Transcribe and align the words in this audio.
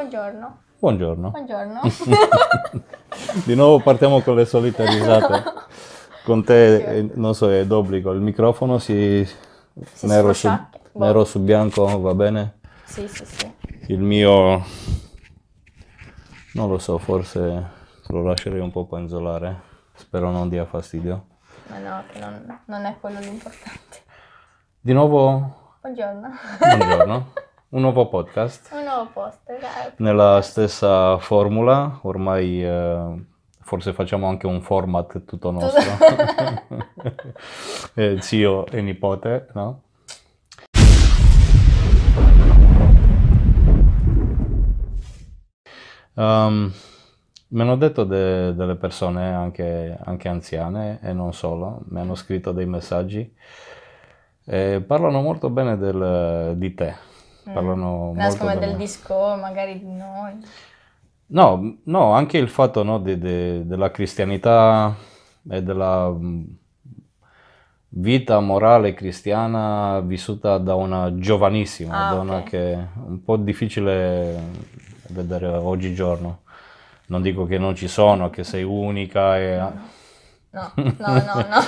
Buongiorno. 0.00 0.62
Buongiorno. 0.78 1.30
Buongiorno. 1.30 1.80
Di 3.44 3.54
nuovo 3.54 3.80
partiamo 3.80 4.22
con 4.22 4.34
le 4.34 4.46
solite 4.46 4.86
risate. 4.86 5.42
Con 6.24 6.42
te, 6.42 6.76
eh, 6.76 7.10
non 7.16 7.34
so, 7.34 7.52
è 7.52 7.66
d'obbligo. 7.66 8.10
Il 8.12 8.22
microfono 8.22 8.78
si... 8.78 9.28
Si 9.92 10.06
nero, 10.06 10.32
su? 10.32 10.48
Boh. 10.48 11.04
nero 11.04 11.26
su 11.26 11.40
bianco, 11.40 12.00
va 12.00 12.14
bene? 12.14 12.60
Sì, 12.84 13.06
sì, 13.08 13.26
sì. 13.26 13.54
Il 13.88 14.00
mio... 14.00 14.64
Non 16.54 16.70
lo 16.70 16.78
so, 16.78 16.96
forse 16.96 17.70
lo 18.06 18.22
lascerei 18.22 18.60
un 18.60 18.70
po' 18.70 18.86
penzolare. 18.86 19.60
Spero 19.92 20.30
non 20.30 20.48
dia 20.48 20.64
fastidio. 20.64 21.26
Ma 21.66 21.76
no, 21.76 22.04
che 22.10 22.18
non, 22.18 22.60
non 22.64 22.86
è 22.86 22.96
quello 22.98 23.18
l'importante. 23.18 23.98
Di 24.80 24.94
nuovo, 24.94 25.74
Buongiorno. 25.82 26.30
buongiorno. 26.58 27.32
Un 27.72 27.82
nuovo 27.82 28.08
podcast. 28.08 28.72
Un 28.72 28.82
nuovo 28.84 29.10
post, 29.12 29.48
eh. 29.48 29.92
Nella 29.98 30.40
stessa 30.42 31.18
formula, 31.18 32.00
ormai 32.02 32.64
eh, 32.64 33.24
forse 33.60 33.92
facciamo 33.92 34.26
anche 34.28 34.46
un 34.46 34.60
format 34.60 35.24
tutto 35.24 35.50
nostro. 35.50 35.90
Eh, 37.94 38.20
zio 38.20 38.66
e 38.66 38.80
nipote, 38.82 39.48
no? 39.54 39.82
Um, 46.14 46.70
mi 47.48 47.60
hanno 47.62 47.76
detto 47.76 48.04
de- 48.04 48.54
delle 48.54 48.76
persone, 48.76 49.32
anche, 49.32 49.96
anche 50.04 50.28
anziane 50.28 51.00
e 51.02 51.12
non 51.12 51.32
solo, 51.32 51.80
mi 51.88 52.00
hanno 52.00 52.14
scritto 52.14 52.52
dei 52.52 52.66
messaggi 52.66 53.32
e 54.44 54.82
parlano 54.86 55.20
molto 55.22 55.50
bene 55.50 55.76
del- 55.78 56.54
di 56.56 56.74
te. 56.74 56.94
Parlano 57.52 58.12
molto 58.12 58.48
Nascono 58.48 58.50
bene. 58.50 58.66
del 58.66 58.76
disco, 58.76 59.34
magari 59.36 59.78
di 59.80 59.92
noi. 59.92 60.38
No, 61.32 61.78
no, 61.84 62.12
anche 62.12 62.38
il 62.38 62.48
fatto 62.48 62.82
no, 62.82 62.98
de- 62.98 63.16
de- 63.18 63.64
della 63.66 63.90
cristianità 63.92 64.96
e 65.48 65.62
della 65.62 66.10
mh, 66.10 66.56
vita 67.92 68.38
morale 68.40 68.94
cristiana 68.94 70.00
vissuta 70.00 70.58
da 70.58 70.74
una 70.74 71.14
giovanissima 71.16 72.02
Ah, 72.02 72.04
donna 72.04 72.42
ok. 72.42 72.42
che 72.42 72.72
è 72.72 72.88
un 73.06 73.22
po' 73.24 73.36
difficile 73.36 74.40
vedere 75.08 75.46
oggigiorno. 75.48 76.42
Non 77.06 77.22
dico 77.22 77.44
che 77.46 77.58
non 77.58 77.74
ci 77.74 77.88
sono, 77.88 78.30
che 78.30 78.44
sei 78.44 78.62
unica, 78.62 79.38
e... 79.38 79.60
No, 80.52 80.72
no, 80.98 81.20
no, 81.26 81.36
no. 81.48 81.60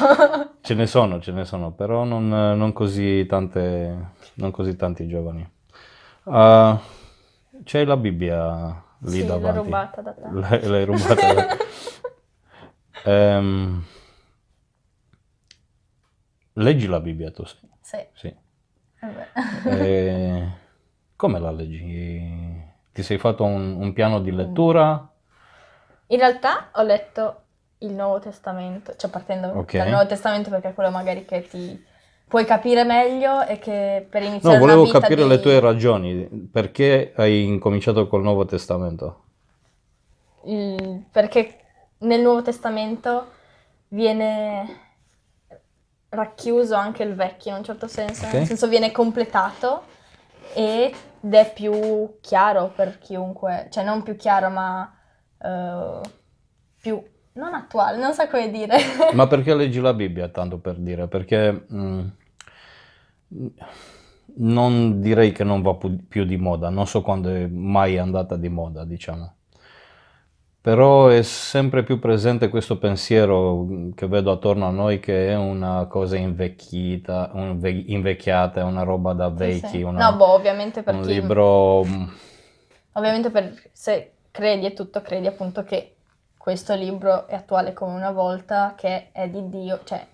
ce 0.60 0.74
ne 0.74 0.86
sono, 0.86 1.20
ce 1.20 1.32
ne 1.32 1.44
sono, 1.44 1.72
però 1.72 2.04
non, 2.04 2.28
non 2.28 2.72
così 2.72 3.26
tante, 3.26 4.12
non 4.34 4.50
così 4.50 4.76
tanti 4.76 5.06
giovani. 5.08 5.48
Ah, 6.24 6.80
c'è 7.64 7.84
la 7.84 7.96
Bibbia 7.96 8.82
lì 9.00 9.10
Sì, 9.10 9.26
l'ho 9.26 9.36
davanti. 9.38 9.64
rubata 9.64 10.00
da 10.00 10.12
te. 10.12 10.20
L'hai, 10.32 10.66
l'hai 10.68 10.84
rubata 10.84 11.14
da- 11.32 11.56
Ehm, 13.04 13.82
leggi 16.54 16.86
la 16.86 17.00
Bibbia 17.00 17.30
tu, 17.30 17.44
sì. 17.44 17.56
Sì, 17.80 17.98
sì. 18.14 18.34
E 19.68 20.48
come 21.16 21.38
la 21.38 21.50
leggi? 21.50 22.70
Ti 22.92 23.02
sei 23.02 23.18
fatto 23.18 23.44
un, 23.44 23.74
un 23.80 23.92
piano 23.92 24.20
di 24.20 24.30
lettura? 24.32 25.08
In 26.08 26.18
realtà 26.18 26.68
ho 26.74 26.82
letto 26.82 27.40
il 27.78 27.92
Nuovo 27.92 28.18
Testamento, 28.18 28.94
cioè 28.96 29.10
partendo 29.10 29.48
Ok. 29.58 29.72
dal 29.76 29.88
Nuovo 29.88 30.06
Testamento 30.06 30.50
perché 30.50 30.68
è 30.68 30.74
quello 30.74 30.90
magari 30.90 31.24
che 31.24 31.42
ti 31.48 31.82
puoi 32.32 32.46
capire 32.46 32.82
meglio 32.84 33.44
e 33.44 33.58
che 33.58 34.06
per 34.08 34.22
No, 34.22 34.28
iniziare 34.30 34.56
una 34.56 34.72
volevo 34.72 34.86
capire 34.86 35.22
di- 35.22 35.28
le 35.28 35.38
tue 35.40 35.60
ragioni. 35.60 36.48
Perché 36.50 37.12
hai 37.14 37.44
incominciato 37.44 38.06
col 38.08 38.22
Nuovo 38.22 38.46
Testamento? 38.46 39.20
il- 40.44 41.04
perché 41.10 41.58
nel 41.98 42.22
Nuovo 42.22 42.40
Testamento 42.42 43.26
viene 43.88 44.80
racchiuso 46.08 46.74
anche 46.74 47.02
il 47.02 47.14
vecchio 47.14 47.52
in 47.52 47.58
un 47.58 47.64
certo 47.64 47.86
senso, 47.86 48.26
Ok. 48.26 48.32
nel 48.32 48.46
senso 48.46 48.66
viene 48.68 48.90
completato 48.92 49.84
ed 50.54 50.94
è 51.30 51.52
più 51.52 52.18
chiaro 52.20 52.72
per 52.74 52.98
chiunque, 52.98 53.68
cioè 53.70 53.84
non 53.84 54.02
più 54.02 54.16
chiaro 54.16 54.48
ma 54.50 54.90
eh, 55.38 56.00
più 56.80 57.02
non 57.34 57.54
attuale, 57.54 57.96
non 57.98 58.12
so 58.12 58.26
come 58.28 58.50
dire. 58.50 58.76
Ma 59.14 59.26
perché 59.28 59.54
leggi 59.54 59.80
la 59.80 59.94
Bibbia, 59.94 60.28
tanto 60.28 60.58
per 60.58 60.76
dire? 60.76 61.08
Perché 61.08 61.66
mm, 61.72 62.06
non 64.34 65.00
direi 65.00 65.32
che 65.32 65.44
non 65.44 65.62
va 65.62 65.76
più 66.08 66.24
di 66.24 66.36
moda, 66.36 66.68
non 66.70 66.86
so 66.86 67.02
quando 67.02 67.28
è 67.30 67.46
mai 67.46 67.98
andata 67.98 68.36
di 68.36 68.48
moda, 68.48 68.84
diciamo. 68.84 69.36
Però 70.60 71.08
è 71.08 71.22
sempre 71.22 71.82
più 71.82 71.98
presente 71.98 72.48
questo 72.48 72.78
pensiero 72.78 73.64
mm, 73.64 73.90
che 73.92 74.06
vedo 74.06 74.30
attorno 74.30 74.66
a 74.66 74.70
noi 74.70 75.00
che 75.00 75.28
è 75.28 75.36
una 75.36 75.86
cosa 75.86 76.16
invecchita, 76.16 77.30
un 77.34 77.58
ve- 77.58 77.84
invecchiata, 77.88 78.60
è 78.60 78.62
una 78.62 78.84
roba 78.84 79.12
da 79.12 79.28
Sì, 79.34 79.52
vecchi, 79.52 79.82
sì. 79.82 79.82
una- 79.82 80.08
No, 80.10 80.16
boh, 80.16 80.28
ovviamente 80.32 80.82
per 80.82 80.98
un 80.98 81.00
chi 81.00 81.12
libro... 81.12 81.84
mm, 81.84 82.04
Ovviamente 82.92 83.30
per 83.30 83.70
se 83.72 84.12
credi 84.30 84.66
e 84.66 84.72
tutto, 84.74 85.00
credi 85.02 85.26
appunto 85.26 85.64
che 85.64 85.96
questo 86.36 86.74
libro 86.74 87.26
è 87.26 87.34
attuale 87.34 87.72
come 87.72 87.94
una 87.94 88.10
volta, 88.10 88.74
che 88.76 89.10
è 89.12 89.28
di 89.28 89.48
Dio, 89.48 89.80
cioè 89.84 90.06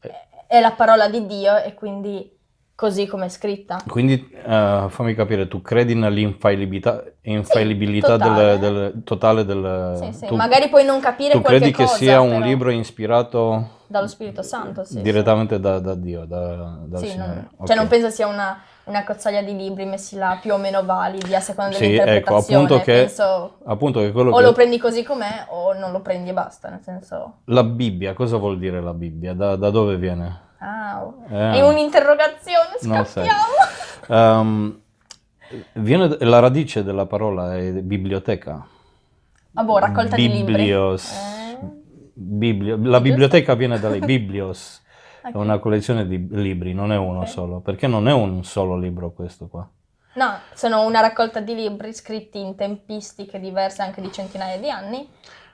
è- 0.00 0.26
è 0.48 0.60
la 0.60 0.72
parola 0.72 1.08
di 1.08 1.26
Dio 1.26 1.56
e 1.58 1.74
quindi 1.74 2.35
così 2.76 3.06
come 3.06 3.24
è 3.26 3.28
scritta. 3.28 3.78
Quindi 3.88 4.30
eh, 4.30 4.86
fammi 4.88 5.14
capire, 5.14 5.48
tu 5.48 5.62
credi 5.62 5.94
nell'infaillibilità 5.94 7.02
infallibilità 7.22 8.16
totale. 8.18 8.58
del, 8.58 8.72
del- 8.92 9.02
totale 9.02 9.44
del... 9.44 9.98
Sì, 10.00 10.12
sì, 10.12 10.26
tu- 10.26 10.36
magari 10.36 10.68
puoi 10.68 10.84
non 10.84 11.00
capire 11.00 11.32
Tu 11.32 11.40
credi 11.40 11.72
che 11.72 11.84
cosa, 11.84 11.96
sia 11.96 12.20
un 12.20 12.28
però 12.34 12.44
libro 12.44 12.70
ispirato 12.70 13.70
dallo 13.88 14.06
Spirito 14.06 14.42
Santo, 14.42 14.84
sì, 14.84 14.94
sì. 14.94 15.00
direttamente 15.00 15.58
da, 15.58 15.80
da 15.80 15.94
Dio, 15.94 16.24
da- 16.24 16.78
dal 16.84 17.00
Sì, 17.00 17.08
Signore? 17.08 17.34
non, 17.34 17.48
Ok. 17.56 17.66
cioè 17.66 17.76
non 17.76 17.88
penso 17.88 18.10
sia 18.10 18.26
una, 18.26 18.60
una 18.84 19.04
cozzaglia 19.04 19.42
di 19.42 19.56
libri 19.56 19.86
messi 19.86 20.16
là 20.16 20.38
più 20.40 20.52
o 20.52 20.58
meno 20.58 20.84
validi 20.84 21.34
a 21.34 21.40
seconda 21.40 21.76
Sì, 21.76 21.84
ecco, 21.94 22.04
dell'interpretazione. 22.04 22.62
appunto 22.64 22.84
che, 22.84 22.92
Penso 22.92 23.58
appunto 23.64 24.00
che 24.00 24.12
quello 24.12 24.30
o 24.30 24.36
che... 24.36 24.42
lo 24.42 24.52
prendi 24.52 24.78
così 24.78 25.02
com'è 25.02 25.46
o 25.48 25.72
non 25.72 25.90
lo 25.92 26.00
prendi 26.00 26.30
e 26.30 26.32
basta, 26.32 26.68
nel 26.68 26.82
senso... 26.82 27.38
La 27.46 27.64
Bibbia, 27.64 28.12
cosa 28.14 28.36
vuol 28.36 28.58
dire 28.58 28.80
la 28.80 28.92
Bibbia? 28.92 29.32
Da, 29.34 29.56
da 29.56 29.70
dove 29.70 29.96
viene? 29.96 30.44
Ah. 30.58 31.12
Eh. 31.28 31.52
è 31.58 31.68
un'interrogazione, 31.68 32.78
scappiamo! 32.80 34.80
Viene, 35.74 36.16
la 36.20 36.38
radice 36.40 36.82
della 36.82 37.06
parola 37.06 37.56
è 37.56 37.70
biblioteca. 37.72 38.66
Ah, 39.54 39.62
boh, 39.62 39.78
raccolta 39.78 40.16
di 40.16 40.28
libri. 40.28 40.54
Biblios. 40.54 41.12
Eh, 41.12 41.34
Biblio- 42.18 42.78
la 42.82 43.00
biblioteca 43.00 43.54
viene 43.54 43.78
da 43.78 43.90
lì, 43.90 44.00
biblios. 44.04 44.82
ok. 45.22 45.32
È 45.32 45.36
una 45.36 45.58
collezione 45.58 46.06
di 46.06 46.26
libri, 46.30 46.72
non 46.74 46.92
è 46.92 46.96
uno 46.96 47.20
Ok. 47.20 47.28
solo, 47.28 47.60
perché 47.60 47.86
non 47.86 48.08
è 48.08 48.12
un 48.12 48.42
solo 48.44 48.76
libro 48.76 49.12
questo 49.12 49.46
qua. 49.48 49.68
No, 50.14 50.32
sono 50.54 50.84
una 50.84 51.00
raccolta 51.00 51.40
di 51.40 51.54
libri 51.54 51.92
scritti 51.92 52.40
in 52.40 52.56
tempistiche 52.56 53.38
diverse 53.38 53.82
anche 53.82 54.00
di 54.00 54.10
centinaia 54.10 54.58
di 54.58 54.70
anni, 54.70 55.06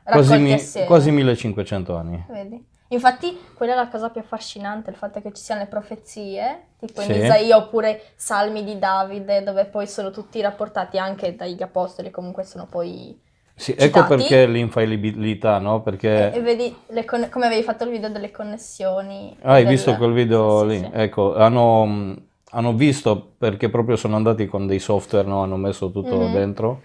Quasi, 0.04 0.38
mi- 0.38 0.56
quasi 0.86 1.10
1500 1.10 1.96
anni. 1.96 2.24
Vedi? 2.28 2.64
Infatti, 2.92 3.38
quella 3.54 3.72
è 3.72 3.76
la 3.76 3.88
cosa 3.88 4.10
più 4.10 4.20
affascinante, 4.20 4.90
il 4.90 4.96
fatto 4.96 5.20
che 5.22 5.32
ci 5.32 5.42
siano 5.42 5.62
le 5.62 5.66
profezie, 5.66 6.66
tipo 6.78 7.00
in 7.00 7.12
Sì. 7.12 7.18
Isaia 7.20 7.56
oppure 7.56 8.02
Salmi 8.16 8.64
di 8.64 8.78
Davide, 8.78 9.42
dove 9.42 9.64
poi 9.64 9.86
sono 9.86 10.10
tutti 10.10 10.40
rapportati 10.42 10.98
anche 10.98 11.34
dagli 11.34 11.62
apostoli, 11.62 12.10
comunque 12.10 12.44
sono 12.44 12.66
poi... 12.66 13.18
Sì, 13.54 13.72
ecco 13.72 14.02
Citati. 14.02 14.08
perché 14.16 14.46
l'infaillibilità, 14.46 15.58
no? 15.58 15.82
Perché 15.82 16.32
E, 16.32 16.38
e 16.38 16.40
vedi 16.40 16.74
le 16.88 17.04
conne- 17.04 17.28
come 17.28 17.46
avevi 17.46 17.62
fatto 17.62 17.84
il 17.84 17.90
video 17.90 18.08
delle 18.10 18.30
connessioni. 18.30 19.36
Ah, 19.42 19.52
hai 19.52 19.62
del- 19.64 19.72
visto 19.72 19.94
quel 19.96 20.12
video 20.12 20.60
Sì, 20.60 20.66
lì? 20.68 20.78
sì. 20.78 20.90
Ecco, 20.92 21.34
hanno, 21.36 22.16
hanno 22.50 22.72
visto 22.74 23.32
perché 23.38 23.68
proprio 23.70 23.96
sono 23.96 24.16
andati 24.16 24.46
con 24.46 24.66
dei 24.66 24.78
software, 24.80 25.26
no? 25.26 25.42
Hanno 25.42 25.56
messo 25.56 25.90
tutto 25.90 26.16
Mhm. 26.16 26.32
dentro. 26.32 26.82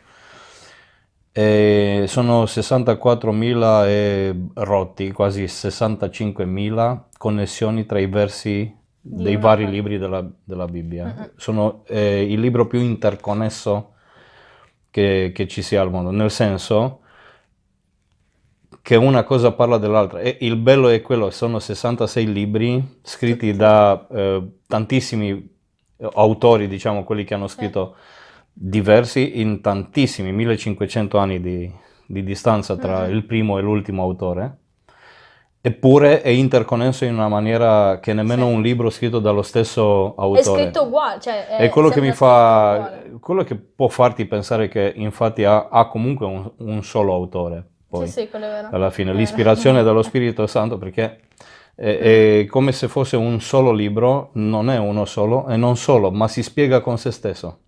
E 1.37 2.05
sono 2.07 2.45
64.000 2.45 3.85
e 3.85 4.35
rotti, 4.55 5.11
quasi 5.11 5.43
65.000 5.43 7.01
connessioni 7.15 7.85
tra 7.85 7.99
i 7.99 8.07
versi 8.07 8.75
dei 8.99 9.37
vari 9.37 9.69
libri 9.69 9.99
della, 9.99 10.27
della 10.43 10.65
Bibbia. 10.65 11.05
Mhm. 11.05 11.31
Sono 11.35 11.83
eh, 11.85 12.23
il 12.23 12.39
libro 12.39 12.65
più 12.65 12.79
interconnesso 12.79 13.93
che, 14.89 15.31
che 15.31 15.47
ci 15.47 15.61
sia 15.61 15.79
al 15.79 15.91
mondo, 15.91 16.09
nel 16.09 16.31
senso 16.31 17.01
che 18.81 18.95
una 18.95 19.23
cosa 19.23 19.51
parla 19.51 19.77
dell'altra. 19.77 20.21
E 20.21 20.37
il 20.41 20.55
bello 20.55 20.89
è 20.89 21.03
quello, 21.03 21.29
sono 21.29 21.59
66 21.59 22.33
libri 22.33 22.99
scritti 23.03 23.53
da 23.53 24.07
eh, 24.09 24.43
tantissimi 24.65 25.55
eh, 25.97 26.09
autori, 26.15 26.67
diciamo, 26.67 27.03
quelli 27.03 27.23
che 27.23 27.35
hanno 27.35 27.47
scritto 27.47 27.95
diversi 28.59 29.39
in 29.39 29.61
tantissimi, 29.61 30.31
1500 30.31 31.17
anni 31.19 31.39
di, 31.39 31.71
di 32.07 32.23
distanza 32.23 32.75
tra 32.75 33.05
Mhm. 33.07 33.13
il 33.13 33.23
primo 33.25 33.57
e 33.57 33.61
l'ultimo 33.61 34.01
autore. 34.03 34.57
eppure 35.59 36.21
è 36.21 36.29
interconnesso 36.29 37.03
in 37.03 37.13
una 37.13 37.27
maniera 37.27 37.99
che 37.99 38.13
nemmeno 38.13 38.47
Sì. 38.47 38.53
un 38.53 38.61
libro 38.61 38.89
scritto 38.89 39.19
dallo 39.19 39.41
stesso 39.41 40.11
È 40.15 40.21
autore. 40.21 40.41
scritto 40.61 40.83
uguale, 40.83 41.19
cioè 41.19 41.47
è, 41.47 41.57
È 41.57 41.69
quello 41.69 41.89
che 41.89 41.99
mi 41.99 42.13
fa, 42.13 43.01
quello 43.19 43.43
che 43.43 43.55
può 43.55 43.89
farti 43.89 44.25
pensare 44.25 44.69
che 44.69 44.93
infatti 44.95 45.43
ha, 45.43 45.67
ha 45.69 45.87
comunque 45.89 46.25
un, 46.25 46.49
un 46.59 46.83
solo 46.83 47.13
autore, 47.13 47.65
poi, 47.89 48.07
Sì, 48.07 48.21
sì, 48.21 48.29
quello 48.29 48.45
è 48.45 48.49
vero. 48.49 48.69
alla 48.71 48.89
fine, 48.91 49.11
È 49.11 49.13
l'ispirazione 49.13 49.83
dello 49.83 50.03
Spirito 50.03 50.47
Santo, 50.47 50.77
perché 50.77 51.19
è, 51.75 52.39
è 52.39 52.45
come 52.47 52.71
se 52.71 52.87
fosse 52.87 53.17
un 53.17 53.41
solo 53.41 53.71
libro, 53.73 54.29
non 54.33 54.69
è 54.69 54.77
uno 54.77 55.03
solo, 55.03 55.47
e 55.49 55.57
non 55.57 55.75
solo, 55.75 56.11
ma 56.11 56.29
si 56.29 56.43
spiega 56.43 56.79
con 56.79 56.97
se 56.97 57.11
stesso. 57.11 57.59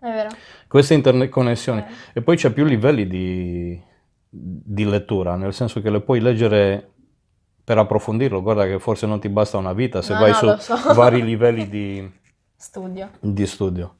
È 0.00 0.08
vero. 0.10 0.28
Queste 0.66 0.94
interconnessioni. 0.94 1.84
E 2.12 2.22
poi 2.22 2.36
c'è 2.36 2.50
più 2.50 2.64
livelli 2.64 3.06
di, 3.06 3.80
di 4.28 4.84
lettura, 4.84 5.36
nel 5.36 5.52
senso 5.52 5.80
che 5.80 5.90
le 5.90 6.00
puoi 6.00 6.20
leggere 6.20 6.90
per 7.62 7.78
approfondirlo. 7.78 8.42
Guarda 8.42 8.64
che 8.66 8.78
forse 8.78 9.06
non 9.06 9.20
ti 9.20 9.28
basta 9.28 9.58
una 9.58 9.72
vita 9.74 10.00
se 10.02 10.14
No, 10.14 10.20
vai 10.20 10.30
no, 10.30 10.56
su 10.58 10.74
so. 10.74 10.94
vari 10.94 11.22
livelli 11.22 11.68
di, 11.68 12.10
Studio. 12.56 13.10
di 13.20 13.46
studio. 13.46 13.96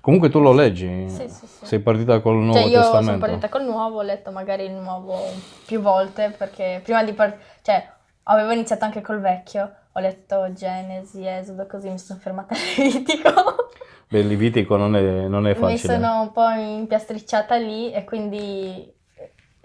Comunque 0.00 0.30
tu 0.30 0.40
lo 0.40 0.52
leggi? 0.52 1.08
Sì, 1.10 1.28
sì, 1.28 1.46
sì. 1.46 1.66
Sei 1.66 1.80
partita 1.80 2.20
col 2.20 2.36
Nuovo 2.36 2.58
Cioè 2.58 2.68
io 2.68 2.80
sono 2.82 2.96
Testamento? 2.98 3.26
partita 3.26 3.48
col 3.50 3.64
nuovo, 3.64 3.98
ho 3.98 4.02
letto 4.02 4.30
magari 4.30 4.64
il 4.64 4.72
nuovo 4.72 5.18
più 5.66 5.80
volte 5.80 6.30
perché 6.36 6.80
prima 6.82 7.04
di 7.04 7.12
partire, 7.12 7.42
cioè 7.60 7.86
avevo 8.22 8.50
iniziato 8.52 8.86
anche 8.86 9.02
col 9.02 9.20
vecchio, 9.20 9.70
ho 9.92 10.00
letto 10.00 10.50
Genesi, 10.54 11.26
Esodo, 11.26 11.66
così 11.66 11.90
mi 11.90 11.98
sono 11.98 12.18
fermata 12.18 12.54
al 12.56 12.60
Levitico. 12.78 13.30
Beh, 14.10 14.18
il 14.18 14.26
Levitico 14.26 14.76
non 14.76 14.96
è, 14.96 15.28
non 15.28 15.46
è 15.46 15.50
Mi 15.50 15.56
facile. 15.56 15.94
sono 15.94 16.20
un 16.22 16.32
po' 16.32 16.48
impiastricciata 16.48 17.54
lì 17.56 17.92
e 17.92 18.02
quindi 18.02 18.92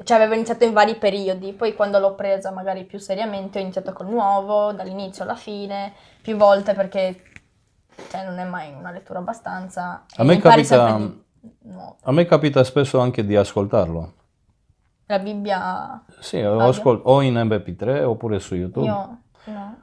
cioè 0.03 0.18
avevo 0.18 0.36
iniziato 0.36 0.65
in 0.65 0.74
vari 0.74 0.97
periodi, 0.97 1.51
poi 1.53 1.74
quando 1.74 1.97
l'ho 1.97 2.13
presa 2.13 2.51
magari 2.51 2.83
più 2.83 3.00
seriamente 3.00 3.57
ho 3.57 3.62
iniziato 3.62 3.92
col 3.92 4.07
nuovo, 4.07 4.71
dall'inizio 4.71 5.24
alla 5.24 5.36
fine, 5.36 5.94
più 6.21 6.36
volte 6.36 6.75
perché 6.75 7.24
cioè, 8.12 8.24
non 8.24 8.38
è 8.38 8.44
mai 8.44 8.71
una 8.71 8.92
lettura 8.92 9.18
abbastanza. 9.18 10.06
A 10.15 10.24
me 10.24 10.38
capita- 10.38 10.95
di 10.95 11.24
nuovo. 11.63 11.97
A 12.03 12.12
me 12.12 12.25
capita 12.25 12.63
spesso 12.63 13.00
anche 13.00 13.25
di 13.25 13.36
ascoltarlo. 13.36 14.13
La 15.07 15.18
Bibbia 15.19 16.03
Sì, 16.19 16.39
ascolto 16.39 17.09
o 17.09 17.21
in 17.21 17.33
MP3 17.36 18.03
oppure 18.03 18.39
su 18.39 18.53
YouTube. 18.53 18.86
io 18.86 19.18
no. 19.45 19.75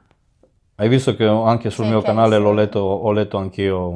Hai 0.75 0.87
visto 0.89 1.15
che 1.15 1.25
anche 1.25 1.69
sul 1.69 1.85
Sì, 1.85 1.91
mio 1.91 2.01
canale 2.01 2.37
sì. 2.37 2.41
l'ho 2.41 2.51
letto, 2.53 2.79
ho 2.79 3.11
letto 3.11 3.37
anch'io, 3.37 3.93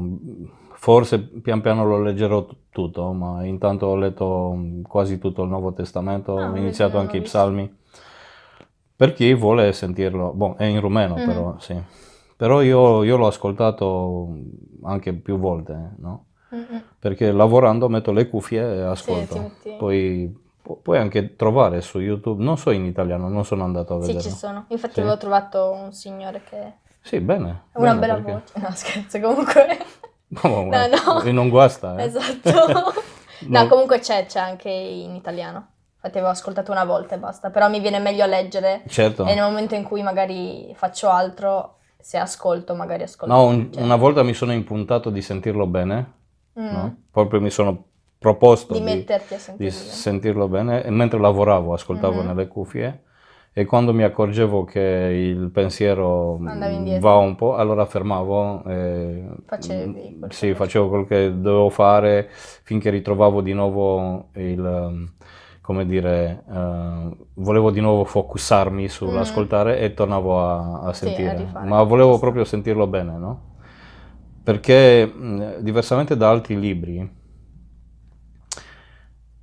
forse 0.80 1.20
pian 1.20 1.62
piano 1.62 1.86
lo 1.86 2.02
leggerò 2.02 2.46
t- 2.46 2.56
tutto, 2.70 3.12
ma 3.12 3.44
intanto 3.46 3.88
ho 3.88 3.96
letto 3.96 4.54
mm, 4.56 4.82
quasi 4.84 5.18
tutto 5.20 5.44
il 5.44 5.50
Nuovo 5.50 5.74
Testamento, 5.74 6.38
Ah, 6.38 6.50
ho 6.52 6.56
iniziato 6.56 6.98
anche 7.00 7.18
i. 7.18 7.22
Psalmi, 7.22 7.76
per 8.96 9.14
chi 9.14 9.34
vuole 9.34 9.74
sentirlo, 9.74 10.32
boh, 10.34 10.56
è 10.56 10.64
in 10.66 10.80
rumeno 10.80 11.16
Mhm. 11.18 11.26
però, 11.26 11.56
sì, 11.60 11.76
però 12.36 12.62
io, 12.62 13.04
io 13.04 13.18
l'ho 13.18 13.28
ascoltato 13.28 14.36
anche 14.84 15.14
più 15.14 15.38
volte, 15.38 15.94
no? 15.98 16.26
Mm-mm. 16.54 16.82
Perché 17.00 17.32
lavorando 17.32 17.90
metto 17.90 18.12
le 18.12 18.30
cuffie 18.30 18.62
e 18.62 18.76
Sì, 18.78 18.82
ascolto, 18.82 19.38
metti- 19.40 19.76
poi 19.78 20.36
pu- 20.62 20.82
puoi 20.82 20.98
anche 20.98 21.36
trovare 21.36 21.82
su 21.82 22.00
YouTube, 22.00 22.44
non 22.44 22.58
so 22.58 22.72
in 22.72 22.86
italiano, 22.86 23.28
non 23.28 23.44
sono 23.46 23.64
andato 23.64 23.96
a 23.96 24.02
Sì, 24.02 24.08
vedere. 24.08 24.22
ci 24.22 24.30
sono. 24.30 24.66
Infatti 24.70 24.94
Sì. 24.94 25.00
avevo 25.02 25.18
trovato 25.18 25.72
un 25.72 25.92
signore 25.92 26.42
che 26.50 26.74
Sì, 27.02 27.20
bene. 27.20 27.64
una 27.74 27.94
bene, 27.96 28.00
bella 28.00 28.14
perché- 28.16 28.32
voce. 28.32 28.54
No, 28.60 28.72
scherzo, 28.72 29.20
comunque. 29.20 29.78
No, 30.44 30.66
ma- 30.66 30.88
No, 30.88 31.22
no. 31.24 31.32
non 31.32 31.50
guasta, 31.50 31.96
eh. 31.98 32.04
Esatto. 32.04 32.94
No, 33.48 33.62
No. 33.62 33.68
comunque 33.68 34.00
c'è, 34.00 34.26
c'è 34.26 34.40
anche 34.40 34.68
in 34.70 35.14
italiano. 35.14 35.68
Infatti 35.94 36.18
avevo 36.18 36.32
ascoltato 36.32 36.72
una 36.72 36.86
volta 36.86 37.14
e 37.14 37.20
basta, 37.20 37.52
però 37.52 37.70
mi 37.70 37.80
viene 37.80 38.00
meglio 38.00 38.24
a 38.24 38.28
leggere 38.28 38.82
Certo. 38.88 39.26
e 39.26 39.36
nel 39.36 39.44
momento 39.44 39.76
in 39.76 39.84
cui 39.84 40.02
magari 40.02 40.74
faccio 40.76 41.10
altro, 41.10 41.76
se 42.00 42.18
ascolto, 42.18 42.74
magari 42.74 43.04
ascolto. 43.04 43.34
No, 43.34 43.44
un- 43.46 43.72
cioè, 43.72 43.84
una 43.84 43.96
volta 43.96 44.24
mi 44.24 44.34
sono 44.34 44.54
impuntato 44.54 45.12
di 45.12 45.22
sentirlo 45.22 45.68
bene, 45.68 46.14
mm, 46.60 46.68
no? 46.72 46.96
Proprio 47.12 47.40
mi 47.40 47.52
sono 47.52 47.84
proposto 48.18 48.74
Di 48.74 48.80
di, 48.80 48.86
metterti 48.86 49.36
a 49.36 49.40
di 49.56 49.70
sentirlo 49.70 50.48
bene 50.48 50.84
e 50.84 50.90
mentre 50.90 51.20
lavoravo 51.20 51.74
ascoltavo 51.74 52.22
Mhm. 52.22 52.28
nelle 52.28 52.48
cuffie 52.48 53.04
e 53.57 53.65
quando 53.65 53.92
mi 53.92 54.04
accorgevo 54.04 54.65
che 54.65 54.80
il 54.80 55.50
pensiero 55.50 56.38
indietro. 56.39 57.09
va 57.09 57.15
un 57.15 57.36
po', 57.36 57.56
allora 57.56 57.86
fermavo 57.88 58.63
e 58.65 59.25
Facevi 59.45 59.86
mm, 59.88 59.94
quel 60.19 60.31
sì, 60.31 60.54
facevo 60.54 60.89
quel 60.89 61.07
che 61.07 61.39
dovevo 61.42 61.69
fare 61.71 62.27
finché 62.30 62.92
ritrovavo 62.92 63.42
di 63.42 63.54
nuovo 63.54 64.30
il, 64.36 65.12
come 65.62 65.86
dire, 65.88 66.44
eh, 66.48 67.18
volevo 67.33 67.71
di 67.71 67.80
nuovo 67.81 68.04
focusarmi 68.06 68.88
sull'ascoltare 68.88 69.80
e 69.80 69.94
tornavo 69.95 70.39
a, 70.39 70.81
a 70.81 70.88
Mm. 70.89 70.92
Sì, 70.92 70.92
a 70.92 70.94
sentire, 70.94 71.50
ma 71.62 71.81
volevo 71.81 72.19
proprio 72.19 72.44
sentirlo 72.44 72.86
bene, 72.86 73.18
no? 73.18 73.42
Perché 74.44 75.06
mh, 75.06 75.59
diversamente 75.62 76.15
da 76.15 76.30
altri 76.30 76.59
libri, 76.59 77.09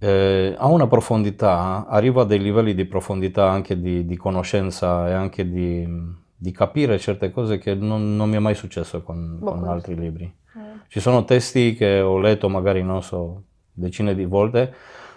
eh, 0.04 0.54
ha 0.58 0.66
una 0.66 0.86
profondità, 0.86 1.86
arriva 1.88 2.22
a 2.22 2.24
dei 2.26 2.38
livelli 2.38 2.74
di 2.74 2.84
profondità 2.84 3.48
anche 3.48 3.80
di, 3.80 4.04
di 4.04 4.16
conoscenza 4.18 5.08
e 5.08 5.12
anche 5.12 5.48
di, 5.48 5.88
di 6.36 6.50
capire 6.52 6.98
certe 6.98 7.30
cose 7.30 7.56
che 7.56 7.74
non, 7.74 8.14
non 8.14 8.28
mi 8.28 8.36
è 8.36 8.38
mai 8.38 8.54
successo 8.54 9.02
con, 9.02 9.38
Boh, 9.38 9.52
con 9.52 9.64
altri 9.64 9.96
libri. 9.96 10.30
Mm. 10.58 10.76
Ci 10.88 11.00
sono 11.00 11.24
testi 11.24 11.74
che 11.74 12.00
ho 12.00 12.18
letto 12.18 12.50
magari, 12.50 12.82
non 12.82 13.02
so, 13.02 13.44
decine 13.72 14.14
di 14.14 14.26
volte 14.26 14.74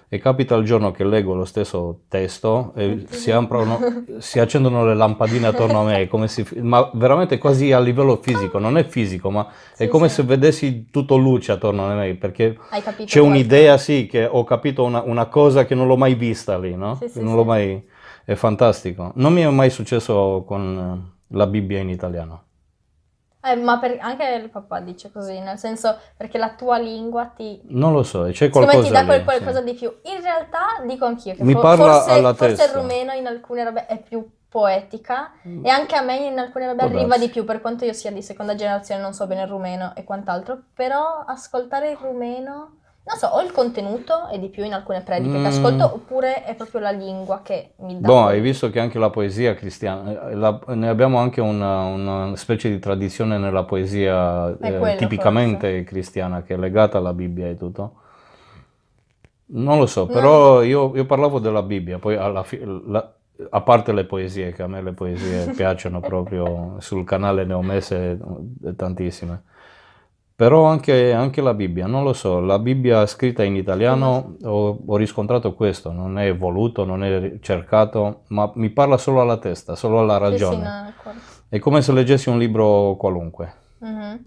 e 0.09 0.19
capita 0.19 0.55
il 0.55 0.63
giorno 0.63 0.91
che 0.91 1.03
leggo 1.03 1.33
lo 1.33 1.43
stesso 1.43 2.01
testo 2.07 2.71
e 2.75 3.05
si, 3.09 3.29
aprono, 3.29 3.77
si 4.19 4.39
accendono 4.39 4.85
le 4.85 4.95
lampadine 4.95 5.47
attorno 5.47 5.81
a 5.81 5.83
me, 5.83 6.07
come 6.07 6.29
se- 6.29 6.45
ma 6.61 6.89
veramente 6.93 7.37
quasi 7.37 7.73
a 7.73 7.79
livello 7.79 8.15
fisico, 8.21 8.57
non 8.57 8.77
è 8.77 8.85
fisico, 8.85 9.29
ma 9.29 9.45
è 9.75 9.83
Sì, 9.83 9.87
come 9.89 10.07
sì. 10.07 10.15
se 10.15 10.23
vedessi 10.23 10.87
tutto 10.89 11.17
luce 11.17 11.51
attorno 11.51 11.85
a 11.85 11.93
me, 11.93 12.15
perché 12.15 12.57
c'è 13.05 13.19
un'idea, 13.19 13.77
sì, 13.77 14.07
che 14.09 14.25
ho 14.25 14.43
capito 14.45 14.83
una, 14.83 15.01
una 15.01 15.25
cosa 15.25 15.65
che 15.65 15.75
non 15.75 15.87
l'ho 15.87 15.97
mai 15.97 16.15
vista 16.15 16.57
lì, 16.57 16.73
no? 16.75 16.97
Sì, 17.05 17.19
non 17.21 17.35
l'ho 17.35 17.43
mai... 17.43 17.85
è 18.23 18.35
fantastico. 18.35 19.11
Non 19.15 19.33
mi 19.33 19.41
è 19.41 19.49
mai 19.49 19.69
successo 19.69 20.43
con 20.47 21.11
la 21.27 21.47
Bibbia 21.47 21.79
in 21.79 21.89
italiano. 21.89 22.43
Eh, 23.51 23.55
ma 23.55 23.79
per- 23.79 23.97
anche 23.99 24.25
il 24.25 24.49
papà 24.49 24.79
dice 24.79 25.11
così, 25.11 25.39
nel 25.39 25.57
senso 25.57 25.97
perché 26.15 26.37
la 26.37 26.49
tua 26.51 26.77
lingua 26.77 27.25
ti... 27.25 27.61
Non 27.69 27.93
lo 27.93 28.03
so, 28.03 28.23
c'è 28.31 28.49
qualcosa 28.49 28.81
ti 28.83 28.89
dà 28.91 29.05
quel 29.05 29.19
sì. 29.19 29.23
qualcosa 29.25 29.61
di 29.61 29.73
più. 29.73 29.93
In 30.03 30.21
realtà 30.21 30.81
dico 30.85 31.05
anch'io 31.05 31.35
che 31.35 31.43
Mi 31.43 31.53
fo- 31.53 31.59
parla 31.61 31.93
forse, 31.93 32.11
alla 32.11 32.33
forse 32.33 32.63
il 32.65 32.69
rumeno 32.71 33.11
in 33.13 33.27
alcune 33.27 33.63
robe 33.63 33.85
è 33.85 34.01
più 34.01 34.27
poetica 34.49 35.31
e 35.43 35.69
anche 35.69 35.95
a 35.95 36.01
me 36.01 36.17
in 36.25 36.39
alcune 36.39 36.67
robe 36.67 36.75
Mm. 36.83 36.87
Può 36.87 36.95
arriva 36.97 37.07
darsi. 37.09 37.25
di 37.25 37.31
più, 37.31 37.43
per 37.43 37.61
quanto 37.61 37.85
io 37.85 37.93
sia 37.93 38.11
di 38.11 38.21
seconda 38.21 38.55
generazione, 38.55 39.01
non 39.01 39.13
so 39.13 39.27
bene 39.27 39.41
il 39.43 39.47
rumeno 39.49 39.93
e 39.95 40.03
quant'altro, 40.03 40.57
però 40.73 41.23
ascoltare 41.25 41.91
il 41.91 41.97
rumeno, 41.97 42.77
non 43.07 43.17
so, 43.17 43.27
o 43.27 43.41
il 43.41 43.51
contenuto 43.53 44.27
è 44.27 44.37
di 44.37 44.49
più 44.49 44.65
in 44.65 44.73
alcune 44.73 45.01
prediche 45.01 45.37
Mm. 45.37 45.41
che 45.41 45.47
ascolto, 45.47 45.85
oppure 45.85 46.43
è 46.43 46.55
proprio 46.55 46.81
la 46.81 46.91
lingua 46.91 47.41
che 47.41 47.71
mi 47.77 47.99
dà... 47.99 48.07
Boh, 48.07 48.25
hai 48.25 48.41
visto 48.41 48.69
che 48.69 48.81
anche 48.81 48.99
la 48.99 49.09
poesia 49.09 49.53
cristiana, 49.55 50.29
eh, 50.29 50.35
la- 50.35 50.59
ne 50.67 50.89
abbiamo 50.89 51.17
anche 51.17 51.39
una, 51.39 51.83
una 51.85 52.35
specie 52.35 52.69
di 52.69 52.79
tradizione 52.79 53.37
nella 53.37 53.63
poesia 53.63 54.49
eh, 54.59 54.95
tipicamente 54.97 55.83
cristiana 55.85 56.43
che 56.43 56.55
è 56.55 56.57
legata 56.57 56.97
alla 56.97 57.13
Bibbia 57.13 57.47
e 57.47 57.55
tutto. 57.55 57.93
Non 59.49 59.77
lo 59.77 59.85
so, 59.85 60.07
però 60.07 60.61
io, 60.61 60.93
io 60.93 61.05
parlavo 61.05 61.39
della 61.39 61.63
Bibbia, 61.63 61.99
poi 61.99 62.17
alla 62.17 62.43
fi- 62.43 62.61
la- 62.87 63.13
a 63.49 63.61
parte 63.61 63.93
le 63.93 64.03
poesie, 64.03 64.51
che 64.51 64.63
a 64.63 64.67
me 64.67 64.81
le 64.81 64.91
poesie 64.91 65.45
piacciono 65.55 66.01
proprio, 66.01 66.75
sul 66.79 67.05
canale 67.05 67.45
ne 67.45 67.53
ho 67.53 67.61
messe 67.61 68.19
tantissime. 68.75 69.43
Però 70.37 70.65
anche, 70.65 71.13
anche 71.13 71.41
la 71.41 71.55
Bibbia, 71.55 71.87
non 71.87 72.03
lo 72.03 72.13
so, 72.13 72.39
la 72.39 72.59
Bibbia 72.59 73.07
scritta 73.07 73.43
in 73.43 73.55
italiano 73.55 74.35
ho, 74.43 74.77
ho 74.85 74.95
riscontrato 74.95 75.55
questo, 75.55 75.91
non 75.91 76.19
è 76.19 76.35
voluto, 76.35 76.85
non 76.85 77.03
è 77.03 77.39
cercato, 77.41 78.21
ma 78.27 78.51
mi 78.53 78.69
parla 78.69 78.97
solo 78.99 79.21
alla 79.21 79.37
testa, 79.37 79.75
solo 79.75 79.99
alla 79.99 80.17
Sì, 80.17 80.21
sì, 80.21 80.29
ragione. 80.29 80.63
no, 80.63 80.93
è 81.49 81.57
come 81.57 81.81
se 81.81 81.91
leggessi 81.91 82.29
un 82.29 82.37
libro 82.37 82.95
qualunque. 82.97 83.53
Mhm. 83.81 84.25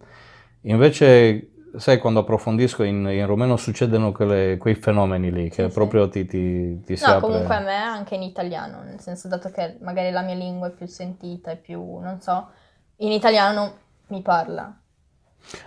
Invece, 0.63 1.51
sai, 1.77 1.99
quando 1.99 2.21
approfondisco 2.21 2.83
in, 2.83 3.07
in 3.09 3.27
rumeno 3.27 3.57
succedono 3.57 4.11
quelle- 4.13 4.57
quei 4.59 4.75
fenomeni 4.75 5.31
lì, 5.31 5.49
che 5.49 5.65
Sì, 5.67 5.71
sì. 5.71 5.75
proprio 5.75 6.09
ti, 6.09 6.27
ti, 6.27 6.81
ti 6.85 6.97
si 6.97 7.05
No, 7.05 7.15
apre. 7.15 7.29
comunque 7.29 7.55
a 7.55 7.61
me 7.61 7.75
anche 7.77 8.15
in 8.17 8.23
italiano, 8.23 8.83
nel 8.83 9.01
senso 9.01 9.29
dato 9.29 9.51
che 9.51 9.79
magari 9.81 10.11
la 10.11 10.23
mia 10.23 10.35
lingua 10.35 10.69
è 10.69 10.73
più 10.73 10.87
sentita, 10.87 11.51
è 11.53 11.57
più, 11.57 11.99
non 11.99 12.21
so, 12.21 12.51
in 12.97 13.13
italiano 13.13 13.79
mi 14.09 14.23
parla. 14.23 14.80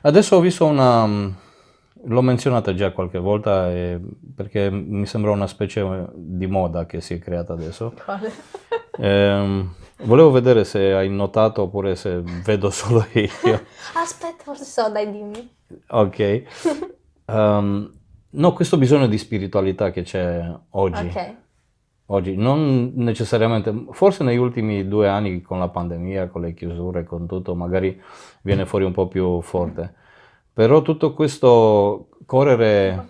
Adesso 0.02 0.36
ho 0.36 0.40
visto 0.40 0.66
una... 0.66 1.42
L'ho 2.06 2.22
menzionata 2.22 2.74
già 2.74 2.92
qualche 2.92 3.18
volta 3.18 3.72
eh, 3.72 3.98
perché 4.36 4.70
mi 4.70 5.06
sembra 5.06 5.32
una 5.32 5.48
specie 5.48 6.08
di 6.14 6.48
moda 6.48 6.86
che 6.86 7.00
si 7.00 7.14
è 7.14 7.20
creata 7.20 7.54
adesso. 7.54 7.94
Quale? 8.04 8.32
Ehm, 8.98 9.74
volevo 10.04 10.32
vedere 10.32 10.66
se 10.66 10.94
hai 10.94 11.10
notato 11.10 11.64
oppure 11.64 11.96
se 11.96 12.22
vedo 12.22 12.70
solo 12.72 13.06
io. 13.14 13.30
Aspetta, 13.96 14.44
forse 14.44 14.66
so, 14.66 14.90
dai 14.90 15.10
dimmi. 15.12 15.50
Ok. 15.88 16.44
Ehm, 17.26 17.90
no, 18.32 18.52
questo 18.52 18.78
bisogno 18.78 19.08
di 19.08 19.18
spiritualità 19.18 19.92
che 19.92 20.02
c'è 20.02 20.46
oggi. 20.72 21.06
Ok. 21.06 21.36
Oggi, 22.14 22.36
non 22.36 22.92
necessariamente, 22.96 23.86
forse 23.92 24.24
negli 24.24 24.38
ultimi 24.38 24.88
due 24.88 25.08
anni 25.08 25.42
con 25.42 25.60
la 25.60 25.70
pandemia, 25.70 26.28
con 26.30 26.42
le 26.42 26.54
chiusure, 26.54 27.04
con 27.04 27.28
tutto, 27.28 27.56
magari 27.56 28.00
viene 28.42 28.66
fuori 28.66 28.86
un 28.86 28.92
po' 28.94 29.08
più 29.08 29.42
forte. 29.42 29.94
Però 30.54 30.82
tutto 30.82 31.14
questo 31.14 32.10
correre 32.26 33.10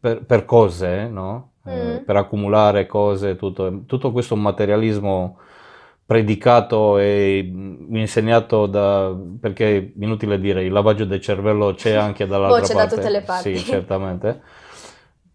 per, 0.00 0.24
per 0.24 0.44
cose, 0.44 1.08
no? 1.08 1.48
Eh, 1.64 1.98
Mm. 2.00 2.04
per 2.04 2.16
accumulare 2.16 2.86
cose, 2.86 3.36
tutto, 3.36 3.82
tutto 3.84 4.12
questo 4.12 4.34
materialismo 4.34 5.36
predicato 6.06 6.98
e 6.98 7.38
insegnato 7.38 8.66
da, 8.66 9.14
perché 9.38 9.92
inutile 10.00 10.40
dire, 10.40 10.64
il 10.64 10.72
lavaggio 10.72 11.04
del 11.04 11.20
cervello 11.20 11.74
c'è 11.74 11.92
anche 11.94 12.26
dall'altra 12.26 12.60
Boh, 12.60 12.66
c'è 12.66 12.72
da 12.72 12.80
parte. 12.80 12.94
tutte 12.96 13.10
le 13.10 13.20
parti. 13.22 13.56
Sì, 13.56 13.64
certamente. 13.64 14.40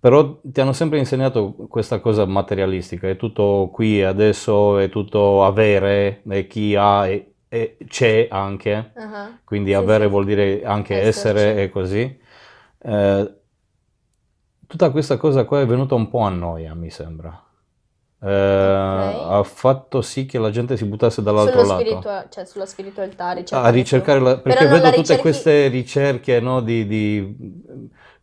Però 0.05 0.39
ti 0.43 0.61
hanno 0.61 0.71
sempre 0.71 0.99
insegnato 0.99 1.55
questa 1.67 1.99
cosa 1.99 2.27
materialistica, 2.27 3.07
è 3.09 3.15
tutto 3.15 3.71
qui 3.73 4.01
e 4.01 4.03
adesso, 4.03 4.77
è 4.77 4.87
tutto 4.87 5.43
avere, 5.43 6.21
e 6.29 6.45
chi 6.45 6.75
ha 6.75 7.07
e, 7.07 7.33
e 7.49 7.77
c'è 7.87 8.27
anche, 8.29 8.91
Ah, 8.93 9.39
quindi 9.43 9.71
Sì, 9.71 9.75
avere 9.75 10.03
sì. 10.03 10.09
vuol 10.11 10.25
dire 10.25 10.63
anche 10.63 10.93
Esserci. 10.95 11.09
essere 11.39 11.63
e 11.63 11.69
così. 11.71 12.19
Eh, 12.83 13.33
tutta 14.67 14.91
questa 14.91 15.17
cosa 15.17 15.43
qua 15.43 15.61
è 15.61 15.65
venuta 15.65 15.95
un 15.95 16.07
po' 16.07 16.19
a 16.19 16.29
noia, 16.29 16.75
mi 16.75 16.91
sembra. 16.91 17.43
Eh, 18.21 18.29
ha 18.31 19.41
fatto 19.43 20.03
sì 20.03 20.27
che 20.27 20.37
la 20.37 20.51
gente 20.51 20.77
si 20.77 20.85
buttasse 20.85 21.23
dall'altro 21.23 21.63
Sullo 21.63 21.73
lato 21.73 21.81
spiritua- 21.83 22.25
cioè 22.29 22.45
sulla 22.45 22.65
spiritualità, 22.67 23.25
a 23.49 23.69
ricercare 23.69 24.19
la- 24.19 24.37
perché 24.37 24.65
vedo 24.67 24.85
tutte 24.85 24.97
ricerchi- 24.97 25.21
queste 25.21 25.67
ricerche 25.67 26.39
no, 26.39 26.61
di, 26.61 26.85
di 26.85 27.35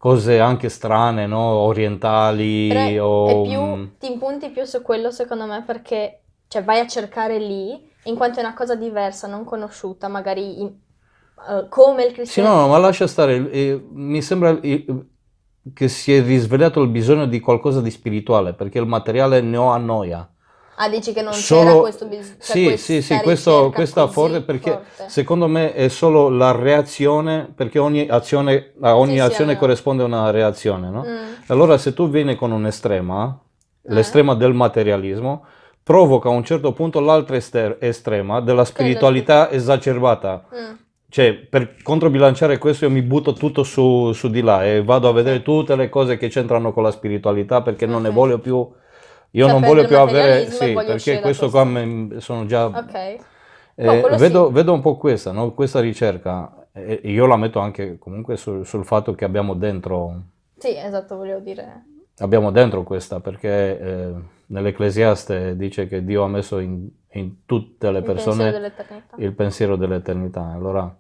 cose 0.03 0.41
anche 0.41 0.69
strane, 0.69 1.27
no, 1.27 1.39
orientali 1.39 2.99
Però 3.01 3.01
o 3.01 3.37
più, 3.41 3.61
mm, 3.61 3.85
ti 3.99 4.11
impunti 4.11 4.51
più 4.51 4.65
su 4.65 4.83
quello 4.83 5.11
secondo 5.11 5.47
me 5.47 5.63
perché 5.65 6.27
cioè, 6.49 6.63
vai 6.65 6.81
a 6.81 6.87
cercare 6.87 7.39
lì, 7.39 7.91
in 8.05 8.17
quanto 8.17 8.41
è 8.41 8.43
una 8.43 8.55
cosa 8.55 8.75
diversa, 8.75 9.27
non 9.27 9.45
conosciuta, 9.45 10.09
magari 10.09 10.61
in- 10.61 10.81
eh, 11.49 11.69
come 11.69 12.05
il 12.05 12.13
Sì, 12.25 12.41
cristianesimo. 12.43 12.61
no, 12.61 12.61
no, 12.63 12.69
ma 12.69 12.79
lascia 12.79 13.07
stare. 13.07 13.51
eh, 13.51 13.85
mi 13.91 14.23
sembra 14.23 14.59
eh, 14.61 14.85
che 15.73 15.89
si 15.89 16.13
è 16.15 16.23
risvegliato 16.25 16.81
il 16.81 16.89
bisogno 16.91 17.27
di 17.27 17.41
qualcosa 17.41 17.81
di 17.81 17.91
spirituale, 17.91 18.55
perché 18.55 18.79
il 18.79 18.87
materiale 18.87 19.41
ne 19.41 19.57
ho 19.57 19.71
a 19.71 19.77
noia. 19.79 20.32
Ah, 20.85 20.89
dici 20.89 21.13
che 21.13 21.23
non 21.23 21.33
Solo- 21.33 21.65
c'era 21.65 21.79
questo 21.79 22.07
bisogno, 22.07 22.35
Sì, 22.39 22.77
sì, 22.77 23.03
sì, 23.03 23.21
questo, 23.21 23.71
questa 23.73 24.09
forte 24.09 24.41
perché 24.43 24.81
secondo 25.07 25.47
me 25.47 25.75
è 25.75 25.87
solo 25.87 26.29
la 26.29 26.51
reazione, 26.51 27.53
perché 27.55 27.79
ogni 27.79 28.09
azione, 28.09 28.73
a 28.81 28.97
ogni 28.97 29.13
Sì, 29.13 29.19
sì, 29.19 29.23
azione 29.27 29.53
a- 29.53 29.57
corrisponde 29.59 30.03
una 30.03 30.31
reazione, 30.31 30.91
no? 30.91 31.05
Mm, 31.07 31.33
Allora 31.47 31.79
se 31.79 31.95
tu 31.95 32.09
vieni 32.11 32.35
con 32.35 32.51
un'estrema, 32.51 33.39
Eh. 33.83 33.95
l'estrema 33.95 34.35
del 34.35 34.55
materialismo, 34.55 35.45
provoca 35.85 36.29
a 36.29 36.33
un 36.33 36.43
certo 36.45 36.73
punto 36.73 36.99
l'altra 36.99 37.37
estrema 37.37 38.41
della 38.41 38.65
spiritualità 38.65 39.51
esacerbata. 39.53 40.45
mm. 40.53 40.73
Cioè, 41.09 41.35
per 41.35 41.77
controbilanciare 41.83 42.59
questo 42.59 42.87
io 42.87 42.91
mi 42.91 43.03
butto 43.03 43.35
tutto 43.35 43.63
su, 43.63 44.13
su 44.13 44.29
di 44.31 44.41
là 44.41 44.65
e 44.65 44.83
vado 44.83 45.09
a 45.09 45.13
vedere 45.13 45.43
tutte 45.43 45.77
le 45.77 45.89
cose 45.89 46.17
che 46.17 46.27
c'entrano 46.29 46.73
con 46.73 46.83
la 46.83 46.91
spiritualità 46.91 47.63
perché 47.63 47.87
non 47.87 48.03
ne 48.03 48.11
voglio 48.11 48.39
più... 48.41 48.69
Io 49.33 49.47
non 49.47 49.61
Sapere 49.61 49.75
voglio 49.75 49.87
più 49.89 49.99
avere... 49.99 50.51
Sì, 50.51 50.73
perché 50.73 51.21
questo 51.21 51.51
qua 51.51 51.67
sono 52.19 52.47
già... 52.47 52.67
Ok. 52.67 52.95
eh, 52.95 53.21
No, 53.77 54.01
quello 54.01 54.17
vedo, 54.17 54.47
sì. 54.47 54.53
vedo 54.53 54.73
un 54.73 54.81
po' 54.81 54.97
questa, 54.97 55.33
no? 55.33 55.53
Questa 55.53 55.81
ricerca. 55.81 56.69
E 56.73 57.01
io 57.05 57.27
la 57.27 57.37
metto 57.37 57.59
anche 57.59 57.99
comunque 57.99 58.37
sul, 58.37 58.65
sul 58.65 58.85
fatto 58.87 59.15
che 59.15 59.25
abbiamo 59.27 59.55
dentro, 59.55 60.23
Sì, 60.57 60.75
esatto, 60.77 61.17
volevo 61.17 61.41
dire. 61.41 61.85
abbiamo 62.19 62.51
dentro 62.51 62.83
questa, 62.83 63.21
perché 63.21 63.79
eh, 63.79 64.13
nell'Ecclesiaste 64.47 65.57
dice 65.57 65.87
che 65.87 66.03
Dio 66.05 66.23
ha 66.23 66.29
messo 66.29 66.59
in, 66.59 66.89
in 67.11 67.45
tutte 67.45 67.91
le 67.91 68.01
persone 68.01 68.73
il 69.17 69.35
pensiero 69.35 69.77
dell'eternità. 69.77 70.51
Allora, 70.55 70.95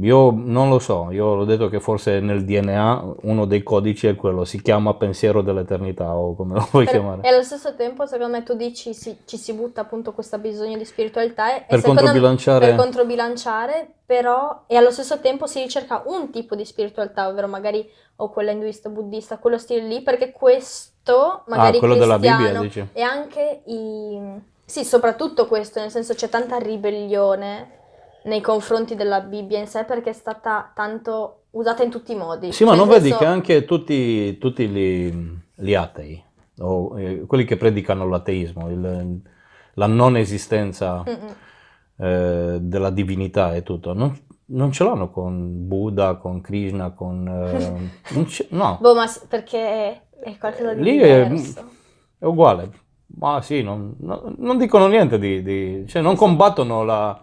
io 0.00 0.30
non 0.34 0.68
lo 0.68 0.78
so, 0.78 1.08
io 1.10 1.34
l'ho 1.34 1.44
detto 1.44 1.68
che 1.68 1.80
forse 1.80 2.20
nel 2.20 2.44
DNA 2.44 3.14
uno 3.22 3.44
dei 3.46 3.62
codici 3.62 4.06
è 4.08 4.14
quello, 4.16 4.44
si 4.44 4.60
chiama 4.60 4.94
pensiero 4.94 5.40
dell'eternità 5.42 6.14
o 6.14 6.34
come 6.34 6.54
lo 6.54 6.68
vuoi 6.70 6.84
Per- 6.84 6.94
chiamare. 6.94 7.22
e 7.22 7.28
allo 7.28 7.42
stesso 7.42 7.74
tempo, 7.76 8.04
secondo 8.04 8.36
me, 8.36 8.42
tu 8.42 8.54
dici 8.54 8.92
si- 8.92 9.16
ci 9.24 9.36
si 9.38 9.52
butta 9.54 9.82
appunto 9.82 10.12
questo 10.12 10.38
bisogno 10.38 10.76
di 10.76 10.84
spiritualità 10.84 11.56
e, 11.56 11.64
Per 11.68 11.78
secondo 11.78 12.00
me- 12.02 12.06
controbilanciare... 12.08 12.66
per 12.66 12.76
controbilanciare, 12.76 13.88
però, 14.04 14.64
e 14.66 14.76
allo 14.76 14.90
stesso 14.90 15.20
tempo 15.20 15.46
si 15.46 15.62
ricerca 15.62 16.02
un 16.06 16.30
tipo 16.30 16.54
di 16.54 16.64
spiritualità, 16.64 17.28
ovvero 17.28 17.46
magari 17.48 17.88
o 18.16 18.30
quella 18.30 18.50
induista, 18.50 18.88
buddista, 18.88 19.38
quello 19.38 19.56
stile 19.58 19.86
lì, 19.86 20.02
perché 20.02 20.30
questo 20.32 21.44
magari 21.46 21.76
ah, 21.76 21.78
quello 21.80 21.94
della 21.96 22.18
Bibbia, 22.18 22.60
dici? 22.60 22.86
e 22.92 23.02
anche 23.02 23.62
i... 23.66 24.18
Sì, 24.64 24.84
soprattutto 24.84 25.46
questo, 25.46 25.78
nel 25.80 25.90
senso 25.92 26.14
c'è 26.14 26.28
tanta 26.28 26.58
ribellione 26.58 27.70
nei 28.26 28.40
confronti 28.40 28.94
della 28.94 29.20
Bibbia 29.20 29.58
in 29.58 29.66
sé 29.66 29.84
perché 29.84 30.10
è 30.10 30.14
stata 30.14 30.70
tanto 30.74 31.44
usata 31.52 31.82
in 31.82 31.90
tutti 31.90 32.12
i 32.12 32.16
modi. 32.16 32.52
Sì, 32.52 32.64
ma 32.64 32.70
Cioè, 32.70 32.78
non 32.78 32.88
nel 32.88 32.96
vedi 32.98 33.08
senso- 33.10 33.24
che 33.24 33.30
anche 33.30 33.64
tutti, 33.64 34.38
tutti 34.38 34.68
gli, 34.68 35.12
gli 35.54 35.74
atei, 35.74 36.22
o 36.58 36.98
eh, 36.98 37.20
quelli 37.26 37.44
che 37.44 37.56
predicano 37.56 38.06
l'ateismo, 38.08 38.68
il- 38.70 39.20
la 39.74 39.86
non 39.86 40.16
esistenza 40.16 41.02
Mm-mm. 41.06 41.34
eh, 41.98 42.58
della 42.60 42.90
divinità 42.90 43.54
e 43.54 43.62
tutto, 43.62 43.92
non, 43.92 44.16
non 44.46 44.72
ce 44.72 44.84
l'hanno 44.84 45.10
con 45.10 45.66
Buddha, 45.66 46.16
con 46.16 46.40
Krishna, 46.40 46.90
con... 46.90 47.26
eh, 47.28 47.90
non 48.14 48.26
no, 48.50 48.78
Boh, 48.80 48.94
ma 48.94 49.04
perché 49.28 50.02
è 50.20 50.36
qualcosa 50.38 50.74
di 50.74 50.82
Lì 50.82 50.98
è- 50.98 51.26
diverso. 51.26 51.64
è 52.18 52.24
uguale. 52.24 52.70
Ma 53.18 53.40
sì, 53.40 53.62
non, 53.62 53.94
no- 54.00 54.34
non 54.38 54.58
dicono 54.58 54.88
niente 54.88 55.18
di, 55.18 55.42
di- 55.42 55.84
cioè 55.86 56.02
non 56.02 56.16
combattono 56.16 56.82
la... 56.84 57.20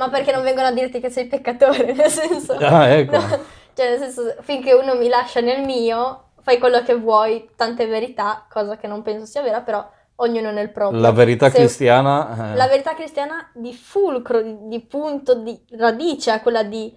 Ma 0.00 0.08
perché 0.08 0.32
non 0.32 0.42
vengono 0.42 0.68
a 0.68 0.72
dirti 0.72 0.98
che 0.98 1.10
sei 1.10 1.26
peccatore, 1.26 1.92
nel 1.92 2.08
senso... 2.10 2.54
Ah, 2.54 2.88
ecco. 2.88 3.18
No, 3.18 3.28
cioè, 3.74 3.90
nel 3.90 3.98
senso, 3.98 4.34
finché 4.40 4.72
uno 4.72 4.94
mi 4.94 5.08
lascia 5.08 5.40
nel 5.40 5.62
mio, 5.62 6.30
fai 6.40 6.58
quello 6.58 6.82
che 6.82 6.94
vuoi, 6.96 7.50
tante 7.54 7.86
verità, 7.86 8.46
cosa 8.48 8.78
che 8.78 8.86
non 8.86 9.02
penso 9.02 9.26
sia 9.26 9.42
vera, 9.42 9.60
però 9.60 9.86
ognuno 10.16 10.50
nel 10.52 10.70
proprio. 10.70 10.98
La 10.98 11.12
verità 11.12 11.50
Se- 11.50 11.58
cristiana... 11.58 12.52
eh, 12.52 12.56
La 12.56 12.66
verità 12.66 12.94
cristiana 12.94 13.50
di 13.52 13.74
fulcro, 13.74 14.40
di, 14.40 14.56
di 14.68 14.80
punto, 14.80 15.34
di 15.34 15.62
radice 15.72 16.34
è 16.34 16.40
quella 16.40 16.62
di 16.62 16.96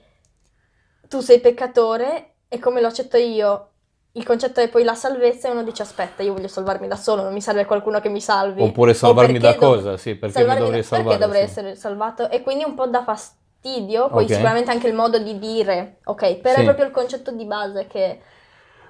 tu 1.09 1.19
sei 1.19 1.41
peccatore 1.41 2.35
e 2.47 2.57
come 2.57 2.79
lo 2.79 2.87
accetto 2.87 3.17
io, 3.17 3.71
il 4.15 4.23
concetto 4.25 4.59
è 4.59 4.69
poi 4.69 4.83
la 4.83 4.93
salvezza 4.93 5.47
e 5.47 5.51
uno 5.51 5.63
dice 5.63 5.81
aspetta, 5.81 6.21
io 6.21 6.33
voglio 6.33 6.47
salvarmi 6.47 6.87
da 6.87 6.95
solo, 6.95 7.23
non 7.23 7.33
mi 7.33 7.41
serve 7.41 7.65
qualcuno 7.65 7.99
che 7.99 8.09
mi 8.09 8.21
salvi. 8.21 8.61
Oppure 8.61 8.93
salvarmi 8.93 9.39
da 9.39 9.53
dov- 9.53 9.59
cosa, 9.59 9.97
sì, 9.97 10.15
perché 10.15 10.45
mi 10.45 10.55
dovrei 10.55 10.81
da- 10.81 10.85
salvare. 10.85 11.17
Perché 11.17 11.23
dovrei 11.23 11.43
sì. 11.45 11.49
essere 11.49 11.75
salvato? 11.75 12.29
E 12.29 12.43
quindi 12.43 12.63
un 12.63 12.75
po' 12.75 12.85
dà 12.85 13.03
fastidio, 13.03 14.09
poi 14.09 14.25
Ok. 14.25 14.31
sicuramente 14.31 14.69
anche 14.69 14.87
il 14.87 14.93
modo 14.93 15.17
di 15.17 15.39
dire, 15.39 15.97
ok, 16.03 16.35
però 16.35 16.55
Sì. 16.55 16.61
è 16.61 16.63
proprio 16.63 16.85
il 16.85 16.91
concetto 16.91 17.31
di 17.31 17.45
base 17.45 17.87
che... 17.87 18.19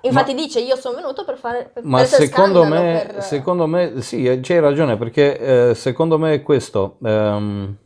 Infatti 0.06 0.34
dice 0.34 0.60
io 0.60 0.76
sono 0.76 0.96
venuto 0.98 1.24
per 1.24 1.38
fare... 1.38 1.72
Per, 1.74 1.86
Ma 1.86 2.00
per 2.00 2.08
secondo 2.08 2.66
me, 2.66 3.06
per- 3.08 3.24
secondo 3.24 3.66
me, 3.68 4.02
sì, 4.02 4.26
eh, 4.26 4.42
c'hai 4.42 4.60
ragione, 4.60 4.98
perché 4.98 5.70
eh, 5.70 5.76
secondo 5.76 6.18
me 6.18 6.34
è 6.34 6.42
questo. 6.44 6.98
ehm, 7.02 7.78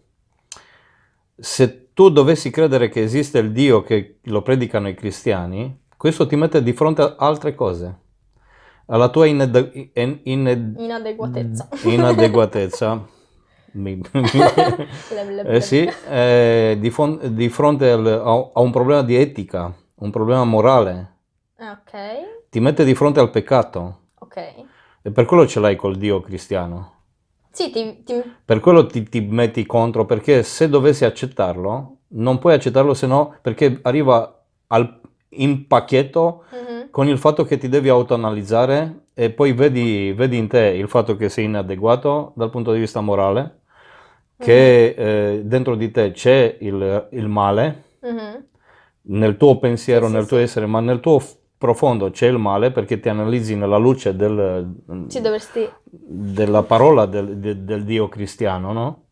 se 1.39 1.93
tu 1.93 2.09
dovessi 2.09 2.49
credere 2.49 2.89
che 2.89 3.01
esiste 3.03 3.37
il 3.37 3.51
Dio 3.51 3.83
che 3.83 4.17
lo 4.23 4.41
predicano 4.41 4.87
i 4.87 4.95
cristiani, 4.95 5.85
questo 5.97 6.27
ti 6.27 6.35
mette 6.35 6.61
di 6.63 6.73
fronte 6.73 7.01
a 7.01 7.15
altre 7.17 7.55
cose, 7.55 7.99
alla 8.87 9.09
tua 9.09 9.25
ined- 9.25 9.89
in- 9.93 10.19
ined- 10.23 10.79
Inadeguatezza. 10.79 11.69
inadeguatezza. 11.83 13.07
Le- 13.77 14.87
le- 15.33 15.41
eh 15.43 15.61
sì, 15.61 15.87
eh, 16.09 16.77
di, 16.79 16.89
fon- 16.89 17.19
di 17.35 17.49
fronte 17.49 17.91
al- 17.91 18.05
a, 18.07 18.49
a 18.53 18.59
un 18.61 18.71
problema 18.71 19.01
di 19.03 19.15
etica, 19.15 19.71
un 19.95 20.09
problema 20.11 20.43
morale, 20.45 21.15
Ah, 21.59 21.71
Ok, 21.81 21.91
ti 22.49 22.59
mette 22.59 22.83
di 22.85 22.93
fronte 22.95 23.19
al 23.19 23.29
peccato. 23.31 23.99
ok. 24.19 24.37
E 25.01 25.11
per 25.11 25.25
quello 25.25 25.47
ce 25.47 25.59
l'hai 25.59 25.75
col 25.75 25.95
Dio 25.97 26.21
cristiano. 26.21 26.93
Sì, 27.51 27.71
ti, 27.71 28.03
ti- 28.03 28.21
Per 28.45 28.59
quello 28.59 28.85
ti, 28.85 29.03
ti 29.09 29.21
metti 29.21 29.65
contro, 29.65 30.05
perché 30.05 30.43
se 30.43 30.69
dovessi 30.69 31.03
accettarlo, 31.05 31.97
non 32.09 32.37
puoi 32.37 32.53
accettarlo 32.53 32.93
se 32.93 33.07
no, 33.07 33.35
perché 33.41 33.79
arriva 33.83 34.43
al- 34.67 35.01
in 35.29 35.67
pacchetto 35.67 36.43
mhm, 36.51 36.89
con 36.91 37.07
il 37.07 37.17
fatto 37.17 37.43
che 37.43 37.57
ti 37.57 37.69
devi 37.69 37.89
autoanalizzare 37.89 39.07
e 39.13 39.31
poi 39.31 39.53
vedi, 39.53 40.13
vedi 40.13 40.37
in 40.37 40.47
te 40.47 40.59
il 40.67 40.87
fatto 40.87 41.15
che 41.15 41.29
sei 41.29 41.45
inadeguato 41.45 42.33
dal 42.35 42.49
punto 42.49 42.71
di 42.71 42.79
vista 42.79 43.01
morale, 43.01 43.61
che 44.37 44.87
eh, 44.89 45.41
dentro 45.43 45.75
di 45.75 45.91
te 45.91 46.11
c'è 46.11 46.57
il, 46.61 47.07
il 47.11 47.27
male, 47.27 47.83
mhm. 48.01 48.45
nel 49.09 49.37
tuo 49.37 49.57
pensiero, 49.59 50.05
Sì, 50.05 50.11
sì, 50.11 50.17
nel 50.17 50.25
tuo 50.27 50.37
sì. 50.37 50.43
essere, 50.43 50.65
ma 50.65 50.79
nel 50.79 50.99
tuo 50.99 51.21
profondo 51.57 52.11
c'è 52.11 52.27
il 52.27 52.37
male 52.37 52.71
perché 52.71 52.99
ti 52.99 53.09
analizzi 53.09 53.55
nella 53.55 53.77
luce 53.77 54.15
del, 54.15 54.75
Sì, 55.07 55.21
dovresti... 55.21 55.67
della 55.83 56.63
parola 56.63 57.05
del, 57.05 57.37
de- 57.37 57.63
del 57.63 57.83
Dio 57.83 58.07
cristiano, 58.09 58.73
no? 58.73 59.06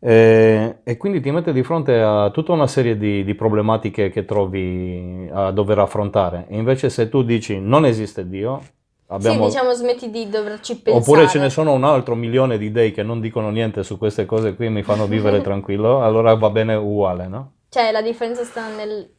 E, 0.00 0.78
e 0.84 0.96
quindi 0.96 1.20
ti 1.20 1.30
mette 1.30 1.52
di 1.52 1.62
fronte 1.62 2.00
a 2.00 2.30
tutta 2.30 2.52
una 2.52 2.68
serie 2.68 2.96
di, 2.96 3.24
di 3.24 3.34
problematiche 3.34 4.10
che 4.10 4.24
trovi 4.24 5.28
a 5.32 5.50
dover 5.50 5.80
affrontare. 5.80 6.46
E 6.48 6.56
invece 6.56 6.88
se 6.88 7.08
tu 7.08 7.22
dici 7.22 7.58
non 7.58 7.84
esiste 7.84 8.28
Dio, 8.28 8.60
abbiamo... 9.06 9.48
Sì, 9.48 9.56
diciamo 9.56 9.72
smetti 9.74 10.10
di 10.10 10.28
doverci 10.28 10.80
pensare. 10.80 11.02
Oppure 11.02 11.28
ce 11.28 11.38
ne 11.40 11.50
sono 11.50 11.72
un 11.72 11.84
altro 11.84 12.14
milione 12.14 12.58
di 12.58 12.70
dei 12.70 12.92
che 12.92 13.02
non 13.02 13.20
dicono 13.20 13.50
niente 13.50 13.82
su 13.82 13.98
queste 13.98 14.24
cose 14.24 14.54
qui 14.54 14.66
e 14.66 14.70
mi 14.70 14.82
fanno 14.82 15.06
vivere 15.06 15.40
tranquillo, 15.42 16.02
allora 16.02 16.34
va 16.34 16.50
bene 16.50 16.74
uguale, 16.74 17.26
no? 17.26 17.52
Cioè, 17.68 17.90
la 17.90 18.00
differenza 18.00 18.44
sta 18.44 18.68
nel, 18.74 19.10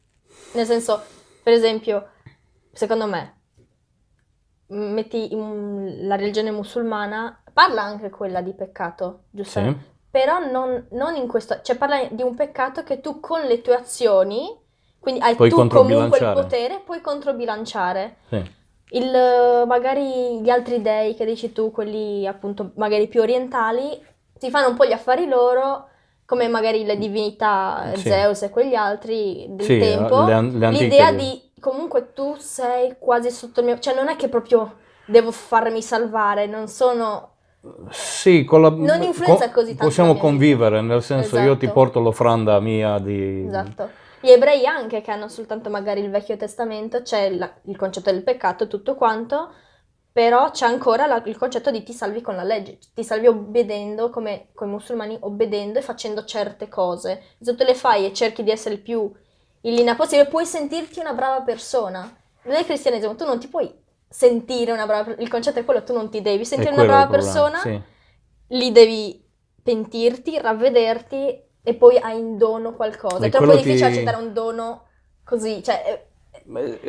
nel 0.53 0.65
senso, 0.65 1.01
per 1.43 1.53
esempio, 1.53 2.07
secondo 2.71 3.05
me, 3.05 3.33
metti 4.67 5.33
in- 5.33 6.07
la 6.07 6.15
religione 6.15 6.51
musulmana, 6.51 7.43
parla 7.51 7.83
anche 7.83 8.09
quella 8.09 8.41
di 8.41 8.53
peccato, 8.53 9.25
giusto? 9.29 9.59
Sì. 9.59 9.97
Però 10.11 10.39
non, 10.39 10.87
non 10.91 11.15
in 11.15 11.27
questo, 11.27 11.59
cioè 11.61 11.75
parla 11.77 12.07
di 12.09 12.23
un 12.23 12.33
peccato 12.33 12.83
che 12.83 12.99
tu 12.99 13.19
con 13.19 13.41
le 13.41 13.61
tue 13.61 13.75
azioni, 13.75 14.47
quindi 14.99 15.21
hai 15.21 15.35
Puoi 15.35 15.49
tu 15.49 15.67
comunque 15.67 16.17
il 16.17 16.31
potere, 16.33 16.81
puoi 16.83 16.99
controbilanciare. 17.01 18.17
Sì. 18.29 18.57
Il, 18.91 19.65
magari 19.67 20.41
gli 20.41 20.49
altri 20.49 20.81
dei 20.81 21.13
che 21.15 21.25
dici 21.25 21.51
tu, 21.51 21.69
quelli 21.69 22.25
appunto 22.25 22.71
magari 22.75 23.07
più 23.07 23.21
orientali, 23.21 24.03
si 24.35 24.49
fanno 24.49 24.69
un 24.69 24.75
po' 24.75 24.85
gli 24.85 24.93
affari 24.93 25.27
loro, 25.27 25.89
come 26.25 26.47
magari 26.47 26.85
le 26.85 26.97
divinità, 26.97 27.91
Sì. 27.93 28.09
Zeus 28.09 28.41
e 28.41 28.49
quegli 28.49 28.73
altri 28.73 29.45
del 29.49 29.65
Sì, 29.65 29.77
tempo. 29.77 30.23
le 30.23 30.41
le 30.41 30.71
L'idea 30.71 31.11
di 31.11 31.51
comunque 31.59 32.13
tu 32.13 32.35
sei 32.37 32.95
quasi 32.97 33.29
sotto 33.29 33.59
il 33.59 33.67
mio... 33.67 33.79
Cioè 33.79 33.93
non 33.93 34.07
è 34.07 34.15
che 34.15 34.27
proprio 34.27 34.77
devo 35.05 35.31
farmi 35.31 35.83
salvare, 35.83 36.47
non 36.47 36.67
sono... 36.67 37.33
Sì, 37.89 38.45
con 38.45 38.61
la- 38.61 38.69
Non 38.69 39.01
influenza 39.01 39.51
così 39.51 39.69
tanto 39.69 39.83
Possiamo 39.85 40.15
convivere, 40.15 40.81
nel 40.81 41.03
senso 41.03 41.37
io 41.37 41.57
ti 41.57 41.65
Esatto. 41.65 41.79
porto 41.79 41.99
l'ofranda 41.99 42.59
mia 42.59 42.97
di... 42.99 43.45
Esatto. 43.47 43.89
Gli 44.21 44.29
ebrei 44.29 44.65
anche 44.65 45.01
che 45.01 45.11
hanno 45.11 45.27
soltanto 45.27 45.69
magari 45.69 46.01
il 46.01 46.09
Vecchio 46.09 46.37
Testamento, 46.37 47.01
c'è 47.01 47.29
la- 47.31 47.51
il 47.63 47.75
concetto 47.77 48.11
del 48.11 48.23
peccato 48.23 48.63
e 48.63 48.67
tutto 48.67 48.95
quanto, 48.95 49.51
però 50.11 50.51
c'è 50.51 50.65
ancora 50.65 51.05
la- 51.05 51.21
il 51.25 51.37
concetto 51.37 51.69
di 51.71 51.83
ti 51.83 51.91
salvi 51.93 52.21
con 52.21 52.35
la 52.35 52.43
legge, 52.43 52.79
ti 52.93 53.03
salvi 53.03 53.27
obbedendo, 53.27 54.09
come 54.09 54.47
con 54.53 54.67
i 54.69 54.71
musulmani, 54.71 55.17
obbedendo 55.21 55.79
e 55.79 55.81
facendo 55.81 56.23
certe 56.25 56.69
cose. 56.69 57.21
Se 57.41 57.55
tu 57.55 57.63
le 57.63 57.75
fai 57.75 58.05
e 58.05 58.13
cerchi 58.13 58.43
di 58.43 58.51
essere 58.51 58.75
il 58.75 58.81
più 58.81 59.11
in 59.61 59.73
linea 59.73 59.95
possibile, 59.95 60.27
puoi 60.29 60.45
sentirti 60.45 60.99
una 60.99 61.13
brava 61.13 61.41
persona. 61.41 62.09
Nel 62.43 62.63
cristianesimo 62.65 63.15
tu 63.15 63.25
non 63.25 63.37
ti 63.39 63.47
puoi 63.49 63.69
sentire 64.09 64.71
una 64.71 64.85
brava 64.85 65.03
persona, 65.05 65.23
il 65.23 65.29
concetto 65.29 65.59
è 65.59 65.65
quello, 65.65 65.83
tu 65.83 65.93
non 65.93 66.09
ti 66.09 66.21
devi 66.21 66.45
sentire 66.45 66.73
una 66.73 66.85
brava 66.85 67.07
persona, 67.07 67.59
sì. 67.59 67.81
lì 68.47 68.71
devi 68.71 69.23
pentirti, 69.63 70.39
ravvederti 70.39 71.43
e 71.61 71.75
poi 71.75 71.97
hai 71.97 72.17
in 72.19 72.37
dono 72.37 72.75
qualcosa. 72.75 73.25
È 73.25 73.29
troppo 73.29 73.51
difficile 73.51 73.91
ti- 73.91 73.95
accettare 73.95 74.17
un 74.17 74.33
dono 74.33 74.87
così, 75.23 75.61
cioè, 75.63 75.83
eh, 75.85 76.03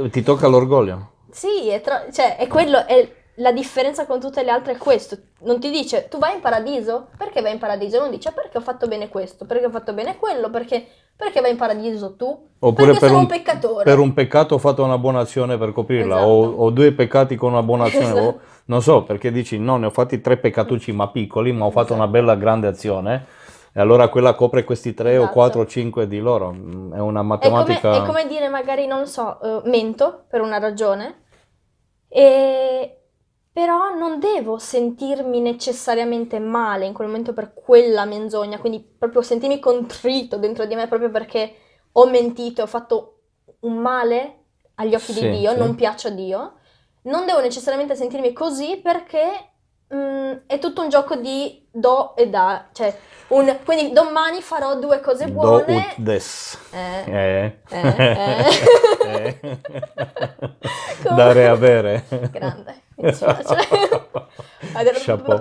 Eh, 0.02 0.10
Ti 0.10 0.22
tocca 0.22 0.48
l'orgoglio. 0.48 1.12
sì, 1.30 1.68
è, 1.68 1.80
tro- 1.80 2.10
cioè, 2.12 2.36
è 2.36 2.46
quello, 2.46 2.86
è 2.86 3.16
la 3.36 3.52
differenza 3.52 4.06
con 4.06 4.20
tutte 4.20 4.42
le 4.42 4.50
altre 4.50 4.72
è 4.74 4.76
questo. 4.76 5.18
Non 5.40 5.60
ti 5.60 5.70
dice, 5.70 6.08
tu 6.08 6.18
vai 6.18 6.34
in 6.34 6.40
paradiso? 6.40 7.08
Perché 7.16 7.40
vai 7.40 7.52
in 7.52 7.58
paradiso? 7.58 7.98
Non 7.98 8.10
dice, 8.10 8.32
perché 8.32 8.58
ho 8.58 8.60
fatto 8.60 8.86
bene 8.88 9.08
questo, 9.08 9.46
perché 9.46 9.66
ho 9.66 9.70
fatto 9.70 9.92
bene 9.94 10.16
quello, 10.16 10.50
perché, 10.50 10.86
perché 11.20 11.40
vai 11.40 11.50
in 11.52 11.56
paradiso 11.56 12.16
tu? 12.16 12.48
Oppure 12.62 12.92
perché 12.92 12.98
per 13.00 13.08
sono 13.08 13.20
un, 13.20 13.24
un, 13.24 13.30
peccatore. 13.30 13.84
per 13.84 13.98
un 13.98 14.12
peccato 14.14 14.54
ho 14.54 14.58
fatto 14.58 14.82
una 14.82 14.98
buona 14.98 15.20
azione 15.20 15.56
per 15.58 15.72
coprirla, 15.72 16.16
Esatto. 16.16 16.28
o, 16.30 16.54
o 16.64 16.70
due 16.70 16.92
peccati 16.92 17.36
con 17.36 17.52
una 17.52 17.62
buona 17.62 17.84
azione, 17.84 18.12
o- 18.12 18.18
Esatto. 18.18 18.40
non 18.66 18.82
so, 18.82 19.02
perché 19.04 19.30
dici 19.30 19.58
no, 19.58 19.76
ne 19.76 19.86
ho 19.86 19.90
fatti 19.90 20.20
tre 20.20 20.36
peccatucci 20.38 20.92
ma 20.92 21.08
piccoli, 21.08 21.52
ma 21.52 21.66
ho 21.66 21.70
fatto 21.70 21.92
una 21.92 22.04
Esatto. 22.04 22.10
bella 22.18 22.34
grande 22.36 22.66
azione, 22.66 23.26
e 23.72 23.80
allora 23.80 24.08
quella 24.08 24.34
copre 24.34 24.64
questi 24.64 24.94
tre 24.94 25.16
o 25.16 25.20
Esatto. 25.20 25.32
quattro 25.32 25.60
o 25.60 25.66
cinque 25.66 26.08
di 26.08 26.18
loro. 26.18 26.52
Mm, 26.52 26.92
È 26.94 26.98
una 26.98 27.20
È 27.20 27.22
come, 27.22 27.26
matematica... 27.28 28.02
è 28.02 28.06
come 28.06 28.26
dire 28.26 28.48
magari, 28.48 28.86
non 28.86 29.06
so, 29.06 29.40
eh, 29.40 29.68
mento 29.68 30.24
per 30.28 30.40
una 30.40 30.58
ragione, 30.58 31.22
e... 32.08 32.94
però 33.60 33.94
non 33.94 34.18
devo 34.18 34.56
sentirmi 34.56 35.38
necessariamente 35.38 36.38
male 36.38 36.86
in 36.86 36.94
quel 36.94 37.08
momento 37.08 37.34
per 37.34 37.52
quella 37.52 38.06
menzogna, 38.06 38.58
quindi 38.58 38.80
proprio 38.80 39.20
sentirmi 39.20 39.58
contrito 39.58 40.38
dentro 40.38 40.64
di 40.64 40.74
me 40.74 40.88
proprio 40.88 41.10
perché 41.10 41.56
ho 41.92 42.06
mentito 42.08 42.62
e 42.62 42.64
ho 42.64 42.66
fatto 42.66 43.20
un 43.60 43.76
male 43.76 44.44
agli 44.76 44.94
occhi 44.94 45.12
Sì, 45.12 45.28
di 45.28 45.40
Dio, 45.40 45.50
sì. 45.52 45.58
non 45.58 45.74
piaccio 45.74 46.08
a 46.08 46.12
Dio. 46.12 46.54
Non 47.02 47.26
devo 47.26 47.42
necessariamente 47.42 47.94
sentirmi 47.94 48.32
così 48.32 48.80
perché 48.82 49.52
mm, 49.94 50.32
è 50.46 50.58
tutto 50.58 50.80
un 50.80 50.88
gioco 50.88 51.16
di 51.16 51.68
do 51.70 52.14
e 52.16 52.28
da, 52.28 52.64
cioè 52.72 52.94
un- 53.28 53.58
quindi 53.64 53.92
domani 53.92 54.40
farò 54.42 54.76
due 54.76 55.00
cose 55.00 55.26
Do 55.26 55.32
buone. 55.32 55.64
ut 55.76 55.94
des. 55.96 56.58
Eh, 56.72 57.04
Eh. 57.06 57.56
eh, 57.70 58.44
Eh. 59.02 59.38
Come- 59.42 59.60
Dare 61.16 61.40
e 61.42 61.46
avere. 61.46 62.04
Grande, 62.30 62.74
mi 62.96 63.08
dispiace. 63.10 63.56
Chapeau. 65.04 65.40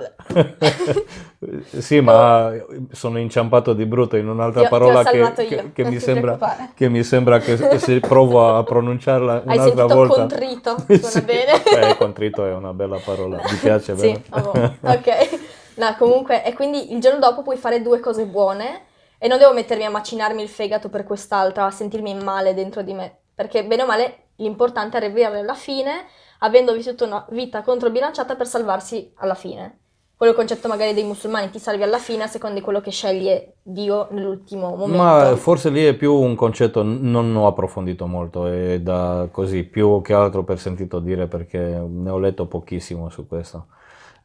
sì, 1.80 2.00
ma 2.00 2.52
sono 2.92 3.20
inciampato 3.20 3.74
di 3.74 3.86
brutto 3.86 4.15
in 4.18 4.28
un'altra 4.28 4.62
ho 4.63 4.70
parola 4.70 5.04
che, 5.04 5.18
io, 5.18 5.34
che- 5.34 5.72
che 5.74 5.84
mi 5.84 6.00
sembra, 6.00 6.38
che 6.74 6.89
mi 6.89 7.04
sembra 7.04 7.39
che, 7.39 7.56
che 7.58 7.80
se 7.80 8.00
provo 8.00 8.56
a 8.56 8.63
pronunciarla 8.63 9.44
Hai 9.46 9.58
un'altra 9.58 9.65
sentito 9.65 9.88
volta. 9.96 10.13
contrito? 10.15 10.76
Suona 10.88 11.08
Sì. 11.08 11.22
bene. 11.22 11.63
Eh, 11.63 11.98
contrito 11.98 12.46
è 12.46 12.54
una 12.54 12.74
bella 12.74 12.98
parola, 13.04 13.38
mi 13.38 13.58
piace, 13.58 13.96
Sì, 13.98 14.08
vero? 14.08 14.22
ah, 14.30 14.42
boh, 14.42 14.74
ok. 14.82 15.39
No, 15.80 15.96
comunque, 15.98 16.44
e 16.44 16.54
quindi 16.54 16.92
il 16.94 17.00
giorno 17.00 17.20
dopo 17.20 17.42
puoi 17.42 17.56
fare 17.56 17.82
due 17.82 18.02
cose 18.02 18.26
buone 18.26 18.82
e 19.18 19.30
non 19.30 19.38
devo 19.38 19.54
mettermi 19.54 19.86
a 19.86 19.89
macinarmi 19.89 20.42
il 20.42 20.50
fegato 20.50 20.89
per 20.89 21.06
quest'altra, 21.06 21.65
a 21.65 21.72
sentirmi 21.72 22.13
male 22.15 22.54
dentro 22.54 22.82
di 22.82 22.94
me, 22.94 23.20
perché 23.34 23.63
bene 23.63 23.84
o 23.84 23.86
male 23.86 24.28
l'importante 24.36 24.98
è 24.98 25.04
arrivare 25.06 25.39
alla 25.39 25.54
fine 25.54 26.06
avendo 26.39 26.74
vissuto 26.74 27.06
una 27.06 27.26
vita 27.30 27.62
controbilanciata 27.62 28.36
per 28.36 28.48
salvarsi 28.48 29.13
alla 29.15 29.36
fine. 29.36 29.80
Quello 30.18 30.34
concetto 30.34 30.68
magari 30.68 30.94
dei 30.94 31.06
musulmani, 31.06 31.50
ti 31.50 31.60
salvi 31.60 31.84
alla 31.84 31.98
fine 31.98 32.24
a 32.24 32.28
seconda 32.28 32.58
di 32.58 32.62
quello 32.62 32.82
che 32.82 32.92
sceglie 32.92 33.56
Dio 33.63 34.10
nell'ultimo 34.12 34.76
momento. 34.76 35.02
Ma 35.02 35.34
forse 35.38 35.70
lì 35.70 35.86
è 35.86 35.94
più 35.94 36.13
un 36.13 36.36
concetto, 36.36 36.84
non 36.84 37.34
ho 37.38 37.48
approfondito 37.48 38.06
molto, 38.06 38.48
è 38.48 38.82
da 38.82 39.30
così, 39.32 39.63
più 39.63 40.02
che 40.02 40.12
altro 40.12 40.44
per 40.44 40.60
sentito 40.60 41.00
dire 41.00 41.28
perché 41.28 41.58
ne 41.58 42.10
ho 42.10 42.20
letto 42.20 42.48
pochissimo 42.48 43.10
su 43.10 43.28
questo. 43.28 43.68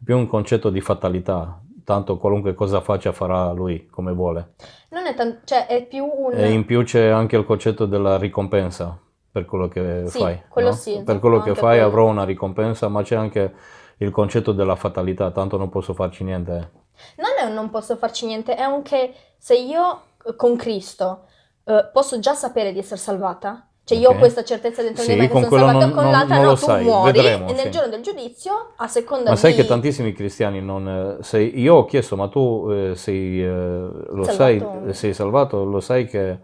Più 0.02 0.16
un 0.16 0.26
concetto 0.26 0.70
di 0.70 0.80
fatalità, 0.80 1.60
tanto 1.84 2.18
qualunque 2.18 2.54
cosa 2.54 2.80
faccia 2.80 3.12
farà 3.12 3.50
lui 3.52 3.86
come 3.88 4.12
vuole. 4.12 4.54
Non 4.90 5.06
è 5.06 5.14
tanto, 5.14 5.40
cioè 5.44 5.66
è 5.66 5.84
più 5.86 6.04
un... 6.04 6.32
E 6.34 6.50
in 6.50 6.64
più 6.64 6.82
c'è 6.84 7.06
anche 7.08 7.36
il 7.36 7.44
concetto 7.44 7.86
della 7.86 8.16
ricompensa 8.18 8.98
per 9.30 9.44
quello 9.46 9.66
che 9.68 10.04
Sì, 10.06 10.18
fai. 10.18 10.42
quello 10.48 10.68
no? 10.68 10.74
sì, 10.74 10.92
Per 10.92 11.00
esatto, 11.02 11.18
quello 11.18 11.40
che 11.40 11.54
fai 11.54 11.78
quello. 11.78 11.86
avrò 11.86 12.06
una 12.06 12.24
ricompensa, 12.24 12.88
ma 12.88 13.02
c'è 13.02 13.16
anche 13.16 13.54
il 13.98 14.10
concetto 14.10 14.52
della 14.52 14.76
fatalità, 14.76 15.30
tanto 15.30 15.56
non 15.56 15.68
posso 15.70 15.94
farci 15.94 16.22
niente. 16.24 16.70
Non 17.16 17.30
è 17.40 17.44
un 17.44 17.54
non 17.54 17.70
posso 17.70 17.96
farci 17.96 18.26
niente, 18.26 18.54
è 18.54 18.64
un 18.64 18.82
che 18.82 19.12
se 19.38 19.56
io 19.56 20.02
eh, 20.24 20.36
con 20.36 20.56
Cristo 20.56 21.26
eh, 21.64 21.88
posso 21.92 22.18
già 22.20 22.34
sapere 22.34 22.72
di 22.72 22.78
essere 22.78 23.00
salvata, 23.00 23.68
cioè 23.84 23.98
io 23.98 24.08
Ok. 24.08 24.14
ho 24.16 24.18
questa 24.18 24.44
certezza 24.44 24.82
dentro 24.82 25.02
Sì, 25.02 25.12
di 25.12 25.18
me 25.20 25.28
che 25.28 25.34
sono 25.34 25.50
salvata 25.50 25.78
non- 25.86 25.94
con 25.94 26.10
l'altra, 26.10 26.36
non 26.36 26.44
no, 26.46 26.54
tu 26.54 26.66
sai, 26.66 26.84
muori 26.84 27.12
vedremo, 27.12 27.48
e 27.48 27.52
nel 27.52 27.64
sì. 27.64 27.70
giorno 27.70 27.88
del 27.90 28.02
giudizio, 28.02 28.72
a 28.76 28.88
seconda 28.88 29.30
Ma 29.30 29.36
sai 29.36 29.52
di... 29.52 29.56
che 29.56 29.64
tantissimi 29.64 30.12
cristiani 30.12 30.60
non... 30.60 31.16
eh, 31.20 31.22
sei- 31.22 31.58
io 31.58 31.74
ho 31.76 31.84
chiesto, 31.86 32.16
ma 32.16 32.28
tu 32.28 32.68
eh, 32.70 32.94
sei, 32.94 33.42
eh, 33.42 33.48
lo 33.48 34.24
sai, 34.24 34.58
Salvato. 34.58 34.92
sei 34.92 35.14
salvato, 35.14 35.64
lo 35.64 35.80
sai 35.80 36.06
che 36.06 36.38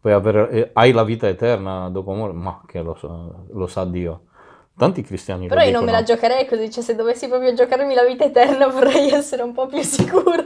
puoi 0.00 0.12
avere, 0.12 0.50
eh, 0.50 0.70
hai 0.72 0.92
la 0.92 1.04
vita 1.04 1.28
eterna 1.28 1.88
dopo 1.88 2.12
morte? 2.12 2.36
Ma 2.36 2.60
che 2.66 2.82
lo, 2.82 2.94
so, 2.96 3.46
lo 3.52 3.66
sa 3.68 3.84
Dio. 3.84 4.22
Tanti 4.76 5.02
cristiani 5.02 5.46
Però 5.48 5.60
io 5.62 5.70
non 5.70 5.84
me 5.84 5.92
la 5.92 6.02
giocherei 6.02 6.46
così, 6.46 6.70
cioè 6.70 6.82
se 6.82 6.94
dovessi 6.94 7.28
proprio 7.28 7.54
giocarmi 7.54 7.94
la 7.94 8.04
vita 8.04 8.24
eterna 8.24 8.66
vorrei 8.68 9.10
essere 9.10 9.42
un 9.42 9.52
po' 9.52 9.66
più 9.66 9.80
sicura. 9.82 10.44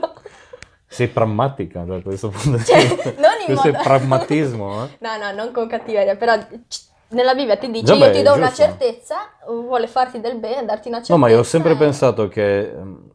Sei 0.93 1.07
pragmatica 1.07 1.83
da 1.83 2.01
questo 2.01 2.27
punto 2.29 2.57
di 2.57 2.65
Cioè, 2.65 2.79
vista. 2.85 3.09
non 3.17 3.31
in 3.39 3.45
Questo 3.45 3.67
modo... 3.67 3.79
è 3.79 3.81
pragmatismo, 3.83 4.83
eh? 4.83 4.87
No, 4.99 5.17
no, 5.17 5.31
non 5.33 5.51
con 5.53 5.67
cattiveria, 5.67 6.17
però 6.17 6.35
nella 7.09 7.33
Bibbia 7.33 7.55
ti 7.57 7.71
dice 7.71 7.93
Vabbè, 7.93 8.07
io 8.07 8.11
ti 8.11 8.21
do 8.23 8.33
è 8.33 8.37
una 8.37 8.47
giusto. 8.47 8.63
certezza, 8.63 9.15
vuole 9.47 9.87
farti 9.87 10.19
del 10.19 10.37
bene, 10.37 10.65
darti 10.65 10.89
una 10.89 10.97
certezza. 10.97 11.13
No, 11.13 11.19
ma 11.19 11.29
io 11.29 11.39
ho 11.39 11.43
sempre 11.43 11.71
e- 11.73 11.77
pensato 11.77 12.27
che 12.27 12.59
ehm, 12.71 13.10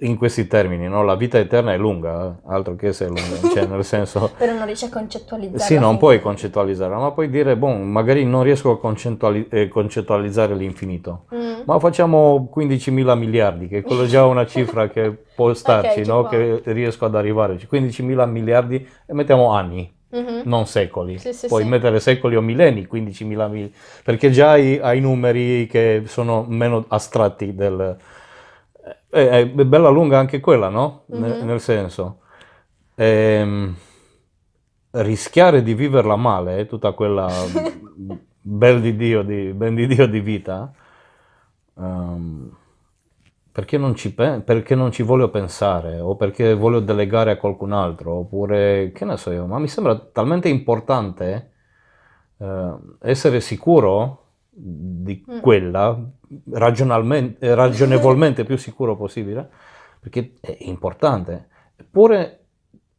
in 0.00 0.16
questi 0.16 0.46
termini, 0.46 0.88
no? 0.88 1.02
La 1.02 1.14
vita 1.14 1.38
eterna 1.38 1.72
è 1.74 1.76
lunga, 1.76 2.28
eh, 2.30 2.32
altro 2.52 2.74
che 2.74 2.92
se 2.94 3.04
è 3.04 3.08
lunga, 3.08 3.36
cioè 3.52 3.66
nel 3.66 3.84
senso... 3.84 4.30
Però 4.38 4.52
non 4.54 4.64
riesci 4.64 4.86
a 4.86 4.88
concettualizzare. 4.88 5.62
Sì, 5.62 5.78
non 5.78 5.98
puoi 5.98 6.20
concettualizzare, 6.20 6.94
ma 6.94 7.10
puoi 7.10 7.28
dire, 7.28 7.54
boh, 7.56 7.74
magari 7.74 8.24
non 8.24 8.42
riesco 8.42 8.70
a 8.70 8.78
concettuali- 8.78 9.46
eh, 9.50 9.68
concettualizzare 9.68 10.54
l'infinito, 10.54 11.24
Mm. 11.34 11.60
ma 11.66 11.78
facciamo 11.78 12.48
15.000 12.54 13.14
miliardi, 13.14 13.68
che 13.68 13.82
quello 13.82 14.04
è 14.04 14.06
già 14.06 14.24
una 14.24 14.46
cifra 14.46 14.88
che 14.88 15.10
può 15.34 15.52
starci, 15.54 16.02
ci 16.04 16.08
no? 16.08 16.24
Che 16.24 16.62
riesco 16.64 17.04
ad 17.04 17.14
arrivare. 17.14 17.58
15.000 17.70 18.26
miliardi 18.26 18.86
e 19.06 19.12
mettiamo 19.12 19.52
anni, 19.52 19.92
Mhm. 20.10 20.42
non 20.44 20.66
secoli. 20.66 21.18
Sì, 21.18 21.34
sì, 21.34 21.46
Puoi 21.48 21.64
sì. 21.64 21.68
mettere 21.68 22.00
secoli 22.00 22.36
o 22.36 22.40
millenni, 22.40 22.86
15.000 22.90 23.48
miliardi, 23.48 23.74
perché 24.02 24.30
già 24.30 24.52
hai, 24.52 24.78
hai 24.80 25.00
numeri 25.00 25.66
che 25.66 26.04
sono 26.06 26.46
meno 26.48 26.86
astratti 26.88 27.54
del... 27.54 27.96
eh, 29.10 29.28
È, 29.28 29.46
bella 29.46 29.88
lunga 29.88 30.18
anche 30.18 30.40
quella, 30.40 30.68
no? 30.68 31.04
Mhm. 31.08 31.44
nel 31.46 31.60
senso... 31.60 32.20
ehm, 32.96 33.74
rischiare 34.90 35.62
di 35.62 35.74
viverla 35.74 36.16
male, 36.16 36.66
tutta 36.66 36.92
quella 36.92 37.28
bel 38.40 38.80
di 38.80 38.96
Dio 38.96 39.22
di, 39.22 39.52
ben 39.52 39.74
di 39.74 39.86
Dio 39.86 40.06
di 40.06 40.20
vita, 40.20 40.72
ehm, 41.76 42.50
perché, 43.52 43.76
non 43.78 43.94
ci 43.94 44.14
pe- 44.14 44.40
perché 44.42 44.74
non 44.74 44.92
ci 44.92 45.02
voglio 45.02 45.30
pensare 45.30 46.00
o 46.00 46.16
perché 46.16 46.54
voglio 46.54 46.80
delegare 46.80 47.32
a 47.32 47.36
qualcun 47.36 47.72
altro 47.72 48.14
oppure 48.14 48.92
che 48.92 49.04
ne 49.04 49.16
so 49.16 49.30
io, 49.32 49.46
ma 49.46 49.58
mi 49.58 49.68
sembra 49.68 49.98
talmente 49.98 50.48
importante 50.48 51.52
eh, 52.38 52.74
essere 53.00 53.40
sicuro 53.40 54.24
di 54.50 55.24
Mm. 55.28 55.38
quella, 55.40 55.96
eh, 55.98 56.17
ragionevolmente 56.50 58.44
più 58.44 58.56
sicuro 58.56 58.96
possibile, 58.96 59.48
perché 60.00 60.34
è 60.40 60.56
importante. 60.60 61.48
Eppure 61.76 62.46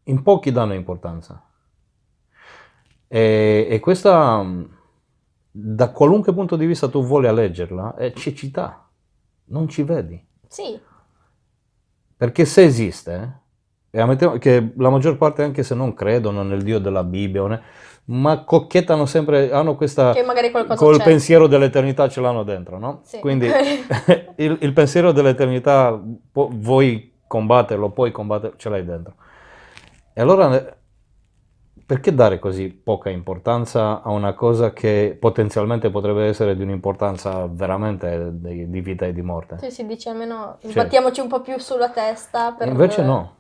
in 0.04 0.22
pochi 0.22 0.52
danno 0.52 0.74
importanza. 0.74 1.44
E, 3.08 3.68
e 3.70 3.80
questa, 3.80 4.46
da 5.52 5.92
qualunque 5.92 6.34
punto 6.34 6.56
di 6.56 6.66
vista 6.66 6.88
tu 6.88 7.04
voglia 7.04 7.32
leggerla, 7.32 7.96
è 7.96 8.12
cecità. 8.14 8.90
Non 9.46 9.68
ci 9.68 9.84
vedi. 9.84 10.28
Sì, 10.48 10.80
Perché 12.20 12.44
se 12.44 12.64
esiste, 12.64 13.39
e 13.92 14.00
ammettiamo 14.00 14.38
che 14.38 14.72
la 14.78 14.90
maggior 14.90 15.18
parte, 15.18 15.44
anche 15.44 15.64
se 15.64 15.76
non 15.76 15.94
credono 15.94 16.44
nel 16.44 16.62
Dio 16.62 16.80
della 16.80 17.04
Bibbia, 17.04 17.48
ne- 17.48 17.62
ma 18.06 18.44
cocchettano 18.44 19.06
sempre, 19.06 19.52
hanno 19.52 19.76
questa... 19.76 20.14
che 20.14 20.24
magari 20.24 20.50
qualcosa 20.50 20.84
Col 20.84 20.98
c'è. 20.98 21.04
pensiero 21.04 21.48
dell'eternità 21.48 22.10
ce 22.10 22.22
l'hanno 22.22 22.44
dentro, 22.44 22.80
no? 22.80 23.02
Sì. 23.04 23.20
Quindi 23.20 23.48
il, 24.38 24.58
il 24.62 24.74
pensiero 24.74 25.12
dell'eternità 25.12 26.00
pu- 26.32 26.52
vuoi 26.54 27.14
combatterlo, 27.28 27.92
puoi 27.92 28.12
combatterlo, 28.12 28.58
ce 28.58 28.70
l'hai 28.70 28.84
dentro. 28.84 29.14
E 30.14 30.22
allora 30.22 30.56
eh, 30.56 30.74
perché 31.86 32.14
dare 32.14 32.40
così 32.40 32.70
poca 32.70 33.10
importanza 33.10 34.02
a 34.04 34.10
una 34.10 34.34
cosa 34.34 34.74
che 34.74 35.18
potenzialmente 35.20 35.90
potrebbe 35.90 36.26
essere 36.26 36.56
di 36.56 36.64
un'importanza 36.64 37.48
veramente 37.50 38.30
di, 38.34 38.82
vita 38.82 39.06
e 39.06 39.14
di 39.14 39.22
morte? 39.22 39.58
Sì, 39.60 39.72
si 39.72 39.86
dice 39.86 40.10
almeno 40.10 40.58
Cioè- 40.62 40.72
sbattiamoci 40.72 41.20
un 41.22 41.28
po' 41.28 41.42
più 41.42 41.58
sulla 41.60 41.90
testa 41.90 42.54
per... 42.54 42.68
Invece 42.68 43.04
no. 43.04 43.38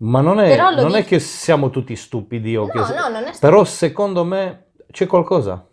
Ma 0.00 0.20
non 0.20 0.38
è, 0.40 0.56
non 0.56 0.94
è 0.94 0.98
dici- 0.98 1.04
che 1.08 1.18
siamo 1.18 1.70
tutti 1.70 1.96
stupidi 1.96 2.56
o 2.56 2.66
che... 2.66 2.78
No, 2.78 2.86
no, 2.88 3.08
non 3.08 3.24
è 3.24 3.32
Però 3.38 3.64
secondo 3.64 4.24
me 4.24 4.66
c'è 4.90 5.06
qualcosa, 5.06 5.66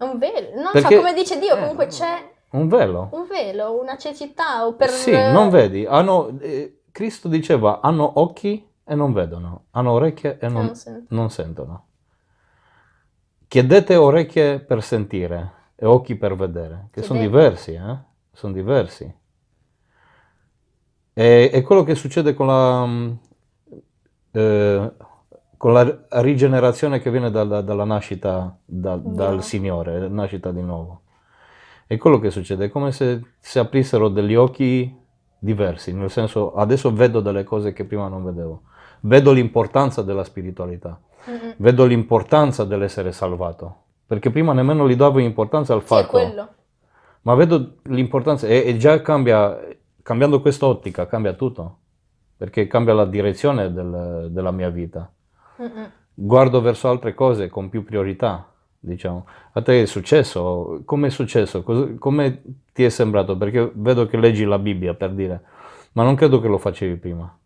un 0.00 0.18
velo. 0.18 0.54
Non 0.54 0.70
Perché- 0.72 0.94
so 0.96 1.00
come 1.00 1.14
dice 1.14 1.38
Dio, 1.38 1.56
eh, 1.56 1.58
comunque 1.60 1.86
c'è 1.86 2.30
un 2.50 2.68
velo. 2.68 3.08
un 3.12 3.26
velo, 3.26 3.80
una 3.80 3.96
cecità 3.96 4.66
o 4.66 4.74
per... 4.74 4.90
Sì, 4.90 5.12
non 5.12 5.48
vedi. 5.48 5.84
Hanno, 5.86 6.38
eh, 6.40 6.82
Cristo 6.92 7.28
diceva, 7.28 7.80
hanno 7.80 8.20
occhi 8.20 8.66
e 8.84 8.94
non 8.94 9.12
vedono, 9.12 9.64
hanno 9.70 9.92
orecchie 9.92 10.38
e 10.38 10.48
non, 10.48 10.66
Non 10.66 10.74
sento. 10.74 11.14
non 11.14 11.30
sentono. 11.30 11.86
Chiedete 13.48 13.96
orecchie 13.96 14.60
per 14.60 14.82
sentire 14.82 15.52
e 15.74 15.86
occhi 15.86 16.16
per 16.16 16.36
vedere, 16.36 16.88
che 16.92 17.00
sono 17.02 17.18
diversi, 17.18 17.72
eh? 17.72 17.96
Sono 18.32 18.52
diversi. 18.52 19.10
E, 21.14 21.50
è 21.50 21.62
quello 21.62 21.82
che 21.82 21.94
succede 21.94 22.34
con 22.34 22.46
la, 22.46 22.84
mm, 22.86 23.12
eh, 24.32 24.92
con 25.56 25.72
la 25.72 25.98
rigenerazione 26.20 27.00
che 27.00 27.10
viene 27.10 27.30
dalla, 27.30 27.60
dalla 27.62 27.84
nascita 27.84 28.56
da- 28.64 28.96
dal. 29.02 29.42
Signore, 29.42 30.08
nascita 30.08 30.52
di 30.52 30.62
nuovo. 30.62 31.02
È 31.86 31.96
quello 31.96 32.18
che 32.18 32.30
succede, 32.30 32.66
è 32.66 32.68
come 32.70 32.92
se 32.92 33.22
si 33.40 33.58
aprissero 33.58 34.08
degli 34.08 34.34
occhi 34.34 34.94
diversi, 35.38 35.92
nel 35.94 36.10
senso 36.10 36.54
adesso 36.54 36.92
vedo 36.92 37.20
delle 37.20 37.44
cose 37.44 37.72
che 37.72 37.84
prima 37.84 38.08
non 38.08 38.24
vedevo. 38.24 38.62
Vedo 39.00 39.32
l'importanza 39.32 40.02
della 40.02 40.24
spiritualità, 40.24 41.00
Mm-mm. 41.30 41.54
vedo 41.58 41.84
l'importanza 41.86 42.64
dell'essere 42.64 43.12
salvato, 43.12 43.76
perché 44.06 44.30
prima 44.30 44.52
nemmeno 44.52 44.88
gli 44.88 44.96
davo 44.96 45.18
importanza 45.20 45.72
al 45.72 45.80
Sì, 45.80 45.86
fatto, 45.86 46.08
quello. 46.08 46.48
ma 47.22 47.34
vedo 47.34 47.76
l'importanza 47.84 48.46
e, 48.46 48.64
e 48.66 48.76
già 48.76 49.00
cambia, 49.00 49.58
cambiando 50.02 50.40
quest'ottica 50.40 51.06
cambia 51.06 51.32
tutto, 51.34 51.76
perché 52.38 52.66
cambia 52.66 52.94
la 52.94 53.04
direzione 53.04 53.70
del- 53.72 54.28
della 54.30 54.52
mia 54.52 54.70
vita. 54.70 55.10
Mm-mm. 55.60 55.90
Guardo 56.14 56.60
verso 56.62 56.88
altre 56.88 57.12
cose 57.14 57.48
con 57.48 57.68
più 57.68 57.84
priorità, 57.84 58.50
diciamo. 58.78 59.26
A 59.52 59.60
te 59.62 59.82
è 59.82 59.86
successo? 59.86 60.80
Come 60.84 61.08
è 61.08 61.10
successo? 61.10 61.62
Cos- 61.62 61.98
Come 61.98 62.42
ti 62.72 62.84
è 62.84 62.88
sembrato? 62.88 63.36
Perché 63.36 63.70
vedo 63.74 64.06
che 64.06 64.16
leggi 64.16 64.44
la 64.44 64.58
Bibbia 64.58 64.94
per 64.94 65.10
dire, 65.10 65.42
ma 65.92 66.04
non 66.04 66.14
credo 66.14 66.40
che 66.40 66.48
lo 66.48 66.58
facevi 66.58 66.96
prima. 66.96 67.36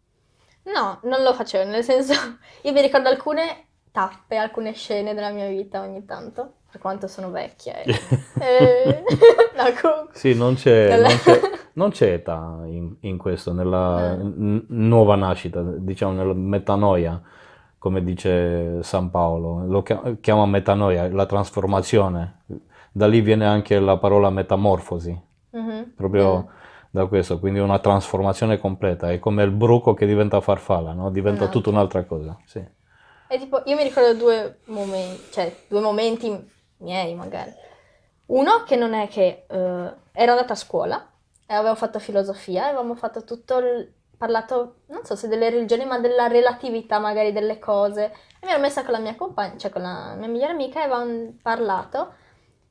No, 0.65 1.01
non 1.05 1.23
lo 1.23 1.35
facevo, 1.35 1.69
nel 1.71 1.83
senso, 1.83 2.13
io 2.63 2.73
mi 2.73 2.81
ricordo 2.83 3.09
alcune 3.09 3.65
tappe, 3.91 4.37
alcune 4.37 4.73
scene 4.75 5.13
della 5.15 5.31
mia 5.31 5.49
vita 5.49 5.81
ogni 5.83 6.05
tanto, 6.05 6.53
per 6.71 6.81
quanto 6.81 7.09
sono 7.09 7.31
vecchia. 7.31 7.81
E... 7.83 7.91
e- 8.41 9.05
no, 9.57 9.65
comunque. 9.81 10.15
Sì, 10.19 10.35
non 10.35 10.55
c'è, 10.55 10.99
non 10.99 11.19
c'è- 11.19 11.41
non 11.75 11.91
c'è 11.91 12.13
età 12.13 12.61
in, 12.67 12.95
in 13.01 13.17
questo, 13.19 13.53
nella 13.53 14.13
Eh. 14.13 14.17
n- 14.23 14.65
nuova 14.69 15.15
nascita, 15.17 15.63
diciamo 15.63 16.13
nella 16.13 16.35
metanoia, 16.35 17.21
come 17.79 18.03
dice 18.05 18.83
San 18.83 19.11
Paolo, 19.11 19.65
lo 19.67 19.83
chia- 19.83 20.17
chiama 20.21 20.47
metanoia, 20.47 21.09
la 21.13 21.27
trasformazione. 21.27 22.43
Da 22.93 23.07
lì 23.07 23.21
viene 23.21 23.47
anche 23.47 23.79
la 23.81 23.97
parola 23.97 24.31
metamorfosi, 24.31 25.19
Mhm. 25.51 25.93
proprio 25.97 26.49
da 26.91 27.07
questo, 27.07 27.39
quindi 27.39 27.59
una 27.59 27.79
trasformazione 27.79 28.59
completa, 28.59 29.11
è 29.11 29.19
come 29.19 29.43
il 29.43 29.51
bruco 29.51 29.95
che 29.95 30.07
diventa 30.07 30.41
farfalla, 30.41 30.93
no? 30.93 31.11
Diventa 31.11 31.45
Esatto. 31.45 31.59
tutta 31.59 31.71
un'altra 31.71 32.05
cosa. 32.05 32.37
Sì. 32.45 32.59
E 33.29 33.39
tipo, 33.39 33.63
io 33.65 33.77
mi 33.77 33.83
ricordo 33.83 34.15
due 34.15 34.59
momenti, 34.67 35.23
cioè 35.31 35.57
due 35.69 35.81
momenti 35.81 36.51
miei 36.79 37.15
magari. 37.15 37.51
Uno 38.27 38.63
che 38.67 38.77
non 38.77 38.93
è 38.93 39.09
che 39.09 39.45
eh, 39.49 39.93
ero 40.13 40.31
andata 40.33 40.53
a 40.53 40.57
scuola 40.57 41.03
e 41.53 41.55
avevo 41.55 41.75
fatto 41.75 41.99
filosofia 41.99 42.67
avevamo 42.67 42.95
fatto 42.95 43.25
tutto 43.25 43.59
il, 43.59 43.93
parlato, 44.23 44.83
non 44.87 45.05
so 45.05 45.17
se 45.17 45.27
delle 45.27 45.51
religioni, 45.51 45.85
ma 45.85 45.99
della 45.99 46.29
relatività 46.29 47.01
magari 47.01 47.33
delle 47.33 47.59
cose. 47.59 48.05
E 48.39 48.47
mi 48.47 48.53
ero 48.53 48.61
messa 48.61 48.85
con 48.85 48.93
la 48.93 49.01
mia 49.01 49.17
compagna, 49.17 49.57
cioè 49.57 49.73
con 49.73 49.83
la 49.83 50.15
mia 50.17 50.29
migliore 50.29 50.53
amica 50.53 50.81
e 50.81 50.85
avevamo 50.85 51.35
parlato 51.43 52.15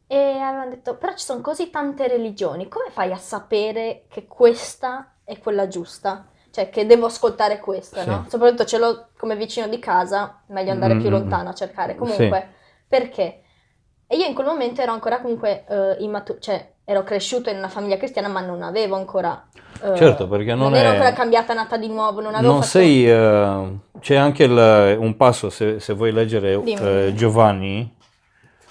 e 0.08 0.18
avevamo 0.40 0.70
detto, 0.70 0.96
però 0.96 1.12
ci 1.14 1.26
sono 1.26 1.42
così 1.42 1.70
tante 1.70 2.08
religioni, 2.08 2.70
come 2.70 2.90
fai 2.90 3.12
a 3.12 3.18
sapere 3.18 4.06
che 4.10 4.28
questa 4.28 5.16
è 5.26 5.38
quella 5.40 5.68
giusta? 5.68 6.28
Cioè 6.52 6.70
che 6.70 6.86
devo 6.86 7.08
ascoltare 7.08 7.60
questa, 7.60 8.04
Sì. 8.04 8.10
no? 8.10 8.26
Soprattutto 8.30 8.64
ce 8.66 8.78
l'ho 8.78 9.10
come 9.18 9.36
vicino 9.36 9.68
di 9.68 9.80
casa, 9.80 10.42
meglio 10.48 10.72
andare 10.72 10.96
più 10.96 11.10
Mm, 11.10 11.14
mm, 11.14 11.18
lontano 11.18 11.50
a 11.50 11.54
cercare. 11.54 11.96
Comunque, 11.96 12.56
perché? 12.88 13.42
E 14.08 14.16
io 14.18 14.26
in 14.26 14.34
quel 14.34 14.48
momento 14.48 14.82
ero 14.82 14.94
ancora 14.94 15.20
comunque 15.22 15.66
eh, 15.68 15.96
immaturo, 16.00 16.40
cioè 16.40 16.71
ero 16.92 17.04
cresciuto 17.04 17.50
in 17.50 17.58
una 17.58 17.70
famiglia 17.70 17.98
cristiana, 17.98 18.28
ma 18.28 18.42
non 18.42 18.62
avevo 18.62 18.96
ancora... 18.96 19.42
eh, 19.82 19.96
Certo, 19.98 20.28
perché 20.28 20.54
non 20.54 20.76
ero 20.76 20.90
è- 20.90 20.92
ancora 20.92 21.14
cambiata, 21.14 21.54
nata 21.54 21.78
di 21.78 21.88
nuovo, 21.88 22.22
non 22.22 22.36
avevo 22.36 22.52
Non 22.52 22.62
fatto... 22.62 22.68
sei, 22.70 23.10
eh, 23.10 23.78
c'è 24.00 24.16
anche 24.16 24.44
il- 24.44 24.98
un 25.00 25.16
passo, 25.16 25.50
se, 25.50 25.80
se 25.80 25.94
vuoi 25.94 26.12
leggere 26.12 26.62
eh. 26.64 27.14
Giovanni, 27.16 27.96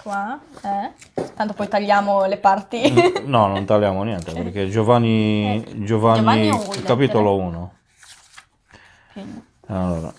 Qua, 0.02 0.38
eh? 0.64 1.22
Tanto 1.34 1.52
poi 1.52 1.68
tagliamo 1.68 2.24
le 2.26 2.38
parti. 2.38 2.92
No, 3.24 3.46
non 3.48 3.64
tagliamo 3.64 4.02
niente 4.02 4.32
perché 4.32 4.68
Giovanni, 4.68 5.84
Giovanni, 5.84 6.48
Giovanni 6.50 6.82
capitolo 6.82 7.36
1. 7.36 7.72
Più- 9.12 9.42
Allora, 9.66 10.12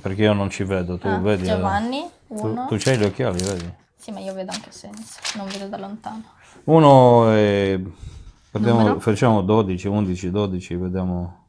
perché 0.00 0.22
io 0.22 0.32
non 0.32 0.50
ci 0.50 0.64
vedo, 0.64 0.98
tu 0.98 1.08
Ah, 1.08 1.18
vedi? 1.18 1.44
eh? 1.44 1.46
Giovanni, 1.46 2.10
Tu, 2.28 2.34
uno. 2.48 2.66
tu 2.68 2.76
c'hai 2.78 2.96
gli 2.98 3.04
occhiali, 3.04 3.42
vedi? 3.42 3.72
Sì, 4.02 4.10
ma 4.10 4.18
io 4.18 4.34
vedo 4.34 4.50
anche 4.50 4.72
senza, 4.72 5.20
non 5.38 5.46
vedo 5.46 5.68
da 5.68 5.76
lontano. 5.78 6.24
Uno 6.64 7.30
è, 7.30 7.80
prendiamo- 8.50 8.80
Numero? 8.80 8.98
facciamo 8.98 9.42
12, 9.42 9.86
11, 9.86 10.28
12, 10.32 10.74
vediamo. 10.74 11.46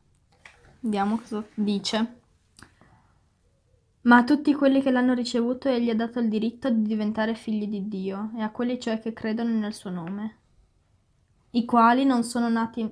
Vediamo 0.82 1.18
cosa 1.18 1.44
dice. 1.56 2.20
Ma 4.02 4.18
a 4.18 4.24
tutti 4.24 4.54
quelli 4.54 4.84
che 4.84 4.92
l'hanno 4.92 5.16
ricevuto 5.16 5.68
egli 5.68 5.90
ha 5.90 5.96
dato 5.96 6.20
il 6.20 6.30
diritto 6.30 6.70
di 6.70 6.84
diventare 6.84 7.34
figli 7.34 7.66
di 7.68 7.88
Dio, 7.88 8.30
e 8.38 8.44
a 8.44 8.52
quelli 8.52 8.80
cioè 8.80 9.00
che 9.00 9.14
credono 9.14 9.50
nel 9.50 9.74
suo 9.74 9.90
nome, 9.90 10.38
i 11.52 11.66
quali 11.66 12.06
non 12.06 12.24
sono 12.24 12.50
nati 12.50 12.88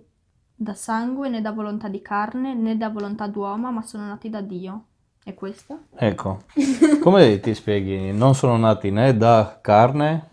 da 0.55 0.73
sangue 0.73 1.29
né 1.29 1.39
da 1.39 1.51
volontà 1.51 1.87
di 1.87 2.01
carne 2.01 2.55
né 2.55 2.77
da 2.77 2.89
volontà 2.89 3.27
d'uomo, 3.27 3.71
ma 3.71 3.83
sono 3.83 4.07
nati 4.07 4.27
da 4.27 4.41
Dio. 4.41 4.85
E 5.23 5.33
questo? 5.33 5.81
Ecco, 5.95 6.41
come 7.01 7.39
ti 7.39 7.53
spieghi? 7.53 8.11
Non 8.11 8.33
sono 8.33 8.57
nati 8.57 8.89
né 8.89 9.15
da 9.15 9.59
carne, 9.61 10.29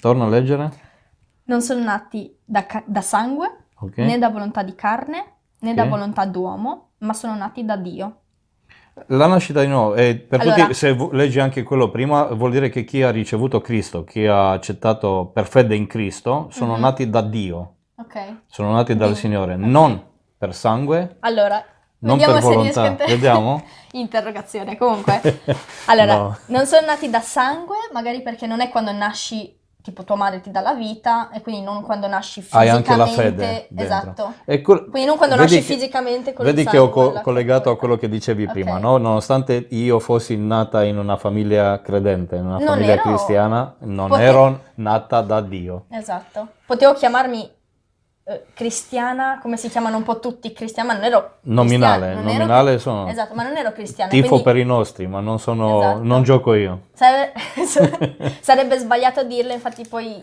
torna 0.00 0.24
a 0.24 0.28
leggere, 0.28 0.72
Non 1.44 1.60
sono 1.60 1.82
nati 1.82 2.34
da, 2.44 2.64
ca- 2.66 2.82
da 2.86 3.00
sangue 3.02 3.66
ok? 3.78 3.98
né 3.98 4.18
da 4.18 4.30
volontà 4.30 4.62
di 4.62 4.74
carne 4.74 5.24
né 5.60 5.74
da 5.74 5.84
volontà 5.84 6.24
d'uomo, 6.24 6.90
ma 6.98 7.12
sono 7.12 7.34
nati 7.34 7.64
da 7.64 7.76
Dio. 7.76 8.20
La 9.08 9.26
nascita 9.26 9.60
di 9.60 9.66
nuovo, 9.68 9.94
e 9.94 10.16
per 10.16 10.40
Allora- 10.40 10.56
tutti, 10.62 10.74
se 10.74 10.92
vu- 10.92 11.12
leggi 11.12 11.38
anche 11.40 11.62
quello 11.62 11.90
prima, 11.90 12.24
vuol 12.32 12.50
dire 12.50 12.68
che 12.68 12.84
chi 12.84 13.02
ha 13.02 13.10
ricevuto 13.10 13.60
Cristo, 13.60 14.04
chi 14.04 14.26
ha 14.26 14.52
accettato 14.52 15.30
per 15.32 15.46
fede 15.46 15.74
in 15.76 15.86
Cristo, 15.86 16.48
sono 16.50 16.74
Mhm. 16.74 16.80
nati 16.80 17.10
da 17.10 17.20
Dio, 17.20 17.74
Ok. 17.96 18.36
sono 18.46 18.72
nati 18.72 18.96
dal 18.96 19.08
Dio. 19.08 19.16
Signore, 19.16 19.56
non 19.56 20.00
per 20.36 20.54
sangue, 20.54 21.16
Allora, 21.20 21.62
non 22.00 22.16
vediamo 22.16 22.32
per 22.34 22.42
se 22.42 22.48
volontà. 22.48 22.62
riesco 22.62 22.80
a 22.80 22.86
inter- 22.86 23.08
Vediamo? 23.08 23.62
Interrogazione, 23.92 24.76
comunque. 24.76 25.40
Allora, 25.86 26.14
No. 26.16 26.38
non 26.46 26.66
sono 26.66 26.86
nati 26.86 27.08
da 27.10 27.20
sangue, 27.20 27.76
magari 27.92 28.22
perché 28.22 28.46
non 28.46 28.60
è 28.60 28.68
quando 28.68 28.92
nasci 28.92 29.56
tipo 29.80 30.04
tua 30.04 30.16
madre 30.16 30.42
ti 30.42 30.50
dà 30.50 30.60
la 30.60 30.74
vita 30.74 31.30
e 31.30 31.40
quindi 31.40 31.62
non 31.62 31.80
quando 31.82 32.06
nasci 32.08 32.40
Hai 32.50 32.68
fisicamente. 32.68 32.90
anche 32.92 32.96
la 32.96 33.06
fede 33.06 33.66
dentro. 33.70 33.84
Esatto. 33.86 34.34
Quel- 34.44 34.62
Quindi 34.90 35.04
non 35.06 35.16
quando 35.16 35.36
vedi 35.36 35.54
nasci 35.54 35.66
che- 35.66 35.74
fisicamente 35.74 36.32
con 36.34 36.44
Vedi 36.44 36.60
il 36.60 36.68
che 36.68 36.76
ho 36.76 36.90
co- 36.90 37.04
sangue, 37.04 37.20
collegato 37.22 37.70
a 37.70 37.78
quello 37.78 37.96
che 37.96 38.06
dicevi 38.10 38.42
Ok. 38.44 38.50
prima, 38.52 38.76
no? 38.78 38.98
Nonostante 38.98 39.66
io 39.70 39.98
fossi 39.98 40.36
nata 40.36 40.84
in 40.84 40.98
una 40.98 41.16
famiglia 41.16 41.80
credente, 41.80 42.36
in 42.36 42.44
una 42.44 42.58
Non 42.58 42.66
famiglia 42.66 42.92
ero- 42.92 43.02
cristiana, 43.02 43.74
non 43.78 44.08
Pote- 44.08 44.22
ero 44.22 44.60
nata 44.74 45.22
da 45.22 45.40
Dio. 45.40 45.86
Esatto. 45.90 46.48
Potevo 46.66 46.92
chiamarmi 46.92 47.50
cristiana, 48.52 49.38
come 49.40 49.56
si 49.56 49.68
chiamano 49.68 49.96
un 49.96 50.02
po' 50.02 50.18
tutti 50.20 50.52
cristiani, 50.52 50.88
ma 50.88 50.94
non 50.94 51.04
ero 51.04 51.38
Nominale, 51.42 51.98
cristiana, 52.06 52.14
non 52.20 52.28
ero- 52.28 52.38
nominale 52.38 52.78
sono 52.78 53.08
Esatto, 53.08 53.34
ma 53.34 53.42
non 53.42 53.56
ero 53.56 53.72
cristiana. 53.72 54.10
tifo 54.10 54.26
quindi 54.28 54.44
per 54.44 54.56
i 54.56 54.64
nostri, 54.64 55.06
ma 55.06 55.20
non 55.20 55.38
sono, 55.38 55.78
Esatto. 55.80 56.02
non 56.02 56.22
gioco 56.22 56.54
io. 56.54 56.80
sare- 56.92 57.32
sarebbe 58.40 58.78
sbagliato 58.78 59.24
dirlo, 59.24 59.52
infatti 59.52 59.86
poi 59.88 60.22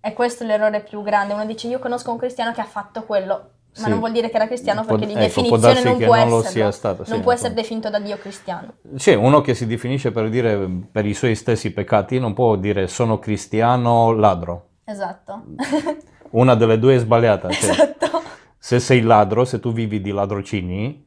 è 0.00 0.12
questo 0.12 0.44
l'errore 0.44 0.80
più 0.80 1.02
grande. 1.02 1.34
Uno 1.34 1.44
dice 1.44 1.66
io 1.68 1.78
conosco 1.78 2.10
un 2.10 2.18
cristiano 2.18 2.52
che 2.52 2.60
ha 2.60 2.64
fatto 2.66 3.02
quello, 3.02 3.32
ma 3.78 3.84
Sì. 3.84 3.90
non 3.90 3.98
vuol 3.98 4.12
dire 4.12 4.30
che 4.30 4.36
era 4.36 4.46
cristiano 4.46 4.84
perché 4.84 5.04
di 5.04 5.12
ecco, 5.12 5.20
definizione 5.20 5.82
non 5.82 5.98
può 5.98 6.24
non 6.24 6.42
sia 6.42 6.70
stato, 6.70 7.04
sì, 7.04 7.10
non 7.10 7.20
può 7.20 7.32
essere 7.32 7.52
definito 7.52 7.90
da 7.90 7.98
Dio 7.98 8.16
cristiano. 8.16 8.74
Sì, 8.94 9.12
uno 9.12 9.40
che 9.42 9.52
si 9.54 9.66
definisce 9.66 10.10
per 10.12 10.30
dire 10.30 10.66
per 10.90 11.04
i 11.04 11.12
suoi 11.12 11.34
stessi 11.34 11.72
peccati 11.72 12.18
non 12.18 12.32
può 12.32 12.56
dire 12.56 12.86
sono 12.86 13.18
cristiano 13.18 14.12
ladro. 14.12 14.68
Esatto. 14.84 15.42
Una 16.30 16.54
delle 16.54 16.78
due 16.78 16.94
è 16.96 16.98
sbagliata. 16.98 17.50
cioè, 17.50 17.70
esatto. 17.70 18.22
se 18.58 18.80
sei 18.80 19.00
ladro, 19.02 19.44
se 19.44 19.60
tu 19.60 19.72
vivi 19.72 20.00
di 20.00 20.10
ladrocini, 20.10 21.04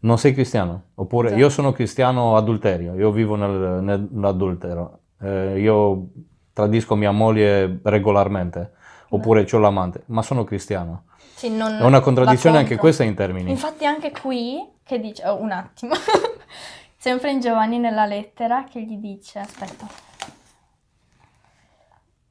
non 0.00 0.18
sei 0.18 0.32
cristiano. 0.32 0.82
Oppure 0.94 1.28
Esatto. 1.28 1.42
io 1.42 1.48
sono 1.48 1.72
cristiano 1.72 2.36
adulterio, 2.36 2.94
io 2.94 3.10
vivo 3.10 3.34
nel- 3.36 3.82
nell'adultero, 3.82 5.00
Eh, 5.20 5.58
io 5.60 6.10
tradisco 6.52 6.94
mia 6.94 7.10
moglie 7.10 7.80
regolarmente, 7.82 8.72
oppure 9.08 9.44
ho 9.50 9.58
l'amante, 9.58 10.02
ma 10.06 10.22
sono 10.22 10.44
cristiano. 10.44 11.04
Sì, 11.34 11.48
È 11.56 11.82
una 11.82 12.00
contraddizione 12.00 12.58
anche 12.58 12.76
questa 12.76 13.02
in 13.04 13.14
termini. 13.16 13.50
Infatti 13.50 13.84
anche 13.84 14.12
qui, 14.12 14.64
che 14.84 15.00
dice, 15.00 15.26
oh, 15.26 15.40
un 15.40 15.50
attimo, 15.50 15.94
sempre 16.96 17.30
in 17.32 17.40
Giovanni 17.40 17.78
nella 17.78 18.06
lettera 18.06 18.64
che 18.64 18.80
gli 18.82 18.96
dice, 18.96 19.40
aspetta, 19.40 19.86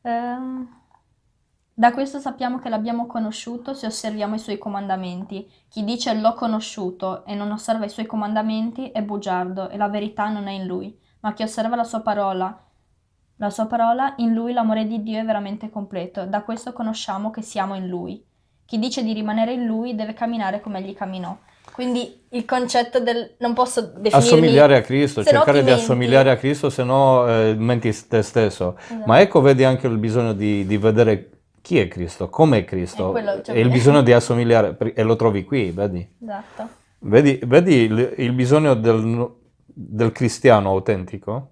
Ehm, 0.03 0.67
da 1.79 1.91
questo 1.91 2.17
sappiamo 2.17 2.57
che 2.57 2.69
l'abbiamo 2.69 3.05
conosciuto 3.05 3.75
se 3.75 3.85
osserviamo 3.85 4.33
i 4.33 4.39
suoi 4.39 4.57
comandamenti. 4.57 5.47
Chi 5.69 5.83
dice 5.83 6.11
l'ho 6.15 6.33
conosciuto 6.33 7.23
e 7.23 7.35
non 7.35 7.51
osserva 7.51 7.85
i 7.85 7.89
suoi 7.89 8.07
comandamenti 8.07 8.89
è 8.89 9.03
bugiardo 9.03 9.69
e 9.69 9.77
la 9.77 9.87
verità 9.87 10.27
non 10.27 10.47
è 10.47 10.53
in 10.53 10.65
lui, 10.65 10.97
ma 11.19 11.33
chi 11.33 11.43
osserva 11.43 11.75
la 11.75 11.83
sua 11.83 11.99
parola, 11.99 12.65
la 13.35 13.49
sua 13.51 13.67
parola, 13.67 14.15
in 14.17 14.33
lui 14.33 14.53
l'amore 14.53 14.87
di 14.87 15.03
Dio 15.03 15.19
è 15.19 15.23
veramente 15.23 15.69
completo. 15.69 16.25
Da 16.25 16.41
questo 16.41 16.73
conosciamo 16.73 17.29
che 17.29 17.43
siamo 17.43 17.75
in 17.75 17.87
lui. 17.87 18.25
Chi 18.65 18.79
dice 18.79 19.03
di 19.03 19.13
rimanere 19.13 19.53
in 19.53 19.67
lui 19.67 19.93
deve 19.93 20.15
camminare 20.15 20.61
come 20.61 20.79
egli 20.79 20.95
camminò. 20.95 21.37
Quindi 21.71 22.23
il 22.29 22.45
concetto 22.45 22.99
del 22.99 23.35
non 23.37 23.53
posso 23.53 23.81
definirmi 23.81 24.17
Assomigliare 24.17 24.77
a 24.77 24.81
Cristo, 24.81 25.19
no 25.19 25.27
cercare 25.27 25.63
di 25.63 25.69
assomigliare 25.69 26.31
a 26.31 26.37
Cristo, 26.37 26.71
se 26.71 26.83
no 26.83 27.27
eh, 27.27 27.53
menti 27.55 27.95
te 28.07 28.23
stesso. 28.23 28.75
Esatto. 28.79 29.03
Ma 29.05 29.21
ecco, 29.21 29.41
vedi 29.41 29.63
anche 29.63 29.85
il 29.85 29.99
bisogno 29.99 30.33
di, 30.33 30.65
di 30.65 30.77
vedere 30.77 31.36
chi 31.67 31.77
è 31.81 31.89
Cristo, 31.89 32.29
com'è 32.29 32.63
Cristo, 32.63 33.09
È 33.09 33.11
quello, 33.11 33.41
cioè- 33.41 33.53
e 33.53 33.59
il 33.59 33.67
bisogno 33.69 34.01
di 34.01 34.13
assomigliare, 34.13 34.77
e 34.93 35.03
lo 35.03 35.17
trovi 35.17 35.43
qui, 35.43 35.71
vedi? 35.71 36.09
Esatto. 36.23 36.67
Vedi, 36.99 37.41
vedi 37.43 37.73
il, 37.73 38.13
il 38.19 38.31
bisogno 38.31 38.73
del, 38.73 39.29
del 39.65 40.13
cristiano 40.13 40.69
autentico, 40.69 41.49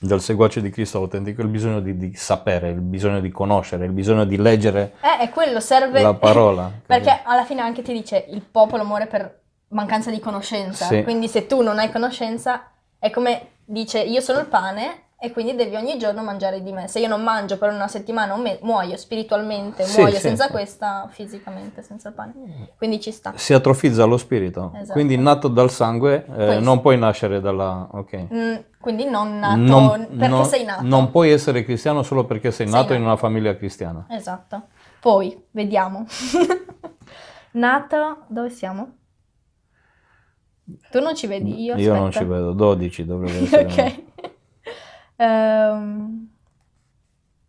del 0.00 0.22
seguace 0.22 0.62
di 0.62 0.70
Cristo 0.70 0.96
autentico, 0.96 1.42
il 1.42 1.48
bisogno 1.48 1.80
di, 1.80 1.98
di 1.98 2.14
sapere, 2.14 2.70
il 2.70 2.80
bisogno 2.80 3.20
di 3.20 3.28
conoscere, 3.28 3.84
il 3.84 3.92
bisogno 3.92 4.24
di 4.24 4.38
leggere 4.38 4.94
Eh, 5.02 5.24
è 5.24 5.28
quello, 5.28 5.60
serve... 5.60 6.00
la 6.00 6.14
parola. 6.14 6.72
Perché 6.86 7.20
alla 7.22 7.44
fine 7.44 7.60
anche 7.60 7.82
ti 7.82 7.92
dice 7.92 8.24
il 8.26 8.40
popolo 8.40 8.86
muore 8.86 9.06
per 9.06 9.38
mancanza 9.68 10.10
di 10.10 10.18
conoscenza. 10.18 10.86
Sì. 10.86 11.02
Quindi 11.02 11.28
se 11.28 11.46
tu 11.46 11.60
non 11.60 11.78
hai 11.78 11.92
conoscenza, 11.92 12.70
è 12.98 13.10
come 13.10 13.48
dice 13.66 14.00
io 14.00 14.22
sono 14.22 14.38
il 14.40 14.46
pane 14.46 15.08
e 15.22 15.30
quindi 15.32 15.54
devi 15.54 15.76
ogni 15.76 15.98
giorno 15.98 16.22
mangiare 16.22 16.62
di 16.62 16.72
me. 16.72 16.88
Se 16.88 16.98
io 16.98 17.06
non 17.06 17.22
mangio 17.22 17.58
per 17.58 17.70
una 17.72 17.88
settimana, 17.88 18.32
un 18.32 18.40
mese, 18.40 18.60
muoio 18.62 18.96
spiritualmente, 18.96 19.84
Sì, 19.84 19.98
muoio 20.00 20.14
sì, 20.14 20.20
senza 20.22 20.48
questa, 20.48 21.08
fisicamente 21.10 21.82
senza 21.82 22.08
il 22.08 22.14
pane. 22.14 22.32
Quindi 22.78 23.00
ci 23.00 23.12
sta. 23.12 23.34
Si 23.36 23.52
atrofizza 23.52 24.04
lo 24.04 24.16
spirito, 24.16 24.72
Esatto. 24.74 24.92
quindi 24.94 25.18
nato 25.18 25.48
dal 25.48 25.70
sangue 25.70 26.24
eh, 26.36 26.58
non 26.60 26.80
puoi 26.80 26.96
nascere 26.98 27.40
dalla... 27.42 27.86
ok. 27.92 28.26
Mm, 28.32 28.54
quindi 28.80 29.04
non 29.04 29.38
nato 29.38 29.56
Non- 29.60 30.06
perché 30.08 30.26
non- 30.28 30.44
sei 30.46 30.64
nato. 30.64 30.82
Non 30.84 31.10
puoi 31.10 31.30
essere 31.30 31.64
cristiano 31.64 32.02
solo 32.02 32.24
perché 32.24 32.50
sei 32.50 32.66
Sei 32.66 32.74
nato 32.74 32.94
in 32.94 33.00
nato. 33.00 33.10
una 33.12 33.16
famiglia 33.20 33.54
cristiana. 33.56 34.06
Esatto. 34.08 34.68
Poi, 35.00 35.38
vediamo. 35.50 36.06
nato, 37.52 38.24
dove 38.28 38.48
siamo? 38.50 38.94
Tu 40.90 41.00
non 41.00 41.14
ci 41.16 41.26
vedi, 41.26 41.62
io 41.62 41.74
Io 41.76 41.94
non 41.94 42.12
ci 42.12 42.22
vedo, 42.24 42.52
12 42.52 43.04
dovrebbe 43.04 43.38
essere. 43.42 43.64
Ok. 43.64 44.02
Ehm, 45.20 46.28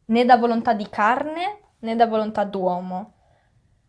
né 0.06 0.26
da 0.26 0.36
volontà 0.36 0.74
di 0.74 0.90
carne 0.90 1.60
né 1.80 1.96
da 1.96 2.06
volontà 2.06 2.44
d'uomo. 2.44 3.14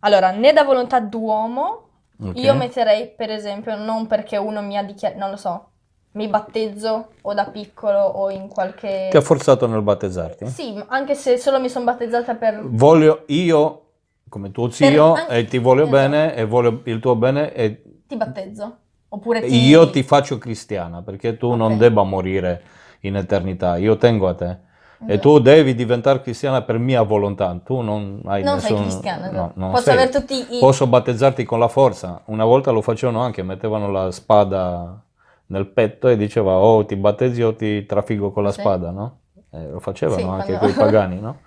Allora, 0.01 0.31
né 0.31 0.53
da 0.53 0.63
volontà 0.65 1.01
d'uomo, 1.01 1.89
Ok. 2.21 2.37
io 2.37 2.55
metterei 2.55 3.09
per 3.09 3.31
esempio 3.31 3.77
non 3.77 4.07
perché 4.07 4.37
uno 4.37 4.63
mi 4.63 4.77
ha 4.77 4.85
dichiarato, 4.85 5.21
non 5.21 5.31
lo 5.31 5.37
so, 5.37 5.69
mi 6.13 6.29
battezzo 6.29 7.09
o 7.23 7.35
da 7.35 7.47
piccolo 7.47 7.99
o 7.99 8.31
in 8.31 8.49
qualche... 8.49 9.09
Ti 9.11 9.17
ha 9.17 9.21
forzato 9.21 9.67
nel 9.67 9.83
battezzarti? 9.83 10.47
Sì, 10.47 10.83
anche 10.89 11.15
se 11.15 11.37
solo 11.39 11.61
mi 11.61 11.69
sono 11.69 11.85
battezzata 11.85 12.35
per... 12.35 12.61
Voglio 12.63 13.25
io, 13.29 13.83
come 14.29 14.51
tuo 14.53 14.71
zio, 14.71 15.15
anche- 15.15 15.39
e 15.39 15.45
ti 15.47 15.59
voglio 15.59 15.83
esatto. 15.83 15.97
bene 15.97 16.35
e 16.35 16.45
voglio 16.45 16.81
il 16.85 17.01
tuo 17.01 17.17
bene 17.17 17.53
e 17.53 17.83
ti 18.07 18.17
battezzo. 18.17 18.77
Oppure 19.09 19.41
ti... 19.41 19.57
io 19.57 19.91
ti 19.91 20.03
faccio 20.03 20.39
cristiana 20.39 21.03
perché 21.03 21.37
tu 21.37 21.55
non 21.55 21.73
Ok. 21.73 21.79
debba 21.79 22.03
morire 22.03 22.63
in 23.03 23.17
eternità, 23.17 23.77
io 23.77 23.97
tengo 23.97 24.29
a 24.29 24.35
te. 24.35 24.59
E 25.05 25.19
tu 25.19 25.41
devi 25.41 25.75
diventare 25.75 26.23
cristiana 26.23 26.63
per 26.63 26.79
mia 26.79 27.03
volontà, 27.03 27.59
tu 27.65 27.81
non 27.81 28.21
hai 28.27 28.43
Non 28.45 28.61
sei 28.61 28.71
nessun... 28.71 28.87
cristiana, 28.89 29.31
no, 29.31 29.51
non 29.55 29.71
Posso 29.73 29.91
sei. 29.91 30.09
i... 30.51 30.59
Posso 30.61 30.87
battezzarti 30.87 31.45
con 31.45 31.59
la 31.59 31.67
forza. 31.67 32.23
Una 32.27 32.45
volta 32.45 32.71
lo 32.71 32.83
facevano 32.83 33.21
anche, 33.21 33.43
mettevano 33.43 33.91
la 33.91 34.13
spada 34.13 35.03
nel 35.47 35.67
petto 35.67 36.07
e 36.07 36.17
diceva 36.17 36.53
o 36.55 36.87
ti 36.87 36.95
battezzi 36.95 37.43
o 37.43 37.55
ti 37.57 37.85
trafigo 37.85 38.31
con 38.31 38.45
la 38.45 38.53
Sì. 38.53 38.61
spada, 38.61 38.91
no? 38.93 39.19
Eh, 39.51 39.71
lo 39.71 39.81
facevano 39.81 40.19
Sì, 40.21 40.27
anche 40.29 40.57
quando- 40.57 40.59
quei 40.59 40.73
pagani, 40.73 41.21
no? 41.21 41.39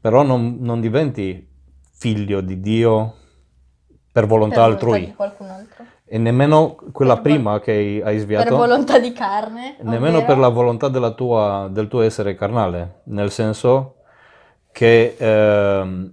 Però 0.00 0.22
non, 0.22 0.56
non 0.60 0.80
diventi 0.80 1.46
figlio 1.92 2.40
di 2.40 2.58
Dio 2.58 3.14
per 4.10 4.26
volontà 4.26 4.62
per 4.62 4.72
altrui 4.72 5.04
di 5.06 5.14
qualcun 5.14 5.48
altro. 5.48 5.84
E 6.14 6.18
nemmeno 6.18 6.76
quella 6.92 7.14
Per 7.14 7.22
prima 7.22 7.58
che 7.58 7.70
hai- 7.72 8.02
hai 8.02 8.14
Per 8.16 8.18
sviato, 8.18 8.54
volontà 8.54 8.98
di 8.98 9.12
carne. 9.12 9.76
nemmeno 9.80 10.18
ovvero- 10.18 10.26
per 10.26 10.36
la 10.36 10.48
volontà 10.48 10.88
della 10.88 11.12
tua- 11.12 11.68
del 11.70 11.88
tuo 11.88 12.02
essere 12.02 12.34
carnale, 12.34 13.00
nel 13.04 13.30
senso 13.30 13.94
che 14.72 15.16
ehm, 15.18 16.12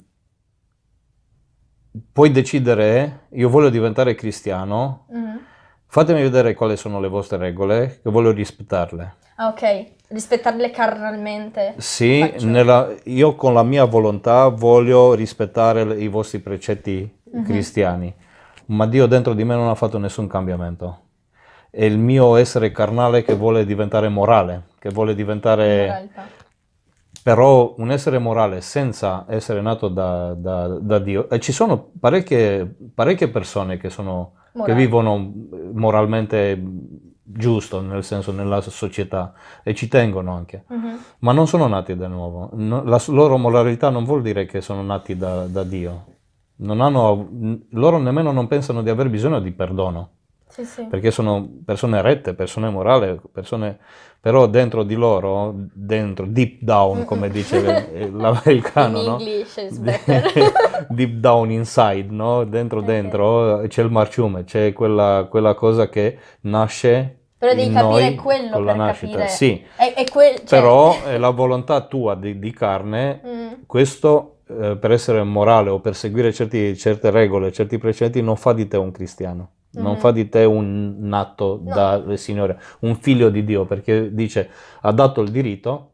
puoi 2.13 2.31
decidere, 2.31 3.25
io 3.31 3.49
voglio 3.49 3.69
diventare 3.69 4.15
cristiano, 4.15 5.05
Mhm. 5.09 5.39
fatemi 5.87 6.21
vedere 6.21 6.53
quali 6.53 6.77
sono 6.77 7.01
le 7.01 7.09
vostre 7.09 7.37
regole, 7.37 7.99
che 8.01 8.09
voglio 8.09 8.31
rispettarle. 8.31 9.15
Ah, 9.35 9.47
ok. 9.47 9.85
Rispettarle 10.07 10.71
carnalmente. 10.71 11.73
Sì, 11.77 12.35
nella- 12.43 12.89
io 13.03 13.35
con 13.35 13.53
la 13.53 13.63
mia 13.63 13.83
volontà 13.83 14.47
voglio 14.47 15.13
rispettare 15.13 15.81
i 15.81 16.07
vostri 16.07 16.39
precetti 16.39 17.17
Mhm. 17.33 17.43
cristiani, 17.43 18.13
ma 18.69 18.85
Dio 18.87 19.05
dentro 19.07 19.33
di 19.33 19.43
me 19.43 19.55
non 19.55 19.67
ha 19.69 19.75
fatto 19.75 19.97
nessun 19.97 20.27
cambiamento. 20.27 20.99
È 21.71 21.83
il 21.83 21.97
mio 21.97 22.35
essere 22.35 22.71
carnale 22.71 23.23
che 23.23 23.35
vuole 23.35 23.65
diventare 23.65 24.09
morale, 24.09 24.63
che 24.79 24.89
vuole 24.89 25.13
diventare... 25.15 25.85
moralità. 25.87 26.37
Però 27.21 27.75
un 27.77 27.91
essere 27.91 28.17
morale 28.17 28.61
senza 28.61 29.25
essere 29.27 29.61
nato 29.61 29.87
da, 29.89 30.33
da- 30.33 30.67
da 30.79 30.99
Dio, 30.99 31.29
e 31.29 31.39
ci 31.39 31.51
sono 31.51 31.89
parecchie, 31.99 32.65
parecchie 32.93 33.27
persone 33.27 33.77
che, 33.77 33.89
sono, 33.89 34.33
che 34.63 34.73
vivono 34.73 35.31
moralmente 35.73 36.59
giusto, 37.21 37.81
nel 37.81 38.03
senso 38.03 38.31
nella 38.31 38.61
società, 38.61 39.33
e 39.63 39.75
ci 39.75 39.87
tengono 39.87 40.33
anche, 40.33 40.63
Mhm. 40.67 40.97
ma 41.19 41.31
non 41.33 41.45
sono 41.45 41.67
nati 41.67 41.95
da 41.95 42.07
nuovo. 42.07 42.49
No- 42.53 42.83
la 42.83 43.01
loro 43.07 43.37
moralità 43.37 43.89
non 43.89 44.05
vuol 44.05 44.21
dire 44.21 44.45
che 44.45 44.61
sono 44.61 44.81
nati 44.81 45.17
da, 45.17 45.45
da 45.45 45.63
Dio. 45.63 46.05
Non 46.61 46.81
hanno, 46.81 47.29
loro 47.71 47.97
nemmeno 47.99 48.31
non 48.33 48.47
pensano 48.47 48.81
di 48.83 48.89
aver 48.89 49.09
bisogno 49.09 49.39
di 49.39 49.51
perdono 49.51 50.09
Sì, 50.49 50.65
sì. 50.65 50.83
perché 50.83 51.09
sono 51.09 51.47
persone 51.63 52.01
rette, 52.01 52.33
persone 52.33 52.69
morali, 52.69 53.17
persone, 53.31 53.77
però 54.19 54.45
dentro 54.47 54.83
di 54.83 54.95
loro, 54.95 55.53
dentro, 55.55 56.25
deep 56.25 56.57
down, 56.61 57.05
come 57.05 57.29
dice 57.29 57.93
eh, 57.93 58.09
l'americano, 58.11 59.01
no? 59.03 59.17
Deep 60.89 61.11
down 61.19 61.51
inside, 61.51 62.07
no? 62.09 62.43
Dentro 62.43 62.81
dentro 62.81 63.61
c'è 63.67 63.81
il 63.81 63.89
marciume, 63.91 64.43
c'è 64.43 64.73
quella, 64.73 65.27
quella 65.29 65.53
cosa 65.53 65.87
che 65.87 66.17
nasce 66.41 67.19
Però 67.37 67.53
devi 67.53 67.71
capire 67.73 68.15
quello 68.15 68.51
con 68.51 68.65
la 68.65 68.73
nascita. 68.75 69.11
capire. 69.11 69.29
Sì, 69.29 69.63
È, 69.77 69.93
è 69.93 70.03
quel- 70.09 70.35
cioè- 70.39 70.45
però 70.59 71.03
è 71.03 71.17
la 71.17 71.29
volontà 71.29 71.79
tua 71.81 72.15
di, 72.15 72.37
di 72.37 72.51
carne, 72.51 73.21
Mm, 73.25 73.47
questo 73.65 74.38
eh, 74.49 74.77
per 74.77 74.91
essere 74.91 75.21
morale 75.23 75.69
o 75.69 75.79
per 75.79 75.95
seguire 75.95 76.33
certi- 76.33 76.75
certe 76.75 77.09
regole, 77.11 77.51
certi 77.51 77.77
precetti, 77.77 78.21
non 78.21 78.35
fa 78.35 78.53
di 78.53 78.67
te 78.67 78.77
un 78.77 78.91
cristiano, 78.91 79.49
non 79.71 79.93
Mhm. 79.93 79.97
fa 79.99 80.11
di 80.11 80.27
te 80.29 80.43
un 80.43 80.95
nato 80.99 81.61
No. 81.63 81.73
dal 81.73 82.17
Signore, 82.17 82.59
un 82.79 82.95
figlio 82.95 83.29
di 83.29 83.43
Dio, 83.43 83.65
perché 83.65 84.13
dice 84.13 84.49
ha 84.81 84.91
dato 84.91 85.21
il 85.21 85.29
diritto 85.29 85.91